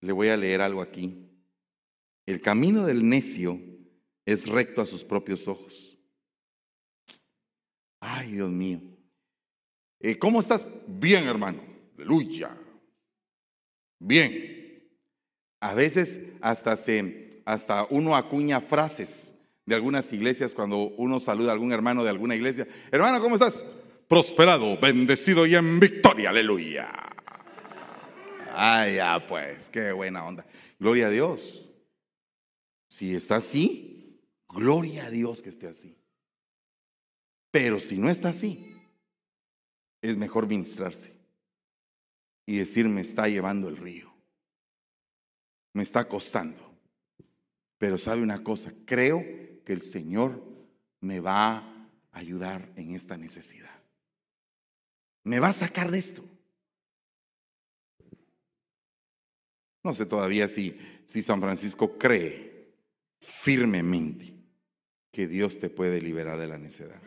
le 0.00 0.12
voy 0.12 0.28
a 0.28 0.36
leer 0.36 0.60
algo 0.60 0.80
aquí. 0.80 1.28
El 2.26 2.40
camino 2.40 2.86
del 2.86 3.08
necio 3.08 3.60
es 4.24 4.46
recto 4.46 4.80
a 4.80 4.86
sus 4.86 5.04
propios 5.04 5.48
ojos. 5.48 5.98
Ay, 8.00 8.32
Dios 8.32 8.50
mío. 8.50 8.80
Eh, 10.00 10.18
¿Cómo 10.18 10.40
estás? 10.40 10.68
Bien, 10.86 11.24
hermano. 11.24 11.62
Aleluya. 11.96 12.56
Bien. 13.98 14.88
A 15.60 15.74
veces 15.74 16.20
hasta 16.40 16.76
se, 16.76 17.42
hasta 17.44 17.86
uno 17.90 18.16
acuña 18.16 18.60
frases 18.60 19.36
de 19.66 19.74
algunas 19.74 20.12
iglesias 20.12 20.54
cuando 20.54 20.78
uno 20.96 21.18
saluda 21.18 21.50
a 21.50 21.52
algún 21.54 21.72
hermano 21.72 22.02
de 22.04 22.10
alguna 22.10 22.34
iglesia. 22.34 22.66
Hermano, 22.90 23.20
¿cómo 23.20 23.36
estás? 23.36 23.64
Prosperado, 24.08 24.78
bendecido 24.78 25.46
y 25.46 25.54
en 25.54 25.80
victoria. 25.80 26.30
Aleluya. 26.30 26.92
Ay, 28.54 28.96
ya 28.96 29.26
pues, 29.26 29.70
qué 29.70 29.92
buena 29.92 30.24
onda. 30.24 30.44
Gloria 30.78 31.06
a 31.06 31.10
Dios. 31.10 31.64
Si 32.88 33.14
está 33.14 33.36
así, 33.36 33.92
Gloria 34.52 35.06
a 35.06 35.10
Dios 35.10 35.40
que 35.40 35.48
esté 35.48 35.66
así. 35.66 35.96
Pero 37.50 37.80
si 37.80 37.98
no 37.98 38.10
está 38.10 38.28
así, 38.28 38.74
es 40.02 40.16
mejor 40.16 40.46
ministrarse 40.46 41.12
y 42.46 42.58
decir, 42.58 42.88
me 42.88 43.00
está 43.00 43.28
llevando 43.28 43.68
el 43.68 43.76
río. 43.76 44.12
Me 45.72 45.82
está 45.82 46.06
costando. 46.06 46.70
Pero 47.78 47.96
sabe 47.98 48.22
una 48.22 48.42
cosa, 48.42 48.72
creo 48.84 49.24
que 49.64 49.72
el 49.72 49.82
Señor 49.82 50.42
me 51.00 51.20
va 51.20 51.56
a 51.56 51.88
ayudar 52.12 52.72
en 52.76 52.94
esta 52.94 53.16
necesidad. 53.16 53.70
Me 55.24 55.40
va 55.40 55.48
a 55.48 55.52
sacar 55.52 55.90
de 55.90 55.98
esto. 55.98 56.24
No 59.84 59.92
sé 59.92 60.06
todavía 60.06 60.48
si, 60.48 60.78
si 61.06 61.22
San 61.22 61.40
Francisco 61.40 61.98
cree 61.98 62.74
firmemente 63.18 64.34
que 65.10 65.26
Dios 65.26 65.58
te 65.58 65.68
puede 65.68 66.00
liberar 66.00 66.38
de 66.38 66.48
la 66.48 66.58
necedad. 66.58 67.00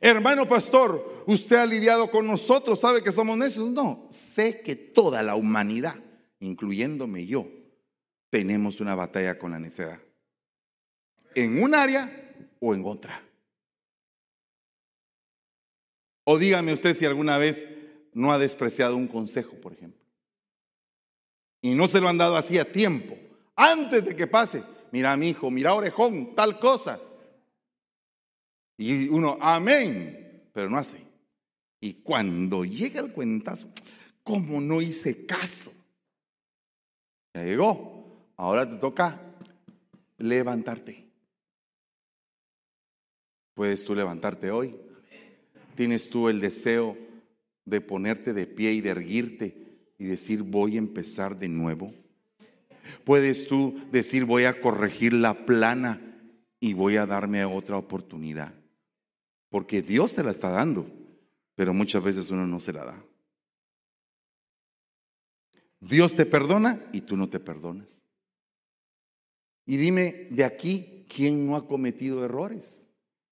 Hermano 0.00 0.46
pastor, 0.46 1.24
usted 1.26 1.56
ha 1.56 1.66
lidiado 1.66 2.10
con 2.10 2.26
nosotros, 2.26 2.80
sabe 2.80 3.02
que 3.02 3.12
somos 3.12 3.38
necios. 3.38 3.70
No, 3.70 4.06
sé 4.10 4.60
que 4.60 4.76
toda 4.76 5.22
la 5.22 5.34
humanidad, 5.34 5.94
incluyéndome 6.40 7.24
yo, 7.26 7.48
tenemos 8.28 8.80
una 8.80 8.94
batalla 8.94 9.38
con 9.38 9.52
la 9.52 9.58
necedad. 9.58 9.98
En 11.34 11.62
un 11.62 11.74
área 11.74 12.10
o 12.60 12.74
en 12.74 12.84
otra. 12.84 13.22
O 16.24 16.38
dígame 16.38 16.72
usted 16.72 16.94
si 16.94 17.04
alguna 17.04 17.38
vez 17.38 17.68
no 18.12 18.32
ha 18.32 18.38
despreciado 18.38 18.96
un 18.96 19.08
consejo, 19.08 19.56
por 19.60 19.72
ejemplo. 19.72 20.00
Y 21.60 21.74
no 21.74 21.88
se 21.88 22.00
lo 22.00 22.08
han 22.08 22.18
dado 22.18 22.36
así 22.36 22.58
a 22.58 22.70
tiempo, 22.70 23.16
antes 23.56 24.04
de 24.04 24.14
que 24.14 24.26
pase 24.26 24.62
mira 24.94 25.16
mi 25.16 25.30
hijo, 25.30 25.50
mira 25.50 25.74
orejón, 25.74 26.36
tal 26.36 26.60
cosa. 26.60 27.00
Y 28.78 29.08
uno, 29.08 29.36
amén, 29.40 30.48
pero 30.52 30.70
no 30.70 30.78
hace. 30.78 31.04
Y 31.80 31.94
cuando 31.94 32.64
llega 32.64 33.00
el 33.00 33.12
cuentazo, 33.12 33.68
como 34.22 34.60
no 34.60 34.80
hice 34.80 35.26
caso? 35.26 35.72
Ya 37.34 37.42
llegó, 37.42 38.30
ahora 38.36 38.70
te 38.70 38.76
toca 38.76 39.20
levantarte. 40.18 41.03
¿Puedes 43.54 43.84
tú 43.84 43.94
levantarte 43.94 44.50
hoy? 44.50 44.76
¿Tienes 45.76 46.08
tú 46.08 46.28
el 46.28 46.40
deseo 46.40 46.96
de 47.64 47.80
ponerte 47.80 48.32
de 48.32 48.46
pie 48.46 48.72
y 48.72 48.80
de 48.80 48.90
erguirte 48.90 49.78
y 49.98 50.04
decir 50.04 50.42
voy 50.42 50.74
a 50.74 50.78
empezar 50.78 51.36
de 51.36 51.48
nuevo? 51.48 51.94
Puedes 53.04 53.46
tú 53.46 53.80
decir, 53.90 54.24
voy 54.24 54.44
a 54.44 54.60
corregir 54.60 55.12
la 55.12 55.46
plana 55.46 56.00
y 56.60 56.74
voy 56.74 56.96
a 56.96 57.06
darme 57.06 57.44
otra 57.44 57.78
oportunidad. 57.78 58.54
Porque 59.48 59.82
Dios 59.82 60.14
te 60.14 60.22
la 60.22 60.32
está 60.32 60.50
dando, 60.50 60.86
pero 61.54 61.72
muchas 61.72 62.02
veces 62.02 62.30
uno 62.30 62.46
no 62.46 62.60
se 62.60 62.72
la 62.72 62.84
da. 62.84 63.04
Dios 65.80 66.14
te 66.14 66.26
perdona 66.26 66.84
y 66.92 67.02
tú 67.02 67.16
no 67.16 67.28
te 67.28 67.40
perdonas. 67.40 68.02
Y 69.66 69.76
dime, 69.76 70.28
de 70.30 70.44
aquí, 70.44 71.06
¿quién 71.08 71.46
no 71.46 71.56
ha 71.56 71.66
cometido 71.66 72.24
errores? 72.24 72.83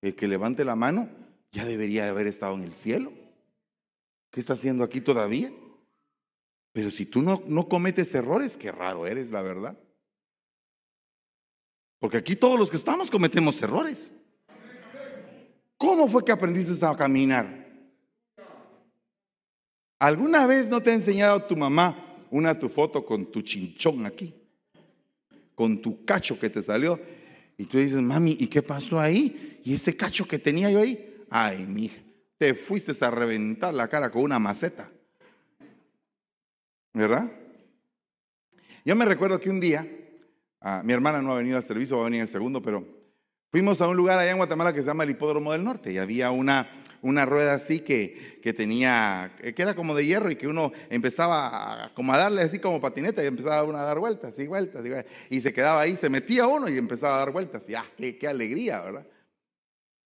El 0.03 0.15
que 0.15 0.27
levante 0.27 0.65
la 0.65 0.75
mano 0.75 1.09
ya 1.53 1.63
debería 1.63 2.09
haber 2.09 2.27
estado 2.27 2.55
en 2.55 2.63
el 2.63 2.73
cielo. 2.73 3.13
¿Qué 4.31 4.41
está 4.41 4.51
haciendo 4.51 4.83
aquí 4.83 4.99
todavía? 4.99 5.49
Pero 6.73 6.91
si 6.91 7.05
tú 7.05 7.21
no, 7.21 7.41
no 7.47 7.69
cometes 7.69 8.13
errores, 8.13 8.57
qué 8.57 8.69
raro 8.69 9.07
eres, 9.07 9.31
la 9.31 9.41
verdad. 9.41 9.77
Porque 11.99 12.17
aquí 12.17 12.35
todos 12.35 12.59
los 12.59 12.69
que 12.69 12.75
estamos 12.75 13.09
cometemos 13.09 13.61
errores. 13.61 14.11
¿Cómo 15.77 16.09
fue 16.09 16.25
que 16.25 16.33
aprendiste 16.33 16.85
a 16.85 16.93
caminar? 16.97 17.65
¿Alguna 19.99 20.45
vez 20.45 20.67
no 20.67 20.83
te 20.83 20.91
ha 20.91 20.95
enseñado 20.95 21.45
tu 21.45 21.55
mamá 21.55 22.25
una 22.29 22.59
tu 22.59 22.67
foto 22.67 23.05
con 23.05 23.31
tu 23.31 23.41
chinchón 23.41 24.05
aquí? 24.05 24.35
Con 25.55 25.81
tu 25.81 26.03
cacho 26.03 26.37
que 26.37 26.49
te 26.49 26.61
salió. 26.61 26.99
Y 27.57 27.65
tú 27.65 27.77
dices, 27.77 28.01
mami, 28.01 28.35
¿y 28.39 28.47
qué 28.47 28.61
pasó 28.61 28.99
ahí? 28.99 29.59
¿Y 29.63 29.73
ese 29.73 29.95
cacho 29.95 30.27
que 30.27 30.39
tenía 30.39 30.71
yo 30.71 30.79
ahí? 30.79 31.25
Ay, 31.29 31.65
mija, 31.67 32.01
te 32.37 32.53
fuiste 32.53 32.93
a 33.03 33.11
reventar 33.11 33.73
la 33.73 33.87
cara 33.87 34.09
con 34.09 34.23
una 34.23 34.39
maceta. 34.39 34.91
¿Verdad? 36.93 37.31
Yo 38.85 38.95
me 38.95 39.05
recuerdo 39.05 39.39
que 39.39 39.49
un 39.49 39.59
día, 39.59 39.87
ah, 40.61 40.81
mi 40.83 40.93
hermana 40.93 41.21
no 41.21 41.31
ha 41.31 41.37
venido 41.37 41.57
al 41.57 41.63
servicio, 41.63 41.97
va 41.97 42.03
a 42.03 42.05
venir 42.05 42.21
el 42.21 42.27
segundo, 42.27 42.61
pero 42.61 42.85
fuimos 43.49 43.81
a 43.81 43.87
un 43.87 43.95
lugar 43.95 44.19
allá 44.19 44.31
en 44.31 44.37
Guatemala 44.37 44.73
que 44.73 44.81
se 44.81 44.87
llama 44.87 45.03
el 45.03 45.11
Hipódromo 45.11 45.51
del 45.53 45.63
Norte 45.63 45.91
y 45.91 45.97
había 45.97 46.31
una, 46.31 46.67
una 47.03 47.25
rueda 47.25 47.53
así 47.53 47.81
que, 47.81 48.39
que 48.41 48.53
tenía, 48.53 49.35
que 49.37 49.61
era 49.61 49.75
como 49.75 49.93
de 49.93 50.05
hierro 50.05 50.31
y 50.31 50.35
que 50.35 50.47
uno 50.47 50.71
empezaba 50.89 51.83
a, 51.83 51.93
como 51.93 52.13
a 52.13 52.17
darle 52.17 52.41
así 52.41 52.59
como 52.59 52.81
patineta 52.81 53.21
y 53.21 53.27
empezaba 53.27 53.63
uno 53.63 53.77
a 53.77 53.83
dar 53.83 53.99
vueltas 53.99 54.39
y 54.39 54.47
vueltas, 54.47 54.83
y, 55.29 55.35
y 55.37 55.41
se 55.41 55.53
quedaba 55.53 55.81
ahí, 55.81 55.97
se 55.97 56.09
metía 56.09 56.47
uno 56.47 56.69
y 56.69 56.77
empezaba 56.77 57.15
a 57.15 57.19
dar 57.19 57.31
vueltas. 57.31 57.69
Y 57.69 57.75
ah, 57.75 57.85
qué, 57.97 58.17
qué 58.17 58.27
alegría, 58.27 58.79
¿verdad? 58.81 59.05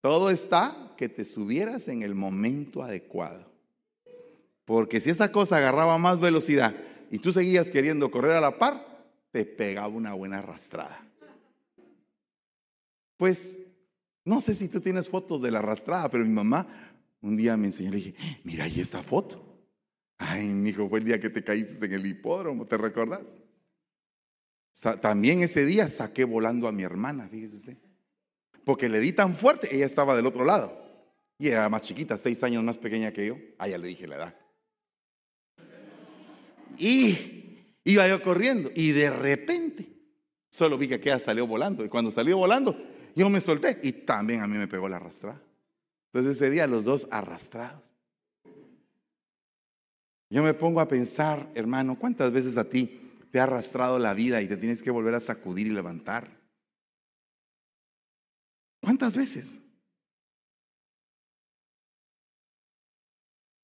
Todo 0.01 0.31
está 0.31 0.93
que 0.97 1.07
te 1.07 1.23
subieras 1.23 1.87
en 1.87 2.01
el 2.01 2.15
momento 2.15 2.83
adecuado. 2.83 3.45
Porque 4.65 4.99
si 4.99 5.11
esa 5.11 5.31
cosa 5.31 5.57
agarraba 5.57 5.97
más 5.97 6.19
velocidad 6.19 6.75
y 7.11 7.19
tú 7.19 7.31
seguías 7.31 7.69
queriendo 7.69 8.09
correr 8.11 8.31
a 8.31 8.41
la 8.41 8.57
par, 8.57 8.85
te 9.31 9.45
pegaba 9.45 9.87
una 9.87 10.13
buena 10.13 10.39
arrastrada. 10.39 11.05
Pues 13.17 13.59
no 14.27 14.41
sé 14.41 14.55
si 14.55 14.67
tú 14.67 14.81
tienes 14.81 15.07
fotos 15.07 15.41
de 15.41 15.51
la 15.51 15.59
arrastrada, 15.59 16.09
pero 16.09 16.25
mi 16.25 16.33
mamá 16.33 16.86
un 17.21 17.35
día 17.37 17.57
me 17.57 17.67
enseñó, 17.67 17.91
le 17.91 17.97
dije, 17.97 18.15
mira 18.43 18.65
ahí 18.65 18.79
esta 18.79 19.03
foto. 19.03 19.43
Ay, 20.17 20.47
mi 20.47 20.69
hijo, 20.69 20.89
fue 20.89 20.99
el 20.99 21.05
día 21.05 21.19
que 21.19 21.29
te 21.29 21.43
caíste 21.43 21.85
en 21.85 21.93
el 21.93 22.05
hipódromo, 22.05 22.65
¿te 22.65 22.77
recordás? 22.77 23.27
También 25.01 25.41
ese 25.41 25.65
día 25.65 25.87
saqué 25.87 26.23
volando 26.23 26.67
a 26.67 26.71
mi 26.71 26.83
hermana, 26.83 27.27
fíjese 27.27 27.55
usted. 27.55 27.77
Porque 28.63 28.89
le 28.89 28.99
di 28.99 29.13
tan 29.13 29.33
fuerte, 29.33 29.73
ella 29.75 29.85
estaba 29.85 30.15
del 30.15 30.25
otro 30.25 30.45
lado. 30.45 30.87
Y 31.39 31.47
era 31.47 31.69
más 31.69 31.83
chiquita, 31.83 32.17
seis 32.17 32.43
años 32.43 32.63
más 32.63 32.77
pequeña 32.77 33.11
que 33.11 33.27
yo. 33.27 33.37
Ah, 33.57 33.67
ya 33.67 33.77
le 33.77 33.87
dije 33.87 34.07
la 34.07 34.15
edad. 34.15 34.35
Y 36.77 37.73
iba 37.83 38.07
yo 38.07 38.21
corriendo 38.21 38.69
y 38.75 38.91
de 38.91 39.09
repente 39.09 39.87
solo 40.51 40.77
vi 40.77 40.87
que 40.87 40.95
aquella 40.95 41.19
salió 41.19 41.47
volando. 41.47 41.83
Y 41.85 41.89
cuando 41.89 42.11
salió 42.11 42.37
volando, 42.37 42.77
yo 43.15 43.29
me 43.29 43.39
solté 43.39 43.79
y 43.81 43.91
también 43.91 44.41
a 44.41 44.47
mí 44.47 44.57
me 44.57 44.67
pegó 44.67 44.89
la 44.89 44.97
arrastrada. 44.97 45.41
Entonces 46.07 46.37
ese 46.37 46.49
día 46.49 46.67
los 46.67 46.83
dos 46.83 47.07
arrastrados. 47.11 47.83
Yo 50.29 50.43
me 50.43 50.53
pongo 50.53 50.81
a 50.81 50.87
pensar, 50.87 51.49
hermano, 51.55 51.97
¿cuántas 51.97 52.31
veces 52.31 52.57
a 52.57 52.69
ti 52.69 52.99
te 53.31 53.39
ha 53.39 53.43
arrastrado 53.43 53.97
la 53.97 54.13
vida 54.13 54.41
y 54.41 54.47
te 54.47 54.57
tienes 54.57 54.83
que 54.83 54.91
volver 54.91 55.15
a 55.15 55.19
sacudir 55.19 55.67
y 55.67 55.71
levantar? 55.71 56.29
¿Cuántas 58.81 59.15
veces? 59.15 59.59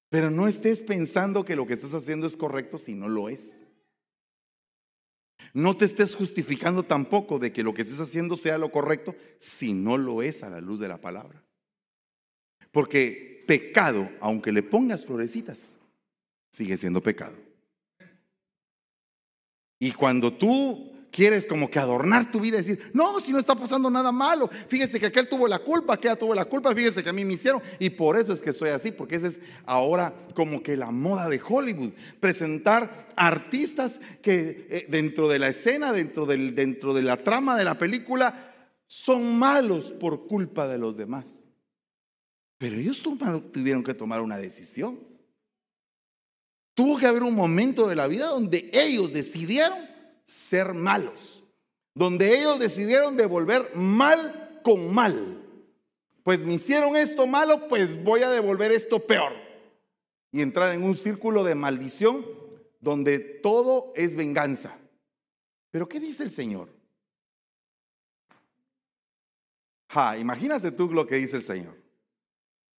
Pero 0.08 0.30
no 0.30 0.46
estés 0.46 0.82
pensando 0.82 1.44
que 1.44 1.56
lo 1.56 1.66
que 1.66 1.74
estás 1.74 1.92
haciendo 1.92 2.26
es 2.26 2.36
correcto 2.36 2.78
si 2.78 2.94
no 2.94 3.08
lo 3.08 3.28
es. 3.28 3.66
No 5.52 5.76
te 5.76 5.84
estés 5.84 6.14
justificando 6.14 6.84
tampoco 6.84 7.38
de 7.38 7.52
que 7.52 7.62
lo 7.62 7.74
que 7.74 7.82
estés 7.82 8.00
haciendo 8.00 8.36
sea 8.36 8.56
lo 8.56 8.70
correcto 8.70 9.14
si 9.38 9.72
no 9.72 9.98
lo 9.98 10.22
es 10.22 10.42
a 10.42 10.50
la 10.50 10.60
luz 10.60 10.80
de 10.80 10.88
la 10.88 11.00
palabra. 11.00 11.43
Porque 12.74 13.44
pecado, 13.46 14.10
aunque 14.20 14.50
le 14.50 14.64
pongas 14.64 15.06
florecitas, 15.06 15.76
sigue 16.50 16.76
siendo 16.76 17.00
pecado. 17.00 17.36
Y 19.78 19.92
cuando 19.92 20.32
tú 20.32 20.90
quieres 21.12 21.46
como 21.46 21.70
que 21.70 21.78
adornar 21.78 22.32
tu 22.32 22.40
vida 22.40 22.56
y 22.56 22.62
decir, 22.62 22.90
no, 22.92 23.20
si 23.20 23.30
no 23.30 23.38
está 23.38 23.54
pasando 23.54 23.88
nada 23.88 24.10
malo, 24.10 24.50
fíjese 24.66 24.98
que 24.98 25.06
aquel 25.06 25.28
tuvo 25.28 25.46
la 25.46 25.60
culpa, 25.60 25.94
aquella 25.94 26.16
tuvo 26.16 26.34
la 26.34 26.46
culpa, 26.46 26.74
fíjese 26.74 27.04
que 27.04 27.10
a 27.10 27.12
mí 27.12 27.24
me 27.24 27.34
hicieron 27.34 27.62
y 27.78 27.90
por 27.90 28.18
eso 28.18 28.32
es 28.32 28.42
que 28.42 28.52
soy 28.52 28.70
así, 28.70 28.90
porque 28.90 29.14
esa 29.14 29.28
es 29.28 29.38
ahora 29.66 30.12
como 30.34 30.60
que 30.60 30.76
la 30.76 30.90
moda 30.90 31.28
de 31.28 31.40
Hollywood, 31.40 31.92
presentar 32.18 33.06
artistas 33.14 34.00
que 34.20 34.66
eh, 34.68 34.86
dentro 34.88 35.28
de 35.28 35.38
la 35.38 35.46
escena, 35.50 35.92
dentro, 35.92 36.26
del, 36.26 36.56
dentro 36.56 36.92
de 36.92 37.02
la 37.02 37.22
trama 37.22 37.56
de 37.56 37.66
la 37.66 37.78
película, 37.78 38.52
son 38.88 39.38
malos 39.38 39.92
por 39.92 40.26
culpa 40.26 40.66
de 40.66 40.78
los 40.78 40.96
demás. 40.96 41.43
Pero 42.64 42.76
ellos 42.76 43.02
tuvieron 43.02 43.84
que 43.84 43.92
tomar 43.92 44.22
una 44.22 44.38
decisión. 44.38 44.98
Tuvo 46.72 46.98
que 46.98 47.06
haber 47.06 47.22
un 47.22 47.34
momento 47.34 47.86
de 47.86 47.94
la 47.94 48.06
vida 48.06 48.28
donde 48.28 48.70
ellos 48.72 49.12
decidieron 49.12 49.76
ser 50.24 50.72
malos, 50.72 51.44
donde 51.92 52.40
ellos 52.40 52.58
decidieron 52.58 53.18
devolver 53.18 53.76
mal 53.76 54.62
con 54.64 54.94
mal. 54.94 55.46
Pues 56.22 56.42
me 56.42 56.54
hicieron 56.54 56.96
esto 56.96 57.26
malo, 57.26 57.68
pues 57.68 58.02
voy 58.02 58.22
a 58.22 58.30
devolver 58.30 58.72
esto 58.72 58.98
peor. 58.98 59.34
Y 60.32 60.40
entrar 60.40 60.72
en 60.72 60.84
un 60.84 60.96
círculo 60.96 61.44
de 61.44 61.54
maldición 61.54 62.24
donde 62.80 63.18
todo 63.18 63.92
es 63.94 64.16
venganza. 64.16 64.78
Pero 65.70 65.86
¿qué 65.86 66.00
dice 66.00 66.22
el 66.22 66.30
Señor? 66.30 66.70
Ja, 69.90 70.16
imagínate 70.16 70.70
tú 70.70 70.90
lo 70.90 71.06
que 71.06 71.16
dice 71.16 71.36
el 71.36 71.42
Señor. 71.42 71.83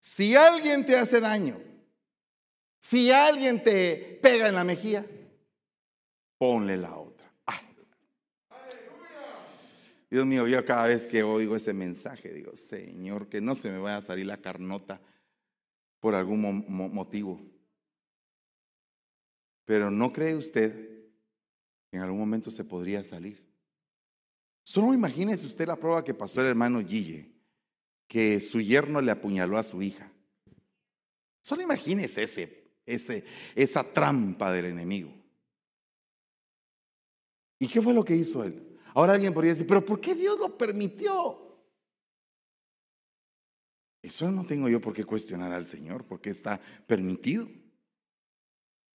Si 0.06 0.36
alguien 0.36 0.86
te 0.86 0.95
hace 0.95 1.20
daño, 1.20 1.60
si 2.78 3.10
alguien 3.10 3.64
te 3.64 4.20
pega 4.22 4.47
en 4.47 4.53
la 4.53 4.64
mejilla, 4.64 5.03
ponle 6.38 6.78
la 6.78 6.95
otra. 6.95 7.34
Dios 10.08 10.24
mío, 10.28 10.47
yo 10.47 10.64
cada 10.64 10.86
vez 10.86 11.08
que 11.08 11.24
oigo 11.24 11.56
ese 11.56 11.74
mensaje 11.74 12.32
digo, 12.32 12.56
Señor, 12.56 13.30
que 13.30 13.41
no 13.41 13.56
se 13.56 13.72
me 13.72 13.80
vaya 13.80 13.97
a 13.97 14.01
salir 14.03 14.28
la 14.28 14.38
carnota 14.38 15.01
por 15.99 16.14
algún 16.14 16.64
motivo. 16.93 17.41
Pero 19.66 19.89
¿no 19.89 20.14
cree 20.14 20.36
usted 20.36 20.72
que 21.89 21.97
en 21.97 22.03
algún 22.03 22.20
momento 22.20 22.51
se 22.51 22.64
podría 22.64 23.03
salir? 23.03 23.43
Solo 24.64 24.93
imagínese 24.93 25.47
usted 25.47 25.66
la 25.66 25.76
prueba 25.76 26.03
que 26.03 26.14
pasó 26.14 26.41
el 26.41 26.47
hermano 26.47 26.80
Guille, 26.80 27.34
que 28.08 28.39
su 28.39 28.62
yerno 28.62 29.01
le 29.01 29.12
apuñaló 29.12 29.58
a 29.58 29.64
su 29.64 29.82
hija. 29.82 30.12
Solo 31.41 31.62
imagínese 31.62 32.24
ese, 32.24 32.72
ese, 32.86 33.26
esa 33.56 33.84
trampa 33.84 34.51
del 34.51 34.66
enemigo. 34.66 35.14
¿Y 37.60 37.68
qué 37.68 37.82
fue 37.82 37.93
lo 37.93 38.03
que 38.03 38.16
hizo 38.16 38.43
él? 38.43 38.80
Ahora 38.93 39.14
alguien 39.14 39.34
podría 39.34 39.53
decir, 39.53 39.68
pero 39.68 39.86
¿por 39.86 39.99
qué 39.99 40.16
Dios 40.16 40.39
lo 40.39 40.58
permitió? 40.58 41.41
Eso 44.01 44.32
no 44.32 44.45
tengo 44.45 44.70
yo 44.70 44.80
por 44.80 44.93
qué 44.93 45.03
cuestionar 45.03 45.51
al 45.51 45.66
Señor, 45.66 46.06
porque 46.06 46.30
está 46.30 46.62
permitido. 46.86 47.49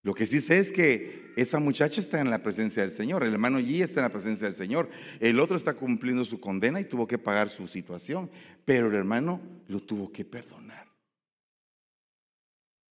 Lo 0.03 0.15
que 0.15 0.25
sí 0.25 0.39
sé 0.39 0.57
es 0.57 0.71
que 0.71 1.31
esa 1.35 1.59
muchacha 1.59 2.01
está 2.01 2.19
en 2.19 2.29
la 2.29 2.41
presencia 2.41 2.81
del 2.81 2.91
Señor, 2.91 3.23
el 3.23 3.33
hermano 3.33 3.59
G 3.59 3.83
está 3.83 3.99
en 3.99 4.05
la 4.05 4.11
presencia 4.11 4.47
del 4.47 4.55
Señor, 4.55 4.89
el 5.19 5.39
otro 5.39 5.55
está 5.55 5.75
cumpliendo 5.75 6.25
su 6.25 6.39
condena 6.39 6.79
y 6.79 6.85
tuvo 6.85 7.07
que 7.07 7.19
pagar 7.19 7.49
su 7.49 7.67
situación, 7.67 8.29
pero 8.65 8.87
el 8.87 8.95
hermano 8.95 9.39
lo 9.67 9.79
tuvo 9.81 10.11
que 10.11 10.25
perdonar. 10.25 10.87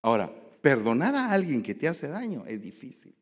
Ahora, 0.03 0.33
perdonar 0.63 1.15
a 1.17 1.33
alguien 1.33 1.63
que 1.63 1.75
te 1.75 1.89
hace 1.89 2.09
daño 2.09 2.45
es 2.47 2.63
difícil. 2.63 3.15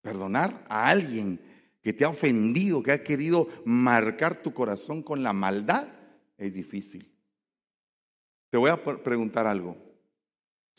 Perdonar 0.00 0.64
a 0.68 0.88
alguien 0.88 1.38
que 1.82 1.92
te 1.92 2.04
ha 2.04 2.08
ofendido, 2.08 2.82
que 2.82 2.92
ha 2.92 3.04
querido 3.04 3.48
marcar 3.64 4.42
tu 4.42 4.54
corazón 4.54 5.02
con 5.02 5.22
la 5.22 5.32
maldad, 5.32 5.86
es 6.38 6.54
difícil. 6.54 7.12
Te 8.50 8.56
voy 8.56 8.70
a 8.70 8.82
preguntar 8.82 9.46
algo. 9.46 9.91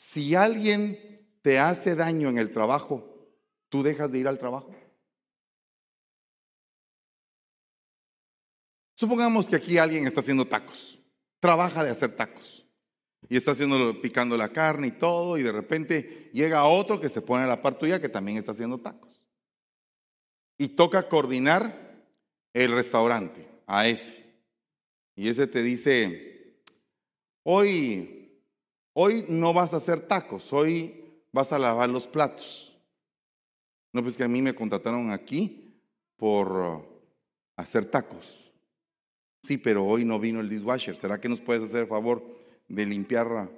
Si 0.06 0.36
alguien 0.36 1.00
te 1.42 1.60
hace 1.60 1.96
daño 1.96 2.28
en 2.28 2.38
el 2.38 2.50
trabajo, 2.50 3.26
¿tú 3.70 3.84
dejas 3.84 4.12
de 4.12 4.20
ir 4.20 4.28
al 4.28 4.38
trabajo? 4.38 4.76
Supongamos 8.96 9.48
que 9.48 9.56
aquí 9.56 9.78
alguien 9.78 10.06
está 10.06 10.20
haciendo 10.20 10.46
tacos, 10.46 11.00
trabaja 11.40 11.86
de 11.86 11.92
hacer 11.92 12.18
tacos 12.18 12.68
y 13.30 13.38
está 13.38 13.52
haciendo, 13.52 14.02
picando 14.02 14.36
la 14.36 14.52
carne 14.52 14.88
y 14.88 14.92
todo, 14.92 15.38
y 15.38 15.42
de 15.42 15.54
repente 15.54 16.30
llega 16.34 16.66
otro 16.66 17.00
que 17.00 17.08
se 17.08 17.22
pone 17.22 17.46
a 17.46 17.48
la 17.48 17.62
par 17.62 17.80
tuya 17.80 18.02
que 18.02 18.10
también 18.10 18.38
está 18.38 18.52
haciendo 18.52 18.80
tacos. 18.80 19.26
Y 20.58 20.68
toca 20.68 21.08
coordinar 21.08 22.12
el 22.52 22.74
restaurante 22.74 23.48
a 23.66 23.88
ese. 23.88 24.22
Y 25.16 25.30
ese 25.30 25.48
te 25.48 25.62
dice, 25.64 26.62
hoy, 27.44 28.23
hoy 28.94 29.26
no 29.28 29.54
vas 29.54 29.74
a 29.74 29.78
hacer 29.78 30.02
tacos, 30.02 30.52
hoy 30.54 31.04
vas 31.32 31.52
a 31.52 31.60
lavar 31.60 31.90
los 31.90 32.08
platos. 32.08 32.78
No, 33.92 34.02
pues 34.02 34.18
que 34.18 34.24
a 34.24 34.28
mí 34.28 34.42
me 34.42 34.56
contrataron 34.56 35.12
aquí 35.12 35.80
por 36.18 36.52
uh, 36.52 36.84
hacer 37.56 37.86
tacos. 37.86 38.52
Sí, 39.44 39.58
pero 39.58 39.86
hoy 39.86 40.06
no 40.06 40.20
vino 40.20 40.40
el 40.40 40.50
dishwasher. 40.50 40.96
¿Será 40.96 41.20
que 41.20 41.30
nos 41.30 41.42
puedes 41.42 41.64
hacer 41.64 41.82
el 41.82 41.88
favor 41.88 42.24
de 42.68 42.86
limpiar, 42.86 43.50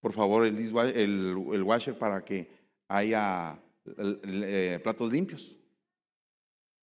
por 0.00 0.12
favor, 0.12 0.46
el, 0.46 0.56
el, 0.94 1.62
washer 1.62 1.98
para 1.98 2.24
que 2.24 2.48
haya 2.88 3.58
eh, 3.98 4.78
platos 4.82 5.10
limpios? 5.10 5.56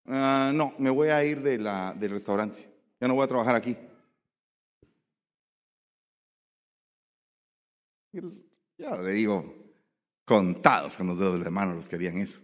Ah, 0.06 0.52
no, 0.54 0.74
me 0.78 0.90
voy 0.90 1.10
a 1.10 1.24
ir 1.24 1.42
de 1.42 1.58
la, 1.58 1.96
del 1.98 2.12
restaurante. 2.12 2.68
Ya 3.00 3.08
no 3.08 3.16
voy 3.16 3.24
a 3.24 3.28
trabajar 3.28 3.56
aquí. 3.56 3.78
Ya 8.78 8.96
le 9.02 9.12
digo, 9.12 9.74
contados 10.26 10.98
con 10.98 11.08
los 11.08 11.20
dedos 11.20 11.44
de 11.44 11.50
mano 11.50 11.74
los 11.74 11.90
que 11.90 11.96
harían 11.96 12.18
eso. 12.18 12.42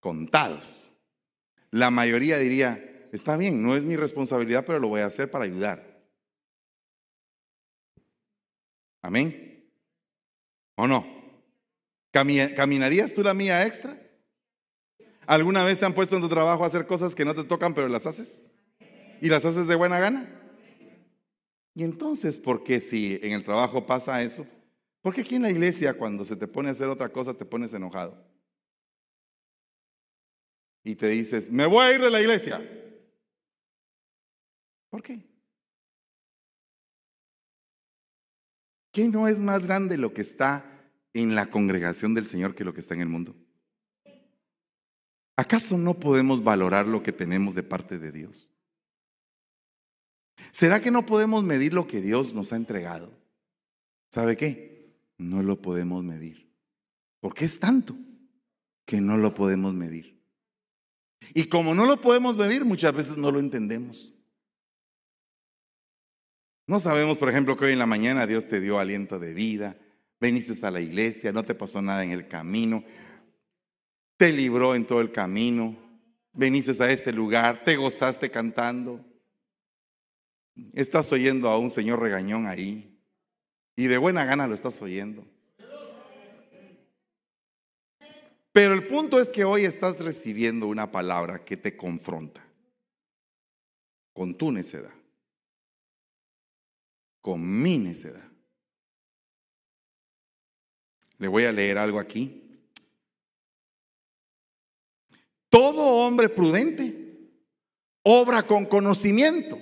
Contados. 0.00 0.92
La 1.70 1.90
mayoría 1.90 2.38
diría, 2.38 3.08
está 3.12 3.36
bien, 3.36 3.62
no 3.62 3.76
es 3.76 3.84
mi 3.84 3.96
responsabilidad, 3.96 4.64
pero 4.66 4.78
lo 4.78 4.88
voy 4.88 5.02
a 5.02 5.06
hacer 5.06 5.30
para 5.30 5.44
ayudar. 5.44 6.02
Amén. 9.02 9.70
¿O 10.76 10.86
no? 10.86 11.06
¿Caminarías 12.10 13.14
tú 13.14 13.22
la 13.22 13.34
mía 13.34 13.66
extra? 13.66 13.96
¿Alguna 15.26 15.62
vez 15.62 15.78
te 15.78 15.86
han 15.86 15.94
puesto 15.94 16.16
en 16.16 16.22
tu 16.22 16.28
trabajo 16.28 16.64
a 16.64 16.66
hacer 16.66 16.86
cosas 16.86 17.14
que 17.14 17.24
no 17.24 17.34
te 17.34 17.44
tocan, 17.44 17.72
pero 17.74 17.88
las 17.88 18.06
haces? 18.06 18.48
¿Y 19.20 19.28
las 19.28 19.44
haces 19.44 19.68
de 19.68 19.76
buena 19.76 20.00
gana? 20.00 20.39
Y 21.74 21.84
entonces, 21.84 22.38
¿por 22.38 22.64
qué 22.64 22.80
si 22.80 23.18
en 23.22 23.32
el 23.32 23.44
trabajo 23.44 23.86
pasa 23.86 24.22
eso? 24.22 24.46
¿Por 25.00 25.14
qué 25.14 25.22
aquí 25.22 25.36
en 25.36 25.42
la 25.42 25.50
iglesia 25.50 25.96
cuando 25.96 26.24
se 26.24 26.36
te 26.36 26.46
pone 26.46 26.68
a 26.68 26.72
hacer 26.72 26.88
otra 26.88 27.10
cosa 27.10 27.34
te 27.34 27.44
pones 27.44 27.72
enojado? 27.72 28.30
y 30.82 30.96
te 30.96 31.08
dices, 31.08 31.50
me 31.50 31.66
voy 31.66 31.84
a 31.84 31.94
ir 31.94 32.00
de 32.00 32.10
la 32.10 32.20
iglesia. 32.20 32.60
¿Por 34.88 35.02
qué? 35.02 35.24
¿Qué 38.92 39.08
no 39.08 39.28
es 39.28 39.40
más 39.40 39.66
grande 39.66 39.96
lo 39.96 40.12
que 40.12 40.22
está 40.22 40.64
en 41.12 41.34
la 41.34 41.48
congregación 41.48 42.14
del 42.14 42.24
Señor 42.24 42.54
que 42.54 42.64
lo 42.64 42.74
que 42.74 42.80
está 42.80 42.94
en 42.94 43.02
el 43.02 43.08
mundo? 43.08 43.36
¿Acaso 45.36 45.78
no 45.78 45.98
podemos 45.98 46.42
valorar 46.42 46.86
lo 46.86 47.02
que 47.02 47.12
tenemos 47.12 47.54
de 47.54 47.62
parte 47.62 47.98
de 47.98 48.10
Dios? 48.10 48.49
¿Será 50.52 50.80
que 50.80 50.90
no 50.90 51.06
podemos 51.06 51.44
medir 51.44 51.74
lo 51.74 51.86
que 51.86 52.00
Dios 52.00 52.34
nos 52.34 52.52
ha 52.52 52.56
entregado? 52.56 53.12
¿Sabe 54.10 54.36
qué? 54.36 54.94
No 55.18 55.42
lo 55.42 55.60
podemos 55.60 56.02
medir. 56.02 56.50
Porque 57.20 57.44
es 57.44 57.60
tanto 57.60 57.96
que 58.84 59.00
no 59.00 59.16
lo 59.16 59.34
podemos 59.34 59.74
medir. 59.74 60.20
Y 61.34 61.44
como 61.44 61.74
no 61.74 61.86
lo 61.86 62.00
podemos 62.00 62.36
medir, 62.36 62.64
muchas 62.64 62.94
veces 62.94 63.16
no 63.16 63.30
lo 63.30 63.38
entendemos. 63.38 64.12
No 66.66 66.78
sabemos, 66.78 67.18
por 67.18 67.28
ejemplo, 67.28 67.56
que 67.56 67.66
hoy 67.66 67.72
en 67.72 67.78
la 67.78 67.86
mañana 67.86 68.26
Dios 68.26 68.48
te 68.48 68.60
dio 68.60 68.78
aliento 68.78 69.18
de 69.18 69.34
vida, 69.34 69.76
veniste 70.20 70.64
a 70.66 70.70
la 70.70 70.80
iglesia, 70.80 71.32
no 71.32 71.44
te 71.44 71.54
pasó 71.54 71.82
nada 71.82 72.04
en 72.04 72.12
el 72.12 72.28
camino, 72.28 72.84
te 74.16 74.32
libró 74.32 74.74
en 74.74 74.86
todo 74.86 75.00
el 75.00 75.10
camino, 75.10 75.76
veniste 76.32 76.82
a 76.82 76.90
este 76.90 77.12
lugar, 77.12 77.64
te 77.64 77.76
gozaste 77.76 78.30
cantando, 78.30 79.04
estás 80.72 81.12
oyendo 81.12 81.48
a 81.48 81.58
un 81.58 81.70
señor 81.70 82.00
regañón 82.00 82.46
ahí 82.46 82.98
y 83.76 83.86
de 83.86 83.98
buena 83.98 84.24
gana 84.24 84.46
lo 84.46 84.54
estás 84.54 84.80
oyendo. 84.82 85.26
Pero 88.52 88.74
el 88.74 88.86
punto 88.86 89.20
es 89.20 89.30
que 89.30 89.44
hoy 89.44 89.64
estás 89.64 90.00
recibiendo 90.00 90.66
una 90.66 90.90
palabra 90.90 91.44
que 91.44 91.56
te 91.56 91.76
confronta 91.76 92.44
con 94.12 94.34
tu 94.34 94.50
necedad, 94.50 94.94
con 97.20 97.62
mi 97.62 97.78
necedad. 97.78 98.28
Le 101.18 101.28
voy 101.28 101.44
a 101.44 101.52
leer 101.52 101.78
algo 101.78 102.00
aquí. 102.00 102.42
Todo 105.48 106.06
hombre 106.06 106.28
prudente 106.28 107.00
obra 108.02 108.46
con 108.46 108.66
conocimiento, 108.66 109.58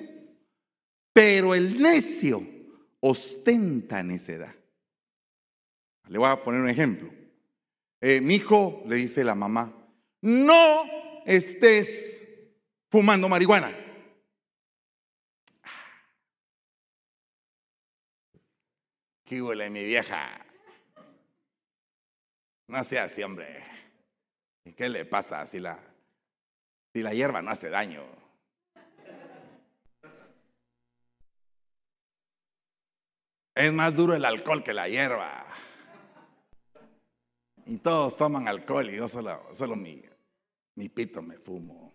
pero 1.19 1.53
el 1.53 1.83
necio 1.83 2.47
ostenta 3.01 4.05
necedad. 4.05 4.55
Le 6.07 6.16
voy 6.16 6.29
a 6.31 6.41
poner 6.41 6.61
un 6.61 6.69
ejemplo. 6.69 7.11
Eh, 8.01 8.21
mi 8.21 8.37
hijo, 8.37 8.85
le 8.87 8.95
dice 8.95 9.25
la 9.25 9.35
mamá, 9.35 9.75
no 10.21 10.85
estés 11.27 12.23
fumando 12.89 13.29
marihuana. 13.29 13.69
¿Qué 19.25 19.43
huele 19.43 19.71
mi 19.71 19.83
vieja? 19.83 20.47
No 22.69 22.85
sea 22.85 23.03
así, 23.03 23.25
hombre. 23.25 23.64
¿Qué 24.77 24.89
le 24.89 25.05
pasa 25.05 25.45
si 25.49 25.59
la, 25.59 25.81
si 26.93 27.03
la 27.03 27.12
hierba 27.12 27.43
no 27.43 27.51
hace 27.51 27.71
daño? 27.71 28.28
Es 33.59 33.73
más 33.73 33.97
duro 33.97 34.15
el 34.15 34.25
alcohol 34.25 34.63
que 34.63 34.73
la 34.73 34.89
hierba. 34.89 35.45
Y 37.67 37.79
todos 37.79 38.17
toman 38.17 38.47
alcohol 38.47 38.89
y 38.89 38.95
yo 38.95 39.09
solo, 39.09 39.49
solo 39.53 39.75
mi, 39.75 40.01
mi 40.77 40.89
pito 40.89 41.23
me 41.23 41.39
fumo. 41.39 41.93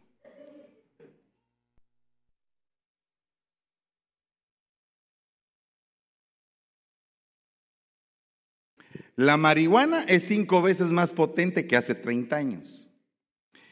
La 9.15 9.37
marihuana 9.37 10.03
es 10.03 10.27
cinco 10.27 10.61
veces 10.61 10.91
más 10.91 11.13
potente 11.13 11.65
que 11.65 11.77
hace 11.77 11.95
30 11.95 12.35
años. 12.35 12.89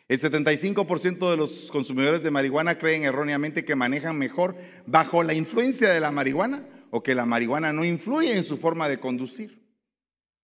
El 0.08 0.18
75% 0.18 1.30
de 1.30 1.36
los 1.36 1.70
consumidores 1.70 2.24
de 2.24 2.32
marihuana 2.32 2.78
creen 2.78 3.04
erróneamente 3.04 3.66
que 3.66 3.76
manejan 3.76 4.18
mejor 4.18 4.56
bajo 4.86 5.24
la 5.24 5.34
influencia 5.34 5.90
de 5.90 6.00
la 6.00 6.12
marihuana 6.12 6.66
o 6.92 7.02
que 7.02 7.16
la 7.16 7.26
marihuana 7.26 7.74
no 7.74 7.84
influye 7.84 8.36
en 8.36 8.44
su 8.44 8.58
forma 8.58 8.88
de 8.88 9.00
conducir. 9.00 9.62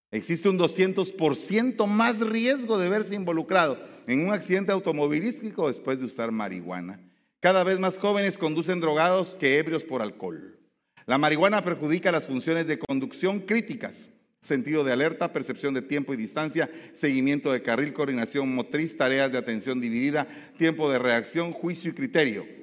Existe 0.10 0.48
un 0.48 0.58
200% 0.58 1.86
más 1.86 2.22
riesgo 2.22 2.80
de 2.80 2.90
verse 2.90 3.14
involucrado 3.14 3.78
en 4.08 4.26
un 4.26 4.34
accidente 4.34 4.72
automovilístico 4.72 5.68
después 5.68 6.00
de 6.00 6.06
usar 6.06 6.32
marihuana. 6.32 7.02
Cada 7.42 7.64
vez 7.64 7.78
más 7.78 7.98
jóvenes 7.98 8.38
conducen 8.38 8.80
drogados 8.80 9.36
que 9.36 9.60
ebrios 9.60 9.84
por 9.84 10.02
alcohol. 10.02 10.58
La 11.06 11.18
marihuana 11.18 11.62
perjudica 11.62 12.12
las 12.12 12.26
funciones 12.26 12.68
de 12.68 12.80
conducción 12.80 13.42
críticas, 13.42 14.10
sentido 14.40 14.84
de 14.84 14.94
alerta, 14.94 15.34
percepción 15.34 15.74
de 15.74 15.82
tiempo 15.82 16.14
y 16.14 16.18
distancia, 16.18 16.70
seguimiento 16.94 17.52
de 17.52 17.62
carril, 17.62 17.94
coordinación 17.94 18.54
motriz, 18.54 18.96
tareas 18.96 19.32
de 19.32 19.38
atención 19.38 19.82
dividida, 19.82 20.28
tiempo 20.58 20.90
de 20.90 21.00
reacción, 21.00 21.52
juicio 21.52 21.92
y 21.92 21.94
criterio. 21.94 22.57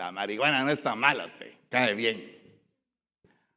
La 0.00 0.10
marihuana 0.12 0.64
no 0.64 0.70
está 0.70 0.94
mala, 0.94 1.26
usted, 1.26 1.52
cae 1.68 1.94
bien. 1.94 2.34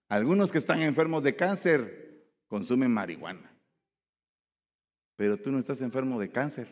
Algunos 0.10 0.52
que 0.52 0.58
están 0.58 0.82
enfermos 0.82 1.24
de 1.24 1.38
cáncer 1.38 2.34
consumen 2.50 2.92
marihuana. 2.92 3.50
Pero 5.16 5.38
tú 5.38 5.54
no 5.54 5.58
estás 5.58 5.80
enfermo 5.80 6.20
de 6.20 6.30
cáncer. 6.30 6.68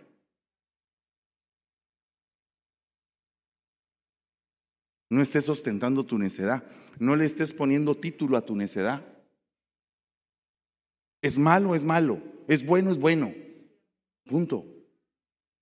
No 5.10 5.22
estés 5.22 5.48
ostentando 5.48 6.06
tu 6.06 6.18
necedad. 6.18 6.66
No 7.00 7.16
le 7.16 7.24
estés 7.24 7.54
poniendo 7.54 7.96
título 7.96 8.36
a 8.36 8.46
tu 8.46 8.58
necedad. 8.58 9.06
Es 11.22 11.40
malo, 11.40 11.76
es 11.76 11.86
malo. 11.86 12.22
Es 12.50 12.66
bueno, 12.66 12.92
es 12.92 12.98
bueno. 12.98 13.34
Punto. 14.26 14.66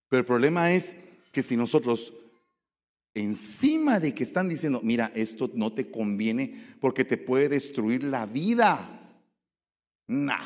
Pero 0.08 0.22
el 0.22 0.26
problema 0.26 0.72
es 0.72 0.96
que 1.32 1.44
si 1.44 1.56
nosotros 1.56 2.12
encima 3.14 4.00
de 4.00 4.14
que 4.14 4.24
están 4.24 4.50
diciendo, 4.50 4.82
mira, 4.84 5.12
esto 5.16 5.50
no 5.54 5.74
te 5.74 5.90
conviene 5.92 6.76
porque 6.80 7.06
te 7.06 7.18
puede 7.18 7.50
destruir 7.50 8.04
la 8.04 8.26
vida. 8.26 9.18
Nah, 10.08 10.46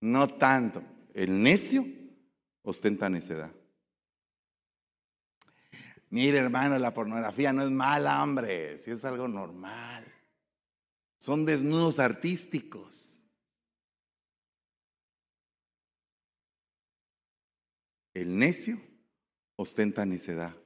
no 0.00 0.28
tanto. 0.34 0.82
El 1.14 1.42
necio 1.42 1.84
ostenta 2.62 3.08
necedad. 3.08 3.52
Mire, 6.10 6.38
hermano, 6.38 6.78
la 6.78 6.92
pornografía 6.92 7.52
no 7.52 7.62
es 7.62 7.70
mala, 7.70 8.22
hombre, 8.22 8.78
si 8.78 8.90
es 8.90 9.04
algo 9.04 9.28
normal. 9.28 10.04
Son 11.18 11.44
desnudos 11.44 11.98
artísticos. 11.98 13.22
El 18.12 18.36
necio 18.36 18.80
ostenta 19.56 20.04
necedad. 20.04 20.59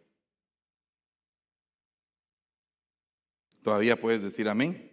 ¿Todavía 3.64 3.98
puedes 3.98 4.20
decir 4.20 4.46
amén? 4.46 4.92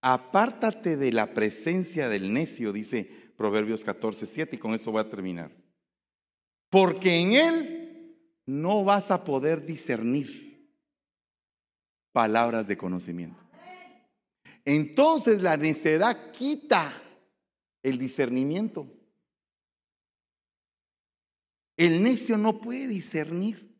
Apártate 0.00 0.96
de 0.96 1.12
la 1.12 1.34
presencia 1.34 2.08
del 2.08 2.32
necio, 2.32 2.72
dice 2.72 3.04
Proverbios 3.36 3.84
14, 3.84 4.24
7, 4.24 4.56
y 4.56 4.58
con 4.58 4.72
esto 4.72 4.90
voy 4.90 5.02
a 5.02 5.08
terminar. 5.10 5.52
Porque 6.70 7.20
en 7.20 7.32
él 7.32 8.18
no 8.46 8.82
vas 8.82 9.10
a 9.10 9.24
poder 9.24 9.66
discernir 9.66 10.72
palabras 12.12 12.66
de 12.66 12.78
conocimiento. 12.78 13.38
Entonces 14.64 15.42
la 15.42 15.58
necedad 15.58 16.32
quita 16.32 17.02
el 17.82 17.98
discernimiento. 17.98 18.90
El 21.76 22.02
necio 22.02 22.38
no 22.38 22.58
puede 22.58 22.88
discernir. 22.88 23.71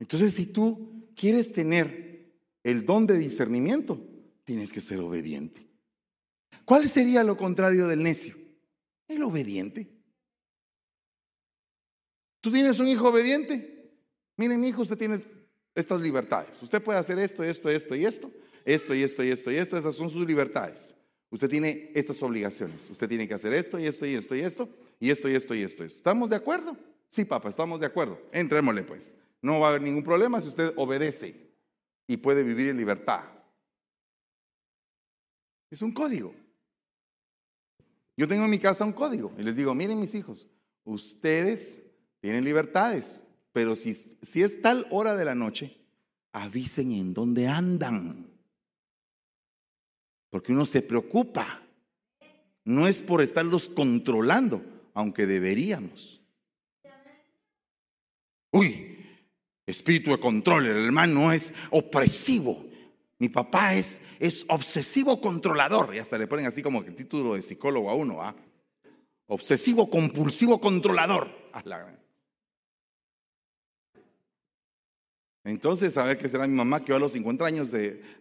Entonces, 0.00 0.34
si 0.34 0.46
tú 0.46 1.06
quieres 1.14 1.52
tener 1.52 2.32
el 2.64 2.84
don 2.84 3.06
de 3.06 3.18
discernimiento, 3.18 4.00
tienes 4.44 4.72
que 4.72 4.80
ser 4.80 4.98
obediente. 4.98 5.66
¿Cuál 6.64 6.88
sería 6.88 7.22
lo 7.22 7.36
contrario 7.36 7.86
del 7.86 8.02
necio? 8.02 8.34
El 9.06 9.22
obediente. 9.22 9.88
¿Tú 12.40 12.50
tienes 12.50 12.78
un 12.78 12.88
hijo 12.88 13.08
obediente? 13.08 13.92
Mire, 14.36 14.56
mi 14.56 14.68
hijo, 14.68 14.82
usted 14.82 14.96
tiene 14.96 15.20
estas 15.74 16.00
libertades. 16.00 16.62
Usted 16.62 16.82
puede 16.82 16.98
hacer 16.98 17.18
esto, 17.18 17.44
esto, 17.44 17.68
esto 17.68 17.94
y 17.94 18.04
esto, 18.06 18.30
esto 18.64 18.94
y 18.94 19.02
esto 19.02 19.22
y 19.22 19.30
esto 19.30 19.50
y 19.50 19.56
esto. 19.56 19.76
Esas 19.76 19.94
son 19.94 20.08
sus 20.08 20.26
libertades. 20.26 20.94
Usted 21.30 21.48
tiene 21.48 21.92
estas 21.94 22.22
obligaciones. 22.22 22.88
Usted 22.88 23.08
tiene 23.08 23.28
que 23.28 23.34
hacer 23.34 23.52
esto 23.52 23.78
y 23.78 23.86
esto 23.86 24.06
y 24.06 24.14
esto 24.14 24.34
y 24.34 24.40
esto 24.40 24.68
y 24.98 25.10
esto 25.10 25.28
y 25.28 25.34
esto 25.34 25.54
y 25.54 25.62
esto. 25.62 25.84
¿Estamos 25.84 26.30
de 26.30 26.36
acuerdo? 26.36 26.76
Sí, 27.10 27.24
papá, 27.24 27.50
estamos 27.50 27.78
de 27.80 27.86
acuerdo. 27.86 28.20
Entrémosle 28.32 28.82
pues. 28.84 29.14
No 29.42 29.58
va 29.58 29.66
a 29.66 29.70
haber 29.70 29.82
ningún 29.82 30.04
problema 30.04 30.40
si 30.40 30.48
usted 30.48 30.72
obedece 30.76 31.50
y 32.06 32.16
puede 32.16 32.42
vivir 32.42 32.68
en 32.68 32.76
libertad. 32.76 33.24
Es 35.70 35.82
un 35.82 35.92
código. 35.92 36.34
Yo 38.16 38.28
tengo 38.28 38.44
en 38.44 38.50
mi 38.50 38.58
casa 38.58 38.84
un 38.84 38.92
código 38.92 39.32
y 39.38 39.42
les 39.42 39.56
digo, 39.56 39.74
miren 39.74 39.98
mis 39.98 40.14
hijos, 40.14 40.48
ustedes 40.84 41.86
tienen 42.20 42.44
libertades, 42.44 43.22
pero 43.52 43.74
si, 43.74 43.94
si 43.94 44.42
es 44.42 44.60
tal 44.60 44.86
hora 44.90 45.16
de 45.16 45.24
la 45.24 45.34
noche, 45.34 45.80
avisen 46.32 46.92
en 46.92 47.14
dónde 47.14 47.48
andan. 47.48 48.30
Porque 50.28 50.52
uno 50.52 50.66
se 50.66 50.82
preocupa. 50.82 51.62
No 52.64 52.86
es 52.86 53.00
por 53.00 53.22
estarlos 53.22 53.68
controlando, 53.68 54.62
aunque 54.94 55.26
deberíamos. 55.26 56.20
Uy, 58.52 58.99
espíritu 59.70 60.10
de 60.10 60.18
control, 60.18 60.66
el 60.66 60.84
hermano 60.84 61.32
es 61.32 61.52
opresivo. 61.70 62.64
Mi 63.18 63.28
papá 63.28 63.74
es, 63.74 64.00
es 64.18 64.46
obsesivo 64.48 65.20
controlador. 65.20 65.94
Y 65.94 65.98
hasta 65.98 66.16
le 66.16 66.26
ponen 66.26 66.46
así 66.46 66.62
como 66.62 66.80
el 66.80 66.94
título 66.94 67.34
de 67.34 67.42
psicólogo 67.42 67.90
a 67.90 67.94
uno. 67.94 68.22
¿ah? 68.22 68.34
Obsesivo 69.26 69.90
compulsivo 69.90 70.60
controlador. 70.60 71.30
Entonces, 75.44 75.96
a 75.96 76.04
ver 76.04 76.18
qué 76.18 76.28
será 76.28 76.46
mi 76.46 76.54
mamá, 76.54 76.80
que 76.80 76.90
yo 76.90 76.96
a 76.96 76.98
los 76.98 77.12
50 77.12 77.44
años, 77.44 77.74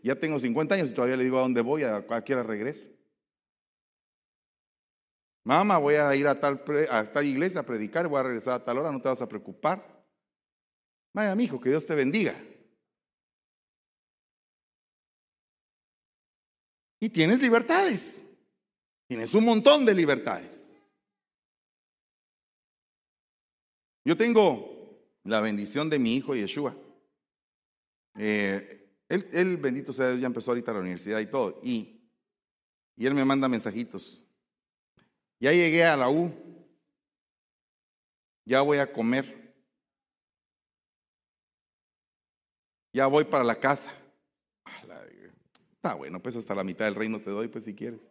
ya 0.03 0.15
tengo 0.15 0.39
50 0.39 0.75
años 0.75 0.91
y 0.91 0.93
todavía 0.93 1.17
le 1.17 1.23
digo 1.23 1.37
a 1.37 1.41
dónde 1.41 1.61
voy, 1.61 1.83
a 1.83 2.01
cualquiera 2.01 2.43
regreso. 2.43 2.87
Mamá, 5.43 5.77
voy 5.77 5.95
a 5.95 6.13
ir 6.15 6.27
a 6.27 6.39
tal, 6.39 6.61
a 6.91 7.05
tal 7.05 7.25
iglesia 7.25 7.61
a 7.61 7.65
predicar, 7.65 8.07
voy 8.07 8.19
a 8.19 8.23
regresar 8.23 8.53
a 8.53 8.63
tal 8.63 8.77
hora, 8.77 8.91
no 8.91 9.01
te 9.01 9.09
vas 9.09 9.21
a 9.21 9.27
preocupar. 9.27 9.98
Vaya, 11.13 11.35
mi 11.35 11.45
hijo, 11.45 11.59
que 11.59 11.69
Dios 11.69 11.85
te 11.85 11.95
bendiga. 11.95 12.35
Y 16.99 17.09
tienes 17.09 17.41
libertades. 17.41 18.25
Tienes 19.07 19.33
un 19.33 19.45
montón 19.45 19.85
de 19.85 19.95
libertades. 19.95 20.77
Yo 24.05 24.15
tengo 24.15 24.99
la 25.23 25.41
bendición 25.41 25.89
de 25.89 25.99
mi 25.99 26.15
hijo 26.15 26.35
Yeshua. 26.35 26.75
Eh, 28.15 28.79
él, 29.07 29.57
bendito 29.57 29.93
sea 29.93 30.09
Dios, 30.09 30.21
ya 30.21 30.27
empezó 30.27 30.51
ahorita 30.51 30.73
la 30.73 30.79
universidad 30.79 31.19
y 31.19 31.25
todo. 31.25 31.59
Y, 31.63 32.01
y 32.95 33.05
él 33.05 33.15
me 33.15 33.25
manda 33.25 33.47
mensajitos. 33.47 34.21
Ya 35.39 35.51
llegué 35.51 35.85
a 35.85 35.97
la 35.97 36.09
U. 36.09 36.31
Ya 38.45 38.61
voy 38.61 38.77
a 38.77 38.91
comer. 38.91 39.38
Ya 42.93 43.07
voy 43.07 43.23
para 43.25 43.43
la 43.43 43.59
casa. 43.59 43.91
Está 45.75 45.93
bueno, 45.93 46.21
pues 46.21 46.35
hasta 46.35 46.53
la 46.53 46.63
mitad 46.63 46.85
del 46.85 46.95
reino 46.95 47.21
te 47.21 47.29
doy, 47.29 47.47
pues 47.47 47.63
si 47.63 47.73
quieres. 47.73 48.07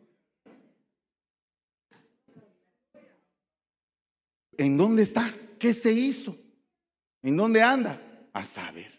¿En 4.57 4.76
dónde 4.76 5.03
está? 5.03 5.33
¿Qué 5.59 5.74
se 5.74 5.93
hizo? 5.93 6.37
¿En 7.22 7.37
dónde 7.37 7.62
anda? 7.62 8.01
A 8.33 8.45
saber. 8.47 8.99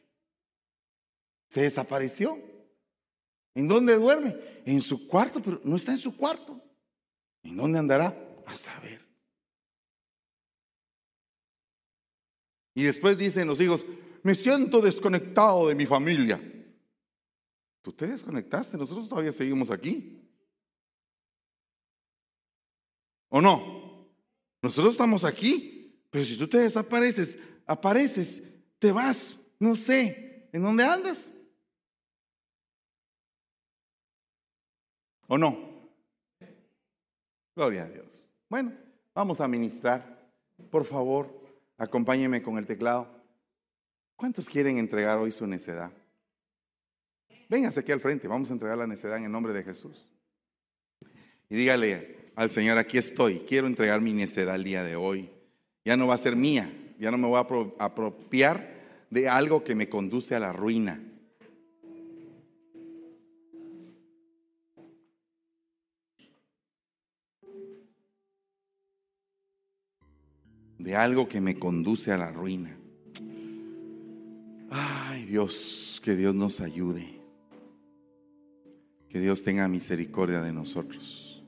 Se 1.49 1.61
desapareció. 1.61 2.37
¿En 3.55 3.67
dónde 3.67 3.95
duerme? 3.95 4.37
En 4.65 4.79
su 4.81 5.07
cuarto, 5.07 5.41
pero 5.41 5.59
no 5.63 5.75
está 5.75 5.91
en 5.91 5.97
su 5.97 6.15
cuarto. 6.15 6.61
¿En 7.43 7.57
dónde 7.57 7.79
andará? 7.79 8.15
A 8.45 8.55
saber. 8.55 9.05
Y 12.75 12.83
después 12.83 13.17
dicen 13.17 13.47
los 13.47 13.59
hijos, 13.59 13.85
me 14.29 14.35
siento 14.35 14.79
desconectado 14.79 15.69
de 15.69 15.73
mi 15.73 15.87
familia. 15.87 16.39
Tú 17.81 17.91
te 17.91 18.05
desconectaste, 18.05 18.77
nosotros 18.77 19.09
todavía 19.09 19.31
seguimos 19.31 19.71
aquí. 19.71 20.21
¿O 23.29 23.41
no? 23.41 24.07
Nosotros 24.61 24.93
estamos 24.93 25.25
aquí, 25.25 25.99
pero 26.11 26.23
si 26.23 26.37
tú 26.37 26.47
te 26.47 26.59
desapareces, 26.59 27.39
apareces, 27.65 28.43
te 28.77 28.91
vas, 28.91 29.35
no 29.57 29.75
sé, 29.75 30.47
¿en 30.53 30.61
dónde 30.61 30.83
andas? 30.83 31.31
¿O 35.25 35.39
no? 35.39 35.89
Gloria 37.55 37.85
a 37.85 37.89
Dios. 37.89 38.29
Bueno, 38.47 38.77
vamos 39.15 39.41
a 39.41 39.47
ministrar. 39.47 40.31
Por 40.69 40.85
favor, 40.85 41.33
acompáñeme 41.79 42.43
con 42.43 42.59
el 42.59 42.67
teclado. 42.67 43.18
¿Cuántos 44.19 44.49
quieren 44.49 44.77
entregar 44.77 45.17
hoy 45.17 45.31
su 45.31 45.47
necedad? 45.47 45.93
Véngase 47.47 47.79
aquí 47.79 47.93
al 47.93 48.01
frente, 48.01 48.27
vamos 48.27 48.49
a 48.49 48.53
entregar 48.53 48.77
la 48.77 48.85
necedad 48.85 49.17
en 49.17 49.23
el 49.23 49.31
nombre 49.31 49.53
de 49.53 49.63
Jesús. 49.63 50.09
Y 51.49 51.55
dígale 51.55 52.33
al 52.35 52.49
Señor, 52.49 52.77
aquí 52.77 52.97
estoy, 52.97 53.39
quiero 53.47 53.65
entregar 53.65 54.01
mi 54.01 54.11
necedad 54.11 54.55
el 54.55 54.65
día 54.65 54.83
de 54.83 54.97
hoy. 54.97 55.29
Ya 55.85 55.95
no 55.95 56.05
va 56.05 56.15
a 56.15 56.17
ser 56.17 56.35
mía, 56.35 56.69
ya 56.99 57.11
no 57.11 57.17
me 57.17 57.27
voy 57.27 57.37
a 57.37 57.85
apropiar 57.85 59.05
de 59.09 59.29
algo 59.29 59.63
que 59.63 59.73
me 59.73 59.87
conduce 59.87 60.35
a 60.35 60.41
la 60.41 60.51
ruina. 60.51 61.01
De 70.77 70.93
algo 70.97 71.29
que 71.29 71.39
me 71.39 71.57
conduce 71.57 72.11
a 72.11 72.17
la 72.17 72.33
ruina. 72.33 72.78
Ay 74.69 75.25
Dios, 75.25 75.99
que 76.03 76.15
Dios 76.15 76.35
nos 76.35 76.61
ayude. 76.61 77.19
Que 79.09 79.19
Dios 79.19 79.43
tenga 79.43 79.67
misericordia 79.67 80.41
de 80.41 80.53
nosotros. 80.53 81.43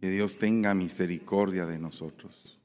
Que 0.00 0.10
Dios 0.10 0.38
tenga 0.38 0.74
misericordia 0.74 1.66
de 1.66 1.78
nosotros. 1.78 2.59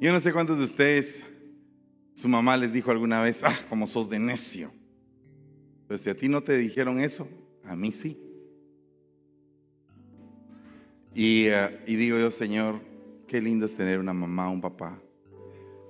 Yo 0.00 0.12
no 0.12 0.20
sé 0.20 0.32
cuántos 0.32 0.58
de 0.58 0.64
ustedes, 0.64 1.24
su 2.14 2.28
mamá 2.28 2.56
les 2.56 2.72
dijo 2.72 2.92
alguna 2.92 3.20
vez, 3.20 3.42
ah, 3.42 3.54
como 3.68 3.88
sos 3.88 4.08
de 4.08 4.20
necio. 4.20 4.72
Pero 5.88 5.98
si 5.98 6.08
a 6.08 6.14
ti 6.14 6.28
no 6.28 6.40
te 6.40 6.56
dijeron 6.56 7.00
eso, 7.00 7.26
a 7.64 7.74
mí 7.74 7.90
sí. 7.90 8.16
Y, 11.14 11.46
eh, 11.46 11.80
y 11.88 11.96
digo 11.96 12.16
yo, 12.16 12.30
Señor, 12.30 12.80
qué 13.26 13.40
lindo 13.40 13.66
es 13.66 13.74
tener 13.74 13.98
una 13.98 14.12
mamá, 14.12 14.48
un 14.48 14.60
papá, 14.60 15.00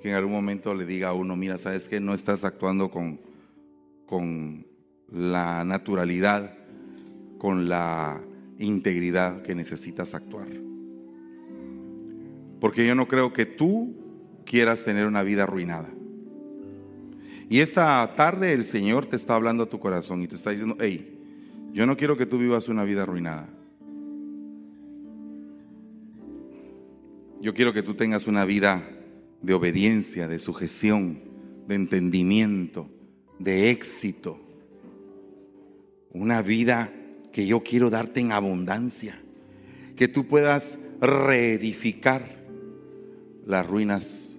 que 0.01 0.09
en 0.09 0.15
algún 0.15 0.33
momento 0.33 0.73
le 0.73 0.87
diga 0.87 1.09
a 1.09 1.13
uno, 1.13 1.37
mira, 1.37 1.59
sabes 1.59 1.87
que 1.87 2.01
no 2.01 2.15
estás 2.15 2.45
actuando 2.45 2.91
con, 2.91 3.21
con 4.07 4.67
la 5.13 5.65
naturalidad, 5.65 6.57
con 7.37 7.69
la 7.69 8.23
integridad 8.59 9.43
que 9.43 9.55
necesitas 9.55 10.15
actuar. 10.15 10.68
Porque 12.61 12.87
yo 12.87 12.95
no 12.95 13.07
creo 13.09 13.33
que 13.33 13.47
tú 13.47 13.95
quieras 14.45 14.85
tener 14.85 15.07
una 15.07 15.23
vida 15.23 15.45
arruinada. 15.45 15.89
Y 17.49 17.61
esta 17.61 18.15
tarde 18.15 18.53
el 18.53 18.65
Señor 18.65 19.07
te 19.07 19.17
está 19.17 19.35
hablando 19.35 19.65
a 19.65 19.69
tu 19.69 19.79
corazón 19.79 20.23
y 20.23 20.29
te 20.29 20.35
está 20.35 20.51
diciendo, 20.51 20.77
hey, 20.81 21.19
yo 21.73 21.87
no 21.87 21.97
quiero 21.97 22.17
que 22.17 22.27
tú 22.27 22.39
vivas 22.39 22.69
una 22.69 22.85
vida 22.85 23.03
arruinada. 23.03 23.49
Yo 27.41 27.55
quiero 27.55 27.73
que 27.73 27.83
tú 27.83 27.95
tengas 27.95 28.27
una 28.27 28.45
vida 28.45 28.83
de 29.43 29.55
obediencia, 29.55 30.27
de 30.29 30.39
sujeción, 30.39 31.21
de 31.67 31.77
entendimiento, 31.77 32.91
de 33.39 33.71
éxito. 33.71 34.41
Una 36.11 36.43
vida 36.43 36.93
que 37.33 37.47
yo 37.47 37.63
quiero 37.63 37.91
darte 37.91 38.21
en 38.21 38.33
abundancia. 38.33 39.21
Que 39.95 40.09
tú 40.09 40.27
puedas 40.27 40.79
reedificar 41.01 42.38
las 43.49 43.67
ruinas 43.67 44.37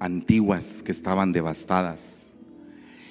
antiguas 0.00 0.82
que 0.82 0.90
estaban 0.90 1.32
devastadas. 1.32 2.34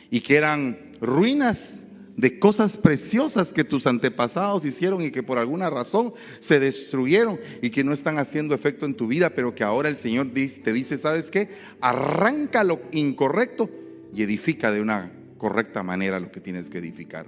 Y 0.09 0.22
que 0.22 0.36
eran 0.36 0.91
ruinas 0.99 1.86
de 2.18 2.39
cosas 2.39 2.78
preciosas 2.78 3.53
que 3.53 3.64
tus 3.64 3.86
antepasados 3.88 4.66
hicieron 4.66 5.01
y 5.01 5.11
que 5.11 5.24
por 5.24 5.38
alguna 5.38 5.70
razón 5.70 6.14
se 6.39 6.59
destruyeron 6.59 7.39
y 7.61 7.70
que 7.70 7.84
no 7.84 7.93
están 7.93 8.18
haciendo 8.18 8.55
efecto 8.55 8.88
en 8.88 8.95
tu 8.95 9.07
vida, 9.07 9.30
pero 9.30 9.53
que 9.53 9.64
ahora 9.64 9.88
el 9.88 9.97
Señor 9.97 10.32
te 10.34 10.74
dice, 10.74 10.97
¿sabes 10.97 11.30
qué? 11.30 11.49
Arranca 11.80 12.64
lo 12.64 12.82
incorrecto 12.91 13.70
y 14.16 14.24
edifica 14.24 14.72
de 14.72 14.82
una 14.82 15.11
correcta 15.38 15.84
manera 15.84 16.20
lo 16.20 16.32
que 16.32 16.41
tienes 16.41 16.72
que 16.72 16.80
edificar. 16.80 17.28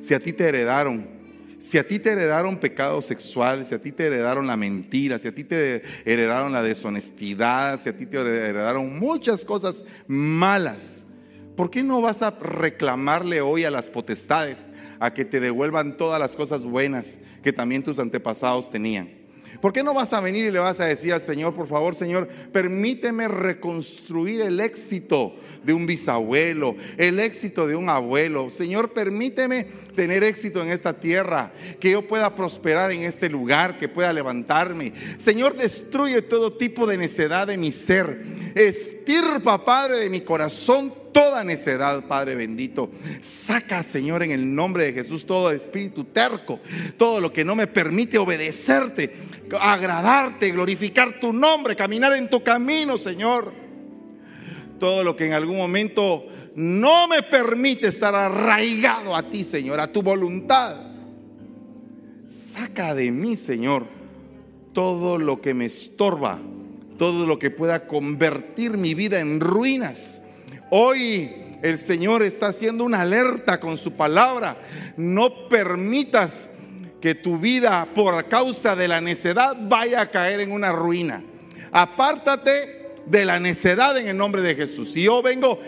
Si 0.00 0.14
a 0.14 0.20
ti 0.20 0.32
te 0.32 0.48
heredaron, 0.48 1.13
si 1.64 1.78
a 1.78 1.86
ti 1.86 1.98
te 1.98 2.10
heredaron 2.10 2.58
pecados 2.58 3.06
sexuales, 3.06 3.70
si 3.70 3.74
a 3.74 3.80
ti 3.80 3.90
te 3.90 4.04
heredaron 4.04 4.46
la 4.46 4.54
mentira, 4.54 5.18
si 5.18 5.28
a 5.28 5.34
ti 5.34 5.44
te 5.44 5.82
heredaron 6.04 6.52
la 6.52 6.62
deshonestidad, 6.62 7.80
si 7.80 7.88
a 7.88 7.96
ti 7.96 8.04
te 8.04 8.18
heredaron 8.18 8.98
muchas 8.98 9.46
cosas 9.46 9.82
malas, 10.06 11.06
¿por 11.56 11.70
qué 11.70 11.82
no 11.82 12.02
vas 12.02 12.20
a 12.20 12.32
reclamarle 12.32 13.40
hoy 13.40 13.64
a 13.64 13.70
las 13.70 13.88
potestades 13.88 14.68
a 15.00 15.14
que 15.14 15.24
te 15.24 15.40
devuelvan 15.40 15.96
todas 15.96 16.20
las 16.20 16.36
cosas 16.36 16.66
buenas 16.66 17.18
que 17.42 17.54
también 17.54 17.82
tus 17.82 17.98
antepasados 17.98 18.68
tenían? 18.68 19.24
¿Por 19.60 19.72
qué 19.72 19.82
no 19.82 19.94
vas 19.94 20.12
a 20.12 20.20
venir 20.20 20.44
y 20.44 20.50
le 20.50 20.58
vas 20.58 20.80
a 20.80 20.84
decir 20.84 21.12
al 21.12 21.20
Señor, 21.20 21.54
por 21.54 21.68
favor, 21.68 21.94
Señor, 21.94 22.28
permíteme 22.52 23.28
reconstruir 23.28 24.42
el 24.42 24.60
éxito 24.60 25.36
de 25.62 25.72
un 25.72 25.86
bisabuelo, 25.86 26.76
el 26.98 27.20
éxito 27.20 27.66
de 27.66 27.76
un 27.76 27.88
abuelo? 27.88 28.50
Señor, 28.50 28.92
permíteme 28.92 29.68
tener 29.94 30.24
éxito 30.24 30.62
en 30.62 30.70
esta 30.70 30.98
tierra, 31.00 31.52
que 31.80 31.90
yo 31.90 32.06
pueda 32.06 32.34
prosperar 32.34 32.92
en 32.92 33.02
este 33.02 33.28
lugar, 33.28 33.78
que 33.78 33.88
pueda 33.88 34.12
levantarme. 34.12 34.92
Señor, 35.16 35.56
destruye 35.56 36.22
todo 36.22 36.52
tipo 36.52 36.86
de 36.86 36.98
necedad 36.98 37.46
de 37.46 37.56
mi 37.56 37.72
ser. 37.72 38.22
Estirpa, 38.54 39.64
Padre, 39.64 39.98
de 39.98 40.10
mi 40.10 40.20
corazón 40.20 41.04
toda 41.14 41.44
necedad, 41.44 42.04
Padre 42.06 42.34
bendito. 42.34 42.90
Saca, 43.22 43.82
Señor, 43.82 44.22
en 44.24 44.32
el 44.32 44.54
nombre 44.54 44.84
de 44.84 44.92
Jesús 44.92 45.24
todo 45.24 45.50
espíritu 45.52 46.04
terco, 46.04 46.60
todo 46.98 47.20
lo 47.20 47.32
que 47.32 47.44
no 47.44 47.54
me 47.54 47.68
permite 47.68 48.18
obedecerte, 48.18 49.14
agradarte, 49.58 50.50
glorificar 50.50 51.20
tu 51.20 51.32
nombre, 51.32 51.76
caminar 51.76 52.12
en 52.14 52.28
tu 52.28 52.42
camino, 52.42 52.98
Señor. 52.98 53.52
Todo 54.80 55.04
lo 55.04 55.14
que 55.14 55.26
en 55.26 55.32
algún 55.32 55.56
momento 55.56 56.26
no 56.54 57.08
me 57.08 57.22
permite 57.22 57.88
estar 57.88 58.14
arraigado 58.14 59.14
a 59.16 59.22
ti, 59.22 59.44
Señor, 59.44 59.80
a 59.80 59.92
tu 59.92 60.02
voluntad. 60.02 60.76
Saca 62.26 62.94
de 62.94 63.10
mí, 63.10 63.36
Señor, 63.36 63.86
todo 64.72 65.18
lo 65.18 65.40
que 65.40 65.54
me 65.54 65.66
estorba, 65.66 66.40
todo 66.98 67.26
lo 67.26 67.38
que 67.38 67.50
pueda 67.50 67.86
convertir 67.86 68.76
mi 68.76 68.94
vida 68.94 69.20
en 69.20 69.40
ruinas 69.40 70.22
Hoy 70.70 71.30
el 71.62 71.78
Señor 71.78 72.24
está 72.24 72.48
haciendo 72.48 72.82
una 72.82 73.02
alerta 73.02 73.60
con 73.60 73.76
su 73.76 73.92
palabra. 73.92 74.56
No 74.96 75.48
permitas 75.48 76.48
que 77.00 77.14
tu 77.14 77.38
vida 77.38 77.86
por 77.94 78.24
causa 78.26 78.74
de 78.74 78.88
la 78.88 79.00
necedad 79.00 79.56
vaya 79.60 80.00
a 80.00 80.10
caer 80.10 80.40
en 80.40 80.50
una 80.50 80.72
ruina. 80.72 81.22
Apártate 81.70 82.83
de 83.06 83.24
la 83.24 83.40
necedad 83.40 83.96
en 83.98 84.08
el 84.08 84.16
nombre 84.16 84.42
de 84.42 84.54
Jesús. 84.54 84.96
Y 84.96 85.04
yo 85.04 85.22
vengo 85.22 85.60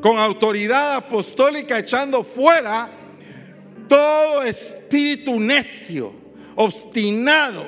con 0.00 0.18
autoridad 0.18 0.96
apostólica 0.96 1.78
echando 1.78 2.24
fuera 2.24 2.90
todo 3.88 4.42
espíritu 4.42 5.38
necio, 5.40 6.12
obstinado, 6.56 7.66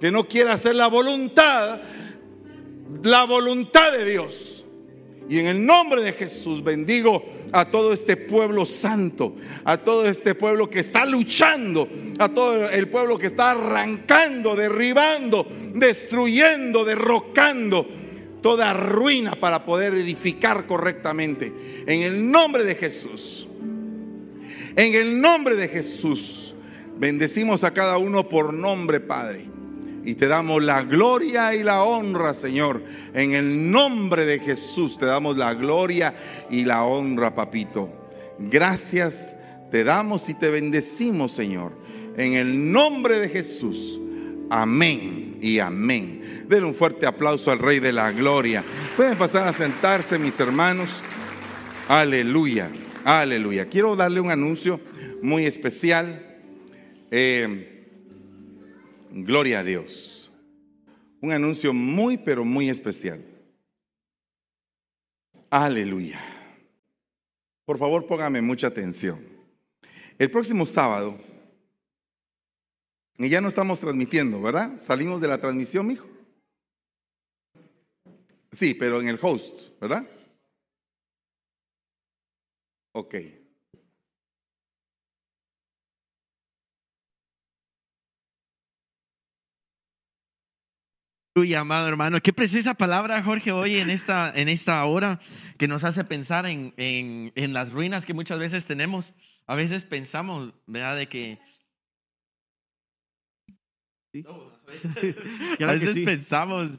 que 0.00 0.10
no 0.10 0.28
quiera 0.28 0.54
hacer 0.54 0.74
la 0.74 0.86
voluntad, 0.86 1.80
la 3.02 3.24
voluntad 3.24 3.92
de 3.92 4.04
Dios. 4.04 4.64
Y 5.28 5.38
en 5.38 5.46
el 5.46 5.66
nombre 5.66 6.02
de 6.02 6.12
Jesús 6.14 6.64
bendigo 6.64 7.22
a 7.52 7.66
todo 7.66 7.92
este 7.92 8.16
pueblo 8.16 8.64
santo, 8.64 9.34
a 9.62 9.76
todo 9.76 10.06
este 10.06 10.34
pueblo 10.34 10.70
que 10.70 10.80
está 10.80 11.04
luchando, 11.04 11.86
a 12.18 12.30
todo 12.30 12.68
el 12.70 12.88
pueblo 12.88 13.18
que 13.18 13.26
está 13.26 13.50
arrancando, 13.50 14.56
derribando, 14.56 15.46
destruyendo, 15.74 16.84
derrocando 16.84 17.86
toda 18.40 18.72
ruina 18.74 19.32
para 19.32 19.64
poder 19.64 19.94
edificar 19.94 20.66
correctamente. 20.66 21.52
En 21.86 22.02
el 22.02 22.30
nombre 22.30 22.64
de 22.64 22.74
Jesús. 22.74 23.48
En 24.76 24.94
el 24.94 25.20
nombre 25.20 25.56
de 25.56 25.68
Jesús. 25.68 26.54
Bendecimos 26.98 27.64
a 27.64 27.72
cada 27.72 27.98
uno 27.98 28.28
por 28.28 28.52
nombre, 28.52 29.00
Padre. 29.00 29.46
Y 30.04 30.14
te 30.14 30.26
damos 30.26 30.62
la 30.62 30.82
gloria 30.82 31.54
y 31.54 31.62
la 31.62 31.82
honra, 31.82 32.34
Señor. 32.34 32.82
En 33.14 33.32
el 33.32 33.70
nombre 33.70 34.24
de 34.24 34.38
Jesús 34.38 34.96
te 34.98 35.06
damos 35.06 35.36
la 35.36 35.54
gloria 35.54 36.14
y 36.50 36.64
la 36.64 36.84
honra, 36.84 37.34
papito. 37.34 37.90
Gracias 38.38 39.34
te 39.70 39.84
damos 39.84 40.28
y 40.28 40.34
te 40.34 40.48
bendecimos, 40.48 41.32
Señor. 41.32 41.72
En 42.16 42.34
el 42.34 42.72
nombre 42.72 43.18
de 43.18 43.28
Jesús. 43.28 44.00
Amén 44.50 45.38
y 45.40 45.58
amén. 45.58 46.17
Denle 46.48 46.66
un 46.66 46.74
fuerte 46.74 47.06
aplauso 47.06 47.50
al 47.50 47.58
Rey 47.58 47.78
de 47.78 47.92
la 47.92 48.10
Gloria. 48.10 48.64
Pueden 48.96 49.18
pasar 49.18 49.46
a 49.46 49.52
sentarse, 49.52 50.18
mis 50.18 50.40
hermanos. 50.40 51.02
Aleluya, 51.88 52.70
aleluya. 53.04 53.68
Quiero 53.68 53.94
darle 53.94 54.20
un 54.20 54.30
anuncio 54.30 54.80
muy 55.22 55.44
especial. 55.44 56.40
Eh, 57.10 57.74
Gloria 59.10 59.60
a 59.60 59.64
Dios. 59.64 60.30
Un 61.20 61.32
anuncio 61.32 61.72
muy, 61.72 62.16
pero 62.16 62.44
muy 62.44 62.68
especial. 62.68 63.24
Aleluya. 65.50 66.20
Por 67.64 67.78
favor, 67.78 68.06
póngame 68.06 68.40
mucha 68.40 68.68
atención. 68.68 69.18
El 70.18 70.30
próximo 70.30 70.66
sábado, 70.66 71.18
y 73.18 73.28
ya 73.28 73.40
no 73.40 73.48
estamos 73.48 73.80
transmitiendo, 73.80 74.40
¿verdad? 74.40 74.78
Salimos 74.78 75.20
de 75.20 75.28
la 75.28 75.38
transmisión, 75.38 75.86
mijo. 75.86 76.17
Sí, 78.52 78.74
pero 78.74 79.00
en 79.00 79.08
el 79.08 79.18
host, 79.20 79.78
¿verdad? 79.80 80.06
Ok. 82.92 83.14
amado 91.56 91.88
hermano. 91.88 92.20
Qué 92.20 92.32
precisa 92.32 92.74
palabra, 92.74 93.22
Jorge, 93.22 93.52
hoy 93.52 93.78
en 93.78 93.90
esta, 93.90 94.32
en 94.34 94.48
esta 94.48 94.84
hora 94.84 95.20
que 95.56 95.68
nos 95.68 95.84
hace 95.84 96.04
pensar 96.04 96.46
en, 96.46 96.72
en, 96.76 97.52
las 97.52 97.72
ruinas 97.72 98.06
que 98.06 98.14
muchas 98.14 98.38
veces 98.38 98.66
tenemos. 98.66 99.14
A 99.46 99.54
veces 99.54 99.84
pensamos, 99.84 100.52
¿verdad? 100.66 100.96
De 100.96 101.08
que... 101.08 101.38
a 105.60 105.72
veces, 105.72 105.98
pensamos 106.04 106.70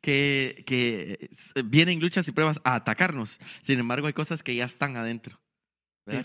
que, 0.00 0.62
que, 0.66 1.30
vienen 1.64 2.00
luchas 2.00 2.26
y 2.28 2.32
pruebas 2.32 2.60
a 2.64 2.74
atacarnos. 2.76 3.40
Sin 3.62 3.78
embargo, 3.78 4.06
hay 4.06 4.12
cosas 4.12 4.42
que 4.42 4.54
ya 4.54 4.64
están 4.64 4.96
adentro, 4.96 5.40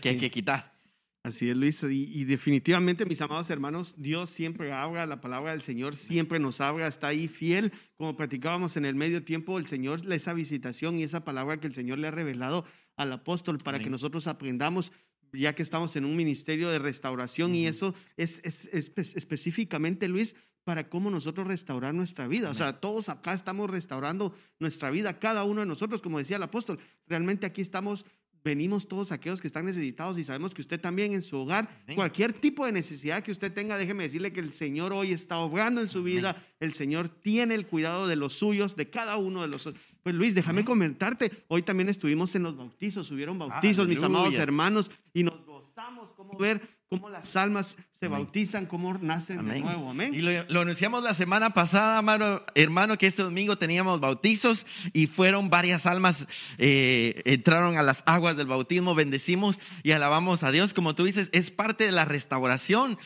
que 0.02 0.10
hay 0.10 0.18
que 0.18 0.32
quitar. 0.32 0.78
Así 1.22 1.50
es, 1.50 1.58
Luis. 1.58 1.84
Y, 1.84 2.24
definitivamente, 2.24 3.06
mis 3.06 3.20
amados 3.22 3.50
hermanos, 3.50 3.96
Dios 3.98 4.30
siempre 4.30 4.72
habla, 4.72 5.06
la 5.06 5.20
palabra 5.20 5.52
del 5.52 5.62
Señor 5.62 5.98
siempre 5.98 6.40
nos 6.40 6.62
habla, 6.62 6.88
está 6.88 7.08
ahí 7.08 7.28
fiel. 7.28 7.74
Como 7.98 8.16
platicábamos 8.16 8.78
en 8.78 8.86
el 8.86 8.96
medio 8.96 9.22
tiempo, 9.24 9.58
el 9.60 9.68
Señor, 9.68 10.02
esa 10.14 10.34
visitación 10.34 10.98
y 10.98 11.04
esa 11.04 11.26
palabra 11.26 11.60
que 11.60 11.68
el 11.68 11.76
Señor 11.76 12.00
le 12.00 12.08
ha 12.08 12.12
revelado 12.12 12.66
al 12.96 13.12
apóstol 13.12 13.58
para 13.58 13.80
que 13.80 13.90
nosotros 13.90 14.28
aprendamos 14.28 14.92
ya 15.32 15.54
que 15.54 15.62
estamos 15.62 15.96
en 15.96 16.06
un 16.06 16.16
ministerio 16.16 16.70
de 16.70 16.80
restauración 16.80 17.54
y 17.54 17.68
eso 17.68 17.94
es, 18.18 18.42
es- 18.44 18.68
es 18.74 18.92
espe- 18.96 19.16
específicamente, 19.16 20.08
Luis, 20.08 20.36
para 20.64 20.90
cómo 20.90 21.10
nosotros 21.10 21.48
restaurar 21.48 21.94
nuestra 21.94 22.28
vida. 22.28 22.50
O 22.50 22.54
sea, 22.54 22.80
todos 22.80 23.10
acá 23.10 23.34
estamos 23.34 23.70
restaurando 23.70 24.36
nuestra 24.60 24.92
vida, 24.92 25.20
cada 25.20 25.44
uno 25.44 25.62
de 25.62 25.66
nosotros, 25.66 26.02
como 26.02 26.18
decía 26.18 26.38
el 26.38 26.44
apóstol. 26.44 26.80
Realmente 27.08 27.46
aquí 27.46 27.62
estamos, 27.62 28.06
venimos 28.44 28.88
todos 28.88 29.12
aquellos 29.12 29.42
que 29.42 29.48
están 29.48 29.66
necesitados 29.66 30.18
y 30.18 30.24
sabemos 30.24 30.54
que 30.54 30.62
usted 30.62 30.80
también 30.80 31.14
en 31.14 31.22
su 31.22 31.38
hogar, 31.38 31.70
Amén. 31.84 31.96
cualquier 31.96 32.34
tipo 32.34 32.66
de 32.66 32.72
necesidad 32.72 33.24
que 33.24 33.32
usted 33.32 33.52
tenga, 33.52 33.78
déjeme 33.78 34.04
decirle 34.04 34.32
que 34.32 34.40
el 34.40 34.52
Señor 34.52 34.94
hoy 34.94 35.12
está 35.12 35.40
obrando 35.40 35.82
en 35.82 35.88
su 35.88 36.04
vida. 36.04 36.42
El 36.60 36.74
Señor 36.74 37.10
tiene 37.10 37.56
el 37.56 37.66
cuidado 37.66 38.08
de 38.08 38.16
los 38.16 38.34
suyos, 38.34 38.76
de 38.76 38.90
cada 38.90 39.18
uno 39.18 39.42
de 39.42 39.48
los. 39.48 39.70
Pues 40.04 40.16
Luis, 40.16 40.36
déjame 40.36 40.64
comentarte, 40.64 41.32
hoy 41.48 41.64
también 41.64 41.90
estuvimos 41.90 42.36
en 42.36 42.44
los 42.44 42.56
bautizos, 42.56 43.10
hubieron 43.12 43.38
bautizos, 43.40 43.88
mis 43.88 44.04
amados 44.04 44.36
hermanos, 44.36 44.92
y 45.14 45.24
nos 45.24 45.46
gozamos 45.46 46.14
como 46.14 46.38
ver 46.38 46.79
cómo 46.90 47.10
las 47.10 47.36
almas 47.36 47.78
se 47.94 48.08
bautizan, 48.08 48.66
cómo 48.66 48.96
nacen 48.96 49.48
de 49.48 49.60
nuevo. 49.60 49.92
Amén. 49.92 50.12
Y 50.12 50.22
lo, 50.22 50.32
lo 50.50 50.62
anunciamos 50.62 51.04
la 51.04 51.14
semana 51.14 51.52
pasada, 51.52 52.00
amado 52.00 52.44
hermano, 52.56 52.98
que 52.98 53.06
este 53.06 53.22
domingo 53.22 53.60
teníamos 53.60 54.00
bautizos 54.00 54.66
y 54.92 55.06
fueron 55.06 55.52
varias 55.52 55.86
almas, 55.86 56.28
eh, 56.58 57.22
entraron 57.26 57.78
a 57.78 57.84
las 57.84 58.02
aguas 58.08 58.38
del 58.38 58.48
bautismo, 58.48 58.96
bendecimos 58.96 59.60
y 59.84 59.92
alabamos 59.92 60.42
a 60.42 60.52
Dios. 60.52 60.74
Como 60.74 60.96
tú 60.96 61.04
dices, 61.04 61.30
es 61.32 61.52
parte 61.52 61.84
de 61.84 61.92
la 61.92 62.06
restauración. 62.06 62.98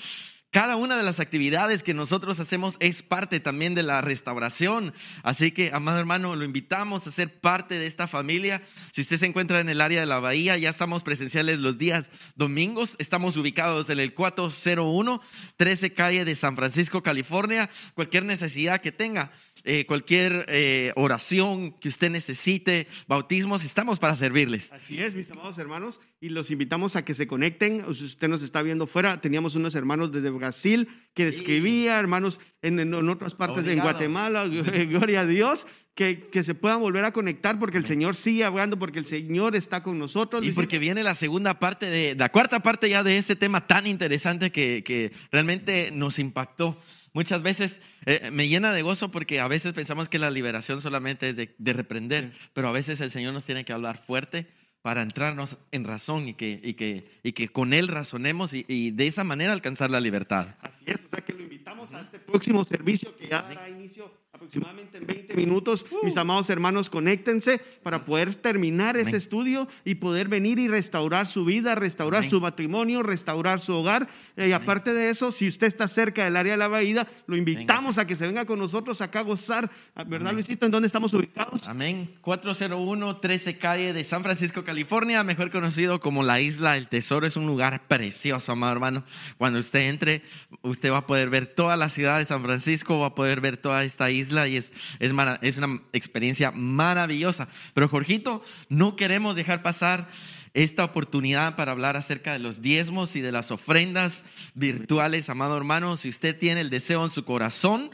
Cada 0.53 0.75
una 0.75 0.95
de 0.95 1.01
las 1.01 1.19
actividades 1.19 1.81
que 1.81 1.95
nosotros 1.95 2.39
hacemos 2.39 2.77
es 2.79 3.01
parte 3.01 3.39
también 3.39 3.73
de 3.73 3.81
la 3.81 4.01
restauración. 4.01 4.93
Así 5.23 5.51
que, 5.51 5.71
amado 5.73 5.97
hermano, 5.97 6.35
lo 6.35 6.45
invitamos 6.45 7.07
a 7.07 7.11
ser 7.11 7.41
parte 7.41 7.79
de 7.79 7.87
esta 7.87 8.07
familia. 8.07 8.61
Si 8.91 9.01
usted 9.01 9.17
se 9.17 9.25
encuentra 9.25 9.61
en 9.61 9.69
el 9.69 9.81
área 9.81 10.01
de 10.01 10.05
la 10.05 10.19
bahía, 10.19 10.55
ya 10.57 10.69
estamos 10.69 11.01
presenciales 11.01 11.57
los 11.57 11.79
días 11.79 12.11
domingos. 12.35 12.95
Estamos 12.99 13.35
ubicados 13.35 13.89
en 13.89 13.99
el 13.99 14.13
401 14.13 15.21
13 15.57 15.93
calle 15.95 16.23
de 16.23 16.35
San 16.35 16.55
Francisco, 16.55 17.01
California. 17.01 17.67
Cualquier 17.95 18.23
necesidad 18.23 18.79
que 18.79 18.91
tenga, 18.91 19.31
eh, 19.63 19.85
cualquier 19.85 20.45
eh, 20.49 20.91
oración 20.95 21.73
que 21.79 21.87
usted 21.89 22.09
necesite, 22.11 22.87
bautismos, 23.07 23.63
estamos 23.63 23.99
para 23.99 24.15
servirles. 24.15 24.73
Así 24.73 25.01
es, 25.01 25.15
mis 25.15 25.29
amados 25.31 25.57
hermanos, 25.57 26.01
y 26.19 26.29
los 26.29 26.51
invitamos 26.51 26.95
a 26.95 27.05
que 27.05 27.13
se 27.13 27.27
conecten. 27.27 27.83
Si 27.93 28.05
usted 28.05 28.27
nos 28.27 28.41
está 28.43 28.61
viendo 28.61 28.87
fuera, 28.87 29.21
teníamos 29.21 29.55
unos 29.55 29.75
hermanos 29.75 30.11
desde 30.11 30.29
Brasil 30.29 30.87
que 31.13 31.27
escribía, 31.27 31.99
hermanos 31.99 32.39
en, 32.61 32.79
en- 32.79 32.93
en 32.93 33.09
otras 33.09 33.35
partes, 33.35 33.59
en 33.65 33.79
Obrigado. 33.79 33.89
Guatemala, 33.91 34.45
gloria 34.89 35.21
a 35.21 35.25
Dios, 35.25 35.67
que, 35.95 36.27
que 36.31 36.41
se 36.43 36.55
puedan 36.55 36.79
volver 36.79 37.05
a 37.05 37.11
conectar 37.13 37.59
porque 37.59 37.77
el 37.77 37.85
Señor 37.85 38.15
sigue 38.15 38.43
hablando, 38.43 38.79
porque 38.79 38.99
el 38.99 39.05
Señor 39.05 39.55
está 39.55 39.83
con 39.83 39.99
nosotros. 39.99 40.45
Y 40.45 40.51
porque 40.51 40.79
viene 40.79 41.03
la 41.03 41.13
segunda 41.15 41.59
parte 41.59 41.85
de, 41.85 42.15
la 42.15 42.29
cuarta 42.31 42.61
parte 42.61 42.89
ya 42.89 43.03
de 43.03 43.17
este 43.17 43.35
tema 43.35 43.67
tan 43.67 43.85
interesante 43.87 44.51
que, 44.51 44.83
que 44.83 45.11
realmente 45.31 45.91
nos 45.93 46.17
impactó. 46.19 46.79
Muchas 47.13 47.43
veces 47.43 47.81
eh, 48.05 48.29
me 48.31 48.47
llena 48.47 48.73
de 48.73 48.81
gozo 48.81 49.11
porque 49.11 49.39
a 49.39 49.47
veces 49.47 49.73
pensamos 49.73 50.09
que 50.09 50.19
la 50.19 50.31
liberación 50.31 50.81
solamente 50.81 51.29
es 51.29 51.35
de, 51.35 51.55
de 51.57 51.73
reprender, 51.73 52.33
pero 52.53 52.67
a 52.67 52.71
veces 52.71 53.01
el 53.01 53.11
Señor 53.11 53.33
nos 53.33 53.45
tiene 53.45 53.65
que 53.65 53.73
hablar 53.73 54.03
fuerte 54.03 54.47
para 54.81 55.01
entrarnos 55.01 55.57
en 55.71 55.85
razón 55.85 56.27
y 56.27 56.33
que, 56.33 56.59
y 56.61 56.73
que, 56.73 57.09
y 57.23 57.31
que 57.31 57.47
con 57.47 57.73
Él 57.73 57.87
razonemos 57.87 58.53
y, 58.53 58.65
y 58.67 58.91
de 58.91 59.07
esa 59.07 59.23
manera 59.23 59.53
alcanzar 59.53 59.89
la 59.89 60.01
libertad. 60.01 60.55
Así 60.61 60.83
es, 60.87 60.97
o 60.97 61.09
sea 61.09 61.23
que 61.23 61.33
lo 61.33 61.43
invitamos 61.43 61.93
a 61.93 62.01
este 62.01 62.19
próximo 62.19 62.63
servicio 62.63 63.15
que 63.15 63.29
ya 63.29 63.43
dará 63.43 63.69
inicio 63.69 64.22
aproximadamente 64.43 64.97
en 64.97 65.07
20 65.07 65.35
minutos. 65.35 65.85
Mis 66.03 66.17
amados 66.17 66.49
hermanos, 66.49 66.89
conéctense 66.89 67.59
para 67.81 68.03
poder 68.03 68.35
terminar 68.35 68.97
ese 68.97 69.15
estudio 69.15 69.69
y 69.85 69.95
poder 69.95 70.27
venir 70.27 70.59
y 70.59 70.67
restaurar 70.67 71.27
su 71.27 71.45
vida, 71.45 71.75
restaurar 71.75 72.19
Amén. 72.19 72.29
su 72.29 72.41
matrimonio, 72.41 73.03
restaurar 73.03 73.61
su 73.61 73.73
hogar. 73.73 74.09
Eh, 74.35 74.49
y 74.49 74.51
aparte 74.51 74.93
de 74.93 75.09
eso, 75.09 75.31
si 75.31 75.47
usted 75.47 75.67
está 75.67 75.87
cerca 75.87 76.25
del 76.25 76.35
área 76.35 76.53
de 76.53 76.57
la 76.57 76.67
bahía, 76.67 77.07
lo 77.25 77.37
invitamos 77.37 77.97
a 77.97 78.05
que 78.05 78.17
se 78.17 78.27
venga 78.27 78.45
con 78.45 78.59
nosotros 78.59 78.99
acá 79.01 79.19
a 79.19 79.23
gozar. 79.23 79.71
¿Verdad, 80.05 80.33
Luisito? 80.33 80.65
¿En 80.65 80.71
dónde 80.71 80.87
estamos 80.87 81.13
ubicados? 81.13 81.67
Amén. 81.69 82.13
401 82.21 83.15
13 83.17 83.57
calle 83.57 83.93
de 83.93 84.03
San 84.03 84.23
Francisco, 84.23 84.65
California, 84.65 85.23
mejor 85.23 85.51
conocido 85.51 86.01
como 86.01 86.23
la 86.23 86.41
Isla 86.41 86.73
del 86.73 86.89
Tesoro. 86.89 87.25
Es 87.25 87.37
un 87.37 87.45
lugar 87.45 87.87
precioso, 87.87 88.51
amado 88.51 88.73
hermano. 88.73 89.03
Cuando 89.37 89.59
usted 89.59 89.87
entre, 89.87 90.21
usted 90.63 90.91
va 90.91 90.97
a 90.97 91.07
poder 91.07 91.29
ver 91.29 91.47
toda 91.47 91.77
la 91.77 91.87
ciudad 91.87 92.19
de 92.19 92.25
San 92.25 92.43
Francisco, 92.43 92.99
va 92.99 93.07
a 93.07 93.15
poder 93.15 93.39
ver 93.39 93.55
toda 93.55 93.85
esta 93.85 94.11
isla 94.11 94.32
y 94.47 94.57
es, 94.57 94.73
es, 94.99 95.11
es 95.41 95.57
una 95.57 95.81
experiencia 95.93 96.51
maravillosa. 96.51 97.47
Pero, 97.73 97.87
Jorgito, 97.87 98.43
no 98.69 98.95
queremos 98.95 99.35
dejar 99.35 99.61
pasar 99.61 100.09
esta 100.53 100.83
oportunidad 100.83 101.55
para 101.55 101.71
hablar 101.71 101.97
acerca 101.97 102.33
de 102.33 102.39
los 102.39 102.61
diezmos 102.61 103.15
y 103.15 103.21
de 103.21 103.31
las 103.31 103.51
ofrendas 103.51 104.25
virtuales, 104.53 105.29
amado 105.29 105.57
hermano. 105.57 105.97
Si 105.97 106.09
usted 106.09 106.37
tiene 106.37 106.61
el 106.61 106.69
deseo 106.69 107.03
en 107.03 107.11
su 107.11 107.25
corazón, 107.25 107.89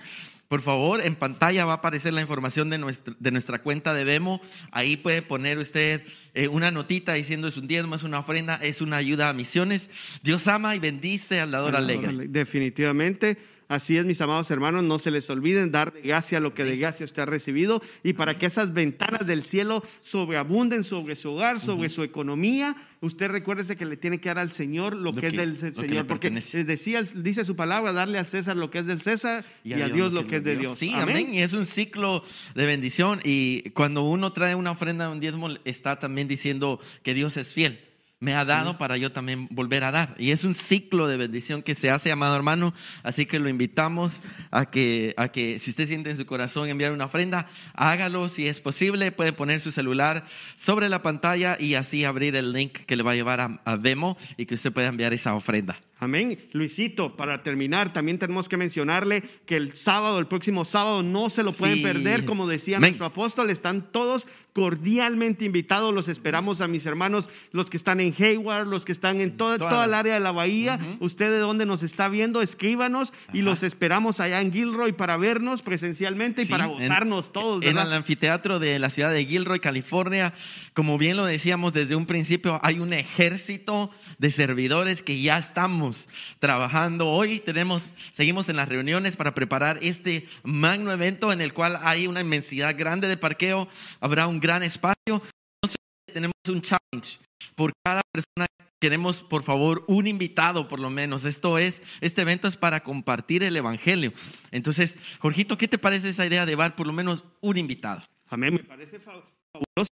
por 0.49 0.61
favor, 0.61 1.01
en 1.01 1.15
pantalla 1.15 1.63
va 1.65 1.73
a 1.73 1.75
aparecer 1.75 2.11
la 2.11 2.21
información 2.21 2.71
de 2.71 2.79
nuestra, 2.79 3.15
de 3.19 3.31
nuestra 3.31 3.61
cuenta 3.61 3.93
de 3.93 4.03
Vemo. 4.03 4.41
Ahí 4.71 4.97
puede 4.97 5.21
poner 5.21 5.59
usted 5.59 6.01
eh, 6.33 6.47
una 6.47 6.71
notita 6.71 7.13
diciendo 7.13 7.47
es 7.47 7.55
un 7.55 7.67
diezmo, 7.67 7.95
es 7.95 8.01
una 8.01 8.17
ofrenda, 8.17 8.55
es 8.55 8.81
una 8.81 8.97
ayuda 8.97 9.29
a 9.29 9.33
misiones. 9.33 9.91
Dios 10.23 10.47
ama 10.47 10.75
y 10.75 10.79
bendice 10.79 11.39
al 11.39 11.51
dador 11.51 11.75
alegre. 11.75 12.27
Definitivamente. 12.27 13.37
Así 13.69 13.97
es, 13.97 14.03
mis 14.03 14.19
amados 14.19 14.49
hermanos, 14.49 14.83
no 14.83 14.97
se 14.97 15.11
les 15.11 15.29
olviden 15.29 15.71
dar 15.71 15.93
de 15.93 16.01
gracia 16.01 16.39
lo 16.39 16.55
que 16.55 16.63
de 16.63 16.75
gracia 16.75 17.05
usted 17.05 17.21
ha 17.21 17.27
recibido 17.27 17.83
y 18.01 18.13
para 18.13 18.35
que 18.35 18.47
esas 18.47 18.73
ventanas 18.73 19.27
del 19.27 19.45
cielo 19.45 19.83
sobreabunden 20.01 20.83
sobre 20.83 21.15
su 21.15 21.29
hogar, 21.29 21.59
sobre 21.59 21.89
su 21.89 22.01
economía, 22.01 22.75
usted 22.99 23.27
recuérdese 23.29 23.77
que 23.77 23.85
le 23.85 23.95
tiene 23.95 24.19
que 24.19 24.29
dar 24.29 24.39
al 24.39 24.53
Señor 24.53 24.95
lo, 24.95 25.11
Lo 25.11 25.13
que, 25.13 25.27
es 25.27 25.33
del 25.33 25.59
Señor, 25.59 26.07
porque 26.07 26.31
pertenece. 26.31 26.63
decía, 26.63 27.03
dice 27.03 27.45
su 27.45 27.55
palabra, 27.55 27.93
darle 27.93 28.17
al 28.17 28.25
César 28.25 28.57
lo 28.57 28.71
que 28.71 28.79
es 28.79 28.87
del 28.87 29.03
César 29.03 29.45
y, 29.63 29.73
a 29.73 29.87
Dios 29.87 30.13
lo 30.13 30.25
que 30.25 30.37
es 30.37 30.43
de 30.43 30.57
Dios. 30.57 30.79
Sí, 30.79 30.91
amén. 30.95 31.31
Y 31.31 31.43
es 31.43 31.53
un 31.53 31.67
ciclo 31.67 32.23
de 32.55 32.65
bendición. 32.65 33.19
Y 33.23 33.69
cuando 33.75 34.01
uno 34.01 34.33
trae 34.33 34.55
una 34.55 34.71
ofrenda, 34.71 35.09
un 35.09 35.19
diezmo, 35.19 35.47
está 35.63 35.99
también 35.99 36.27
diciendo 36.27 36.79
que 37.03 37.13
Dios 37.13 37.37
es 37.37 37.53
fiel. 37.53 37.79
Me 38.21 38.35
ha 38.35 38.43
dado 38.43 38.77
para 38.77 38.97
yo 38.97 39.13
también 39.13 39.47
volver 39.49 39.85
a 39.85 39.91
dar. 39.91 40.13
Y 40.17 40.31
es 40.31 40.43
un 40.43 40.53
ciclo 40.53 41.07
de 41.07 41.15
bendición 41.15 41.63
que 41.63 41.73
se 41.73 41.89
hace, 41.89 42.11
amado 42.11 42.35
hermano. 42.35 42.73
Así 43.01 43.25
que 43.25 43.39
lo 43.39 43.47
invitamos 43.47 44.23
a 44.51 44.69
que, 44.69 45.13
a 45.15 45.29
que 45.29 45.57
si 45.57 45.69
usted 45.69 45.87
siente 45.87 46.09
en 46.09 46.17
su 46.17 46.25
corazón 46.25 46.67
enviar 46.67 46.91
una 46.91 47.05
ofrenda, 47.05 47.47
hágalo 47.73 48.27
si 48.27 48.47
es 48.49 48.59
posible. 48.59 49.13
Puede 49.13 49.31
poner 49.31 49.61
su 49.61 49.71
celular 49.71 50.25
sobre 50.57 50.89
la 50.89 51.01
pantalla 51.01 51.55
y 51.57 51.75
así 51.75 52.03
abrir 52.03 52.35
el 52.35 52.51
link 52.51 52.79
que 52.79 52.97
le 52.97 53.03
va 53.03 53.11
a 53.11 53.15
llevar 53.15 53.39
a, 53.39 53.61
a 53.63 53.77
Vemo 53.77 54.17
y 54.35 54.45
que 54.45 54.55
usted 54.55 54.73
pueda 54.73 54.89
enviar 54.89 55.13
esa 55.13 55.33
ofrenda. 55.33 55.77
Amén. 55.99 56.39
Luisito, 56.53 57.17
para 57.17 57.43
terminar, 57.43 57.91
también 57.91 58.17
tenemos 58.19 58.47
que 58.47 58.55
mencionarle 58.57 59.21
que 59.45 59.57
el 59.57 59.75
sábado, 59.75 60.17
el 60.19 60.27
próximo 60.27 60.63
sábado, 60.65 61.03
no 61.03 61.29
se 61.29 61.43
lo 61.43 61.51
pueden 61.51 61.77
Sí. 61.77 61.83
perder. 61.83 62.25
Como 62.25 62.47
decía 62.47 62.77
Amén. 62.77 62.91
nuestro 62.91 63.05
apóstol, 63.05 63.49
están 63.49 63.91
todos 63.91 64.25
cordialmente 64.53 65.45
invitados. 65.45 65.93
Los 65.93 66.07
esperamos 66.07 66.59
a 66.61 66.67
mis 66.67 66.85
hermanos, 66.85 67.29
los 67.51 67.69
que 67.69 67.77
están 67.77 67.99
en 67.99 68.13
Hayward, 68.17 68.67
los 68.67 68.83
que 68.85 68.91
están 68.91 69.21
en 69.21 69.37
toda, 69.37 69.57
Toda 69.57 69.69
toda 69.69 69.81
la- 69.81 69.85
el 69.87 69.93
área 69.99 70.13
de 70.15 70.19
la 70.21 70.31
bahía. 70.31 70.79
Usted 70.99 71.29
de 71.31 71.39
dónde 71.39 71.65
nos 71.65 71.83
está 71.83 72.07
viendo, 72.09 72.41
escríbanos 72.41 73.13
y 73.33 73.41
los 73.41 73.63
esperamos 73.63 74.19
allá 74.19 74.41
en 74.41 74.51
Gilroy 74.51 74.91
para 74.93 75.17
vernos 75.17 75.61
presencialmente 75.61 76.43
y 76.43 76.45
para 76.45 76.65
en- 76.65 76.71
gozarnos 76.71 77.31
todos. 77.31 77.63
En 77.65 77.77
el 77.77 77.93
anfiteatro 77.93 78.59
de 78.59 78.79
la 78.79 78.89
ciudad 78.89 79.11
de 79.13 79.25
Gilroy, 79.25 79.59
California, 79.59 80.33
como 80.73 80.97
bien 80.97 81.17
lo 81.17 81.25
decíamos 81.25 81.73
desde 81.73 81.95
un 81.95 82.05
principio, 82.05 82.59
hay 82.63 82.79
un 82.79 82.93
ejército 82.93 83.91
de 84.17 84.31
servidores 84.31 85.03
que 85.03 85.21
ya 85.21 85.37
estamos 85.37 85.88
trabajando. 86.39 87.07
Hoy 87.09 87.39
tenemos, 87.39 87.93
seguimos 88.11 88.49
en 88.49 88.55
las 88.57 88.69
reuniones 88.69 89.15
para 89.15 89.33
preparar 89.33 89.79
este 89.81 90.27
magno 90.43 90.91
evento 90.91 91.31
en 91.31 91.41
el 91.41 91.53
cual 91.53 91.79
hay 91.81 92.07
una 92.07 92.21
inmensidad 92.21 92.75
grande 92.77 93.07
de 93.07 93.17
parqueo, 93.17 93.67
habrá 93.99 94.27
un 94.27 94.39
gran 94.39 94.63
espacio. 94.63 94.95
Entonces, 95.07 95.77
tenemos 96.13 96.33
un 96.47 96.61
challenge 96.61 97.19
por 97.55 97.71
cada 97.83 98.01
persona. 98.11 98.47
Queremos, 98.81 99.23
por 99.23 99.43
favor, 99.43 99.83
un 99.87 100.07
invitado, 100.07 100.69
por 100.69 100.79
lo 100.79 100.89
menos. 100.89 101.25
Esto 101.25 101.57
es, 101.57 101.83
este 101.99 102.21
evento 102.21 102.47
es 102.47 102.55
para 102.55 102.81
compartir 102.81 103.43
el 103.43 103.57
evangelio. 103.57 104.13
Entonces, 104.51 104.97
Jorgito, 105.19 105.57
¿qué 105.57 105.67
te 105.67 105.77
parece 105.77 106.09
esa 106.09 106.25
idea 106.25 106.45
de 106.45 106.53
llevar 106.53 106.77
por 106.77 106.87
lo 106.87 106.93
menos 106.93 107.25
un 107.41 107.57
invitado? 107.57 108.01
Amén, 108.29 108.53
me 108.53 108.63
parece 108.63 108.99
fa- 108.99 109.21
fabuloso. 109.51 109.89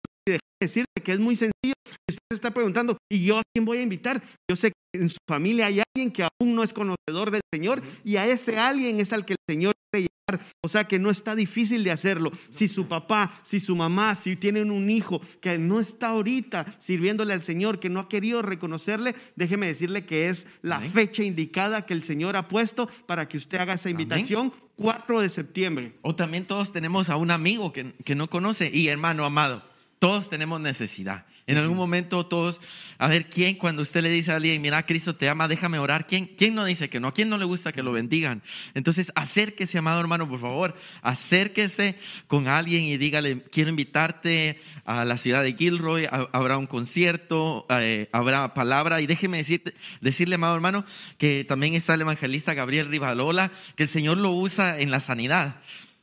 Decirle 0.61 0.87
que 1.03 1.13
es 1.13 1.19
muy 1.19 1.37
sencillo. 1.37 1.75
Usted 2.09 2.23
se 2.31 2.35
está 2.35 2.53
preguntando, 2.53 2.99
¿y 3.11 3.25
yo 3.25 3.39
a 3.39 3.43
quién 3.53 3.65
voy 3.65 3.79
a 3.79 3.83
invitar? 3.83 4.23
Yo 4.49 4.57
sé 4.57 4.71
que 4.71 5.01
en 5.01 5.09
su 5.09 5.19
familia 5.29 5.67
hay 5.67 5.81
alguien 5.81 6.13
que 6.13 6.23
aún 6.23 6.55
no 6.55 6.63
es 6.63 6.73
conocedor 6.73 7.31
del 7.31 7.43
Señor 7.53 7.83
y 8.05 8.17
a 8.17 8.27
ese 8.27 8.59
alguien 8.59 9.01
es 9.01 9.13
al 9.13 9.25
que 9.25 9.35
el 9.35 9.39
Señor 9.49 9.75
quiere 9.91 10.09
llevar. 10.09 10.47
O 10.63 10.69
sea 10.69 10.85
que 10.85 10.99
no 10.99 11.11
está 11.11 11.35
difícil 11.35 11.85
de 11.85 11.91
hacerlo. 11.91 12.31
Si 12.51 12.69
su 12.69 12.87
papá, 12.87 13.41
si 13.43 13.61
su 13.61 13.77
mamá, 13.77 14.15
si 14.15 14.37
tienen 14.37 14.71
un 14.71 14.89
hijo 14.89 15.21
que 15.41 15.59
no 15.59 15.81
está 15.81 16.09
ahorita 16.09 16.77
sirviéndole 16.79 17.35
al 17.35 17.43
Señor, 17.43 17.81
que 17.81 17.91
no 17.91 18.01
ha 18.01 18.09
querido 18.09 18.43
reconocerle, 18.43 19.15
déjeme 19.37 19.67
decirle 19.67 20.07
que 20.07 20.29
es 20.29 20.47
la 20.63 20.77
Amén. 20.77 20.93
fecha 20.93 21.23
indicada 21.23 21.87
que 21.87 21.95
el 21.95 22.05
Señor 22.05 22.37
ha 22.37 22.49
puesto 22.49 22.89
para 23.07 23.29
que 23.29 23.37
usted 23.37 23.59
haga 23.59 23.75
esa 23.75 23.91
invitación, 23.91 24.53
4 24.77 25.21
de 25.21 25.31
septiembre. 25.31 25.95
O 26.03 26.15
también 26.15 26.47
todos 26.47 26.73
tenemos 26.73 27.11
a 27.11 27.17
un 27.17 27.31
amigo 27.31 27.73
que, 27.73 27.95
que 28.05 28.15
no 28.15 28.31
conoce 28.31 28.71
y 28.73 28.89
hermano 28.89 29.25
amado. 29.25 29.74
Todos 29.99 30.29
tenemos 30.29 30.61
necesidad. 30.61 31.25
En 31.47 31.59
algún 31.59 31.77
momento 31.77 32.25
todos, 32.25 32.59
a 32.97 33.07
ver, 33.07 33.29
¿quién 33.29 33.57
cuando 33.57 33.83
usted 33.83 34.03
le 34.03 34.09
dice 34.09 34.33
a 34.33 34.37
alguien, 34.37 34.63
mira, 34.63 34.87
Cristo 34.87 35.15
te 35.15 35.29
ama, 35.29 35.47
déjame 35.47 35.79
orar? 35.79 36.07
¿Quién, 36.07 36.27
¿Quién 36.27 36.55
no 36.55 36.65
dice 36.65 36.89
que 36.89 37.01
no? 37.01 37.09
¿A 37.09 37.13
quién 37.15 37.29
no 37.29 37.37
le 37.37 37.45
gusta 37.45 37.71
que 37.71 37.83
lo 37.83 37.93
bendigan? 37.93 38.43
Entonces, 38.73 39.13
acérquese, 39.15 39.77
amado 39.77 40.01
hermano, 40.01 40.27
por 40.27 40.41
favor, 40.41 40.75
acérquese 41.03 41.97
con 42.29 42.49
alguien 42.49 42.85
y 42.85 42.97
dígale, 42.97 43.43
quiero 43.51 43.69
invitarte 43.69 44.59
a 44.87 45.05
la 45.05 45.19
ciudad 45.19 45.43
de 45.43 45.53
Gilroy, 45.53 46.07
ha- 46.07 46.29
habrá 46.33 46.57
un 46.57 46.67
concierto, 46.67 47.67
eh, 47.69 48.09
habrá 48.13 48.55
palabra. 48.55 49.03
Y 49.03 49.07
déjeme 49.07 49.37
decirte, 49.37 49.75
decirle, 50.01 50.37
amado 50.37 50.55
hermano, 50.55 50.87
que 51.19 51.45
también 51.47 51.75
está 51.75 51.93
el 51.93 52.01
evangelista 52.01 52.55
Gabriel 52.55 52.89
Rivalola, 52.89 53.53
que 53.77 53.83
el 53.83 53.89
Señor 53.91 54.17
lo 54.17 54.31
usa 54.33 54.81
en 54.81 54.91
la 54.91 55.01
sanidad. 55.01 55.57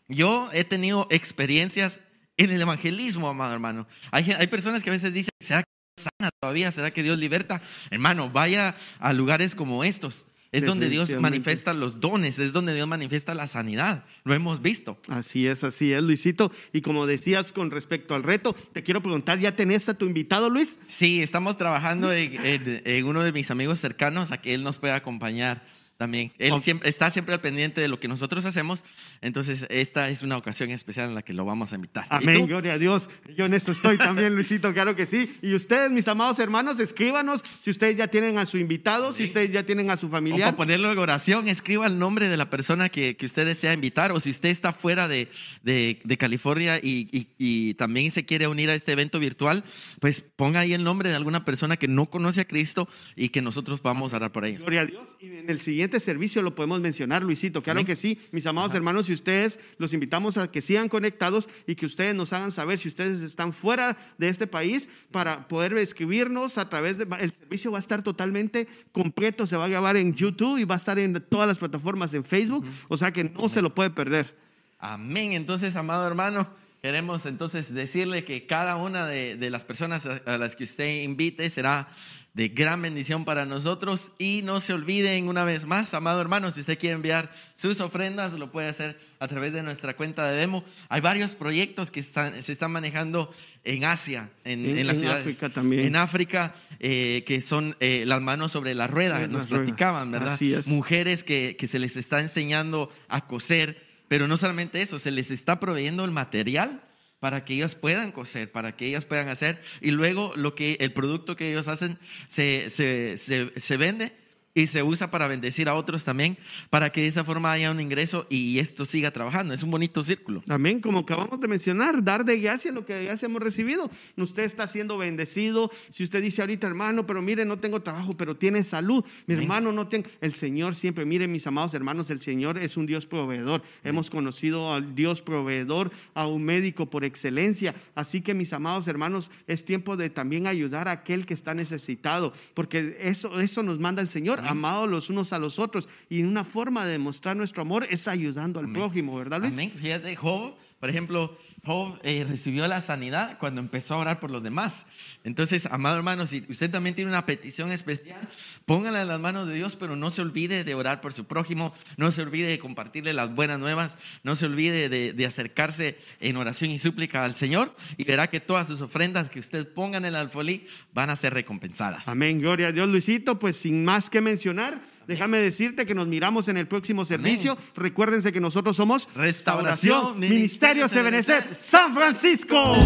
Yo 0.07 0.49
he 0.53 0.65
tenido 0.65 1.07
experiencias 1.09 2.01
en 2.43 2.51
el 2.51 2.61
evangelismo, 2.61 3.27
amado 3.29 3.53
hermano. 3.53 3.87
Hay, 4.11 4.31
hay 4.31 4.47
personas 4.47 4.83
que 4.83 4.89
a 4.89 4.93
veces 4.93 5.13
dicen, 5.13 5.29
¿será 5.39 5.61
que 5.63 5.69
Dios 5.97 6.09
sana 6.19 6.29
todavía? 6.39 6.71
¿Será 6.71 6.91
que 6.91 7.03
Dios 7.03 7.17
liberta? 7.19 7.61
Hermano, 7.89 8.29
vaya 8.29 8.75
a 8.99 9.13
lugares 9.13 9.55
como 9.55 9.83
estos. 9.83 10.25
Es 10.53 10.65
donde 10.65 10.89
Dios 10.89 11.09
manifiesta 11.21 11.73
los 11.73 12.01
dones, 12.01 12.37
es 12.37 12.51
donde 12.51 12.73
Dios 12.73 12.85
manifiesta 12.85 13.33
la 13.33 13.47
sanidad. 13.47 14.03
Lo 14.25 14.33
hemos 14.33 14.61
visto. 14.61 14.99
Así 15.07 15.47
es, 15.47 15.63
así 15.63 15.93
es, 15.93 16.03
Luisito. 16.03 16.51
Y 16.73 16.81
como 16.81 17.05
decías 17.05 17.53
con 17.53 17.71
respecto 17.71 18.15
al 18.15 18.23
reto, 18.23 18.53
te 18.73 18.83
quiero 18.83 19.01
preguntar, 19.01 19.39
¿ya 19.39 19.55
tenés 19.55 19.87
a 19.87 19.93
tu 19.93 20.05
invitado, 20.07 20.49
Luis? 20.49 20.77
Sí, 20.87 21.21
estamos 21.21 21.57
trabajando 21.57 22.11
en, 22.11 22.33
en- 22.45 22.81
en 22.83 23.05
uno 23.05 23.23
de 23.23 23.31
mis 23.31 23.49
amigos 23.49 23.79
cercanos 23.79 24.33
a 24.33 24.41
que 24.41 24.53
él 24.53 24.61
nos 24.63 24.77
pueda 24.77 24.95
acompañar 24.95 25.63
también. 26.01 26.31
Él 26.39 26.51
Ok. 26.53 26.63
siempre, 26.63 26.89
está 26.89 27.11
siempre 27.11 27.35
al 27.35 27.41
pendiente 27.41 27.79
de 27.79 27.87
lo 27.87 27.99
que 27.99 28.07
nosotros 28.07 28.43
hacemos. 28.45 28.83
Entonces, 29.21 29.67
esta 29.69 30.09
es 30.09 30.23
una 30.23 30.35
ocasión 30.35 30.71
especial 30.71 31.09
en 31.09 31.13
la 31.13 31.21
que 31.21 31.31
lo 31.31 31.45
vamos 31.45 31.73
a 31.73 31.75
invitar. 31.75 32.05
¿Y 32.05 32.07
Amén, 32.15 32.47
gloria 32.47 32.73
a 32.73 32.77
Dios. 32.79 33.07
Yo 33.37 33.45
en 33.45 33.53
eso 33.53 33.71
estoy 33.71 33.99
también, 33.99 34.33
Luisito, 34.33 34.73
claro 34.73 34.95
que 34.95 35.05
sí. 35.05 35.31
Y 35.43 35.53
ustedes, 35.53 35.91
mis 35.91 36.07
amados 36.07 36.39
hermanos, 36.39 36.79
escríbanos 36.79 37.43
si 37.61 37.69
ustedes 37.69 37.95
ya 37.97 38.07
tienen 38.07 38.39
a 38.39 38.47
su 38.47 38.57
invitado, 38.57 39.13
si 39.13 39.25
ustedes 39.25 39.51
ya 39.51 39.63
tienen 39.63 39.91
a 39.91 39.97
su 39.97 40.07
O 40.07 40.09
familiar. 40.09 40.39
para 40.47 40.57
ponerlo 40.57 40.91
en 40.91 40.97
oración, 40.97 41.47
escriba 41.47 41.85
el 41.85 41.99
nombre 41.99 42.29
de 42.29 42.35
la 42.37 42.49
persona 42.49 42.89
que, 42.89 43.15
que 43.15 43.27
usted 43.27 43.45
desea 43.45 43.71
invitar. 43.73 44.11
O 44.11 44.19
si 44.19 44.31
usted 44.31 44.49
está 44.49 44.73
fuera 44.73 45.07
de, 45.07 45.27
de- 45.61 45.99
de 46.03 46.17
California 46.17 46.79
y, 46.81 47.07
y- 47.11 47.27
y 47.37 47.73
también 47.75 48.09
se 48.09 48.25
quiere 48.25 48.47
unir 48.47 48.71
a 48.71 48.73
este 48.73 48.93
evento 48.93 49.19
virtual, 49.19 49.63
pues 49.99 50.21
ponga 50.21 50.61
ahí 50.61 50.73
el 50.73 50.83
nombre 50.83 51.09
de 51.09 51.15
alguna 51.15 51.45
persona 51.45 51.77
que 51.77 51.87
no 51.87 52.07
conoce 52.07 52.41
a 52.41 52.45
Cristo 52.45 52.89
y 53.15 53.29
que 53.29 53.43
nosotros 53.43 53.83
vamos 53.83 54.13
a 54.13 54.15
orar 54.15 54.31
por 54.31 54.45
ellos. 54.45 54.61
Gloria 54.61 54.81
a 54.81 54.85
Dios. 54.85 55.09
Y 55.19 55.27
en 55.27 55.47
el 55.49 55.61
siguiente 55.61 55.90
servicio 55.99 56.41
lo 56.41 56.55
podemos 56.55 56.79
mencionar, 56.81 57.23
Luisito. 57.23 57.61
Claro 57.61 57.79
Amén. 57.79 57.87
que 57.87 57.95
sí, 57.95 58.19
mis 58.31 58.45
amados 58.45 58.73
hermanos, 58.73 59.09
y 59.09 59.13
ustedes 59.13 59.59
los 59.77 59.93
invitamos 59.93 60.37
a 60.37 60.51
que 60.51 60.61
sigan 60.61 60.89
conectados 60.89 61.49
y 61.67 61.75
que 61.75 61.85
ustedes 61.85 62.15
nos 62.15 62.33
hagan 62.33 62.51
saber 62.51 62.77
si 62.77 62.87
ustedes 62.87 63.21
están 63.21 63.53
fuera 63.53 63.97
de 64.17 64.29
este 64.29 64.47
país 64.47 64.89
para 65.11 65.47
poder 65.47 65.77
escribirnos 65.77 66.57
a 66.57 66.69
través 66.69 66.97
de... 66.97 67.07
El 67.19 67.33
servicio 67.33 67.71
va 67.71 67.77
a 67.77 67.79
estar 67.79 68.01
totalmente 68.03 68.67
completo, 68.91 69.47
se 69.47 69.57
va 69.57 69.65
a 69.65 69.69
grabar 69.69 69.97
en 69.97 70.13
YouTube 70.13 70.57
y 70.57 70.63
va 70.63 70.75
a 70.75 70.77
estar 70.77 70.97
en 70.99 71.13
todas 71.29 71.47
las 71.47 71.59
plataformas 71.59 72.13
en 72.13 72.23
Facebook, 72.23 72.65
o 72.87 72.97
sea 72.97 73.11
que 73.11 73.23
no 73.23 73.49
se 73.49 73.61
lo 73.61 73.73
puede 73.73 73.89
perder. 73.89 74.35
Amén. 74.79 75.33
Entonces, 75.33 75.75
amado 75.75 76.07
hermano, 76.07 76.49
queremos 76.81 77.25
entonces 77.25 77.73
decirle 77.73 78.23
que 78.23 78.47
cada 78.47 78.75
una 78.75 79.05
de, 79.05 79.35
de 79.35 79.49
las 79.49 79.63
personas 79.63 80.05
a 80.05 80.37
las 80.37 80.55
que 80.55 80.63
usted 80.63 81.03
invite 81.03 81.49
será 81.49 81.87
de 82.33 82.47
gran 82.47 82.81
bendición 82.81 83.25
para 83.25 83.45
nosotros. 83.45 84.11
Y 84.17 84.41
no 84.43 84.61
se 84.61 84.71
olviden 84.73 85.27
una 85.27 85.43
vez 85.43 85.65
más, 85.65 85.93
amado 85.93 86.21
hermano, 86.21 86.51
si 86.51 86.61
usted 86.61 86.77
quiere 86.79 86.95
enviar 86.95 87.31
sus 87.55 87.79
ofrendas, 87.81 88.33
lo 88.33 88.51
puede 88.51 88.69
hacer 88.69 88.97
a 89.19 89.27
través 89.27 89.51
de 89.53 89.63
nuestra 89.63 89.95
cuenta 89.97 90.29
de 90.31 90.37
demo. 90.37 90.63
Hay 90.89 91.01
varios 91.01 91.35
proyectos 91.35 91.91
que 91.91 91.99
están- 91.99 92.41
se 92.41 92.51
están 92.53 92.71
manejando 92.71 93.33
en 93.63 93.83
Asia, 93.83 94.29
en, 94.45 94.65
En- 94.65 94.77
en 94.77 94.87
las 94.87 94.95
en 94.95 95.01
ciudades. 95.01 95.21
África 95.27 95.49
también. 95.49 95.85
En 95.85 95.95
África, 95.97 96.55
eh, 96.79 97.23
que 97.27 97.41
son 97.41 97.75
eh, 97.79 98.05
las 98.07 98.21
manos 98.21 98.51
sobre 98.53 98.73
la 98.75 98.87
rueda, 98.87 99.27
nos 99.27 99.45
platicaban, 99.47 100.09
¿verdad? 100.11 100.33
Así 100.33 100.53
es. 100.53 100.67
mujeres 100.67 101.23
que, 101.23 101.55
que 101.59 101.67
se 101.67 101.79
les 101.79 101.97
está 101.97 102.21
enseñando 102.21 102.89
a 103.09 103.27
coser, 103.27 103.83
pero 104.07 104.27
no 104.27 104.37
solamente 104.37 104.81
eso, 104.81 104.99
se 104.99 105.11
les 105.11 105.31
está 105.31 105.59
proveyendo 105.59 106.05
el 106.05 106.11
material 106.11 106.81
para 107.21 107.45
que 107.45 107.53
ellas 107.53 107.75
puedan 107.75 108.11
coser, 108.11 108.51
para 108.51 108.75
que 108.75 108.87
ellas 108.87 109.05
puedan 109.05 109.29
hacer, 109.29 109.61
y 109.79 109.91
luego 109.91 110.33
lo 110.35 110.55
que 110.55 110.75
el 110.81 110.91
producto 110.91 111.35
que 111.37 111.51
ellos 111.51 111.67
hacen 111.67 111.99
se, 112.27 112.69
se, 112.71 113.15
se, 113.17 113.53
se 113.55 113.77
vende 113.77 114.11
y 114.53 114.67
se 114.67 114.83
usa 114.83 115.11
para 115.11 115.27
bendecir 115.27 115.69
a 115.69 115.75
otros 115.75 116.03
también, 116.03 116.37
para 116.69 116.91
que 116.91 117.01
de 117.01 117.07
esa 117.07 117.23
forma 117.23 117.51
haya 117.51 117.71
un 117.71 117.79
ingreso 117.79 118.27
y 118.29 118.59
esto 118.59 118.85
siga 118.85 119.11
trabajando. 119.11 119.53
Es 119.53 119.63
un 119.63 119.71
bonito 119.71 120.03
círculo. 120.03 120.43
Amén, 120.47 120.81
como 120.81 120.99
acabamos 120.99 121.39
de 121.39 121.47
mencionar, 121.47 122.03
dar 122.03 122.25
de 122.25 122.39
gracia 122.39 122.71
lo 122.71 122.85
que 122.85 123.03
gracia 123.05 123.25
hemos 123.27 123.41
recibido. 123.41 123.89
Usted 124.17 124.43
está 124.43 124.67
siendo 124.67 124.97
bendecido. 124.97 125.71
Si 125.91 126.03
usted 126.03 126.21
dice 126.21 126.41
ahorita, 126.41 126.67
hermano, 126.67 127.05
pero 127.07 127.21
mire, 127.21 127.45
no 127.45 127.59
tengo 127.59 127.81
trabajo, 127.81 128.13
pero 128.17 128.35
tiene 128.35 128.63
salud. 128.63 129.03
Mi 129.27 129.35
hermano 129.35 129.71
no 129.71 129.87
tiene. 129.87 130.05
El 130.19 130.33
Señor 130.35 130.75
siempre, 130.75 131.05
miren, 131.05 131.31
mis 131.31 131.47
amados 131.47 131.73
hermanos, 131.73 132.09
el 132.09 132.21
Señor 132.21 132.57
es 132.57 132.77
un 132.77 132.85
Dios 132.85 133.05
proveedor. 133.05 133.61
Hemos 133.83 134.09
conocido 134.09 134.73
al 134.73 134.95
Dios 134.95 135.21
proveedor, 135.21 135.91
a 136.13 136.27
un 136.27 136.43
médico 136.43 136.89
por 136.89 137.03
excelencia. 137.03 137.73
Así 137.95 138.21
que, 138.21 138.33
mis 138.33 138.53
amados 138.53 138.87
hermanos, 138.87 139.31
es 139.47 139.65
tiempo 139.65 139.97
de 139.97 140.09
también 140.09 140.47
ayudar 140.47 140.87
a 140.87 140.91
aquel 140.91 141.25
que 141.25 141.33
está 141.33 141.53
necesitado, 141.53 142.33
porque 142.53 142.97
eso, 143.01 143.39
eso 143.39 143.63
nos 143.63 143.79
manda 143.79 144.01
el 144.01 144.09
Señor, 144.09 144.40
amados 144.45 144.89
los 144.89 145.09
unos 145.09 145.33
a 145.33 145.39
los 145.39 145.59
otros. 145.59 145.87
Y 146.09 146.23
una 146.23 146.43
forma 146.43 146.85
de 146.85 146.93
demostrar 146.93 147.35
nuestro 147.35 147.61
amor 147.61 147.87
es 147.89 148.07
ayudando 148.07 148.59
al 148.59 148.71
prójimo, 148.71 149.15
¿verdad, 149.15 149.39
Luis? 149.39 149.53
Amén. 149.53 149.71
Fíjate, 149.75 150.15
Job, 150.15 150.55
por 150.79 150.89
ejemplo, 150.89 151.37
Job 151.63 151.99
eh, 152.03 152.25
recibió 152.27 152.67
la 152.67 152.81
sanidad 152.81 153.37
cuando 153.37 153.61
empezó 153.61 153.93
a 153.93 153.97
orar 153.97 154.19
por 154.19 154.31
los 154.31 154.41
demás. 154.41 154.85
Entonces, 155.23 155.67
amado 155.67 155.97
hermano, 155.97 156.25
si 156.25 156.43
usted 156.49 156.71
también 156.71 156.95
tiene 156.95 157.11
una 157.11 157.25
petición 157.25 157.71
especial, 157.71 158.19
póngala 158.65 159.01
en 159.01 159.07
las 159.07 159.19
manos 159.19 159.47
de 159.47 159.53
Dios, 159.53 159.75
pero 159.75 159.95
no 159.95 160.09
se 160.09 160.21
olvide 160.21 160.63
de 160.63 160.73
orar 160.73 161.01
por 161.01 161.13
su 161.13 161.25
prójimo, 161.25 161.73
no 161.97 162.11
se 162.11 162.23
olvide 162.23 162.47
de 162.47 162.59
compartirle 162.59 163.13
las 163.13 163.33
buenas 163.33 163.59
nuevas, 163.59 163.99
no 164.23 164.35
se 164.35 164.47
olvide 164.47 164.89
de, 164.89 165.13
de 165.13 165.25
acercarse 165.25 165.99
en 166.19 166.37
oración 166.37 166.71
y 166.71 166.79
súplica 166.79 167.23
al 167.23 167.35
Señor 167.35 167.75
y 167.97 168.05
verá 168.05 168.27
que 168.27 168.39
todas 168.39 168.67
sus 168.67 168.81
ofrendas 168.81 169.29
que 169.29 169.39
usted 169.39 169.71
ponga 169.71 169.97
en 169.97 170.05
el 170.05 170.15
alfolí 170.15 170.65
van 170.93 171.11
a 171.11 171.15
ser 171.15 171.33
recompensadas. 171.33 172.07
Amén, 172.07 172.39
gloria 172.39 172.67
a 172.67 172.71
Dios, 172.71 172.89
Luisito. 172.89 173.37
Pues 173.37 173.57
sin 173.57 173.85
más 173.85 174.09
que 174.09 174.21
mencionar, 174.21 174.81
déjame 175.11 175.39
decirte 175.39 175.85
que 175.85 175.93
nos 175.93 176.07
miramos 176.07 176.47
en 176.47 176.55
el 176.55 176.69
próximo 176.69 177.03
servicio. 177.03 177.57
Recuérdense 177.75 178.31
que 178.31 178.39
nosotros 178.39 178.77
somos 178.77 179.09
Restauración, 179.13 180.17
Ministerios 180.17 180.93
Ministerio 180.93 181.01
Ebenezer, 181.01 181.53
San 181.53 181.93
Francisco. 181.93 182.77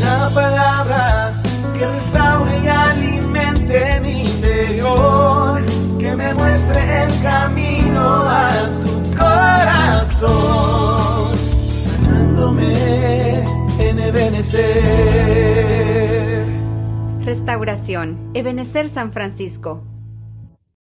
La 0.00 0.28
palabra 0.34 1.40
que 1.78 1.86
restaure 1.86 2.50
y 2.64 2.66
alimente 2.66 4.00
mi 4.02 4.24
interior, 4.24 5.64
que 6.00 6.16
me 6.16 6.34
muestre 6.34 7.04
el 7.04 7.22
camino 7.22 8.00
a 8.00 8.50
tu 8.84 9.14
corazón, 9.16 10.28
sanándome 11.70 13.44
en 13.78 14.00
Ebenecer. 14.00 14.82
Restauración. 17.24 18.32
Ebenecer 18.34 18.88
San 18.88 19.12
Francisco. 19.12 19.91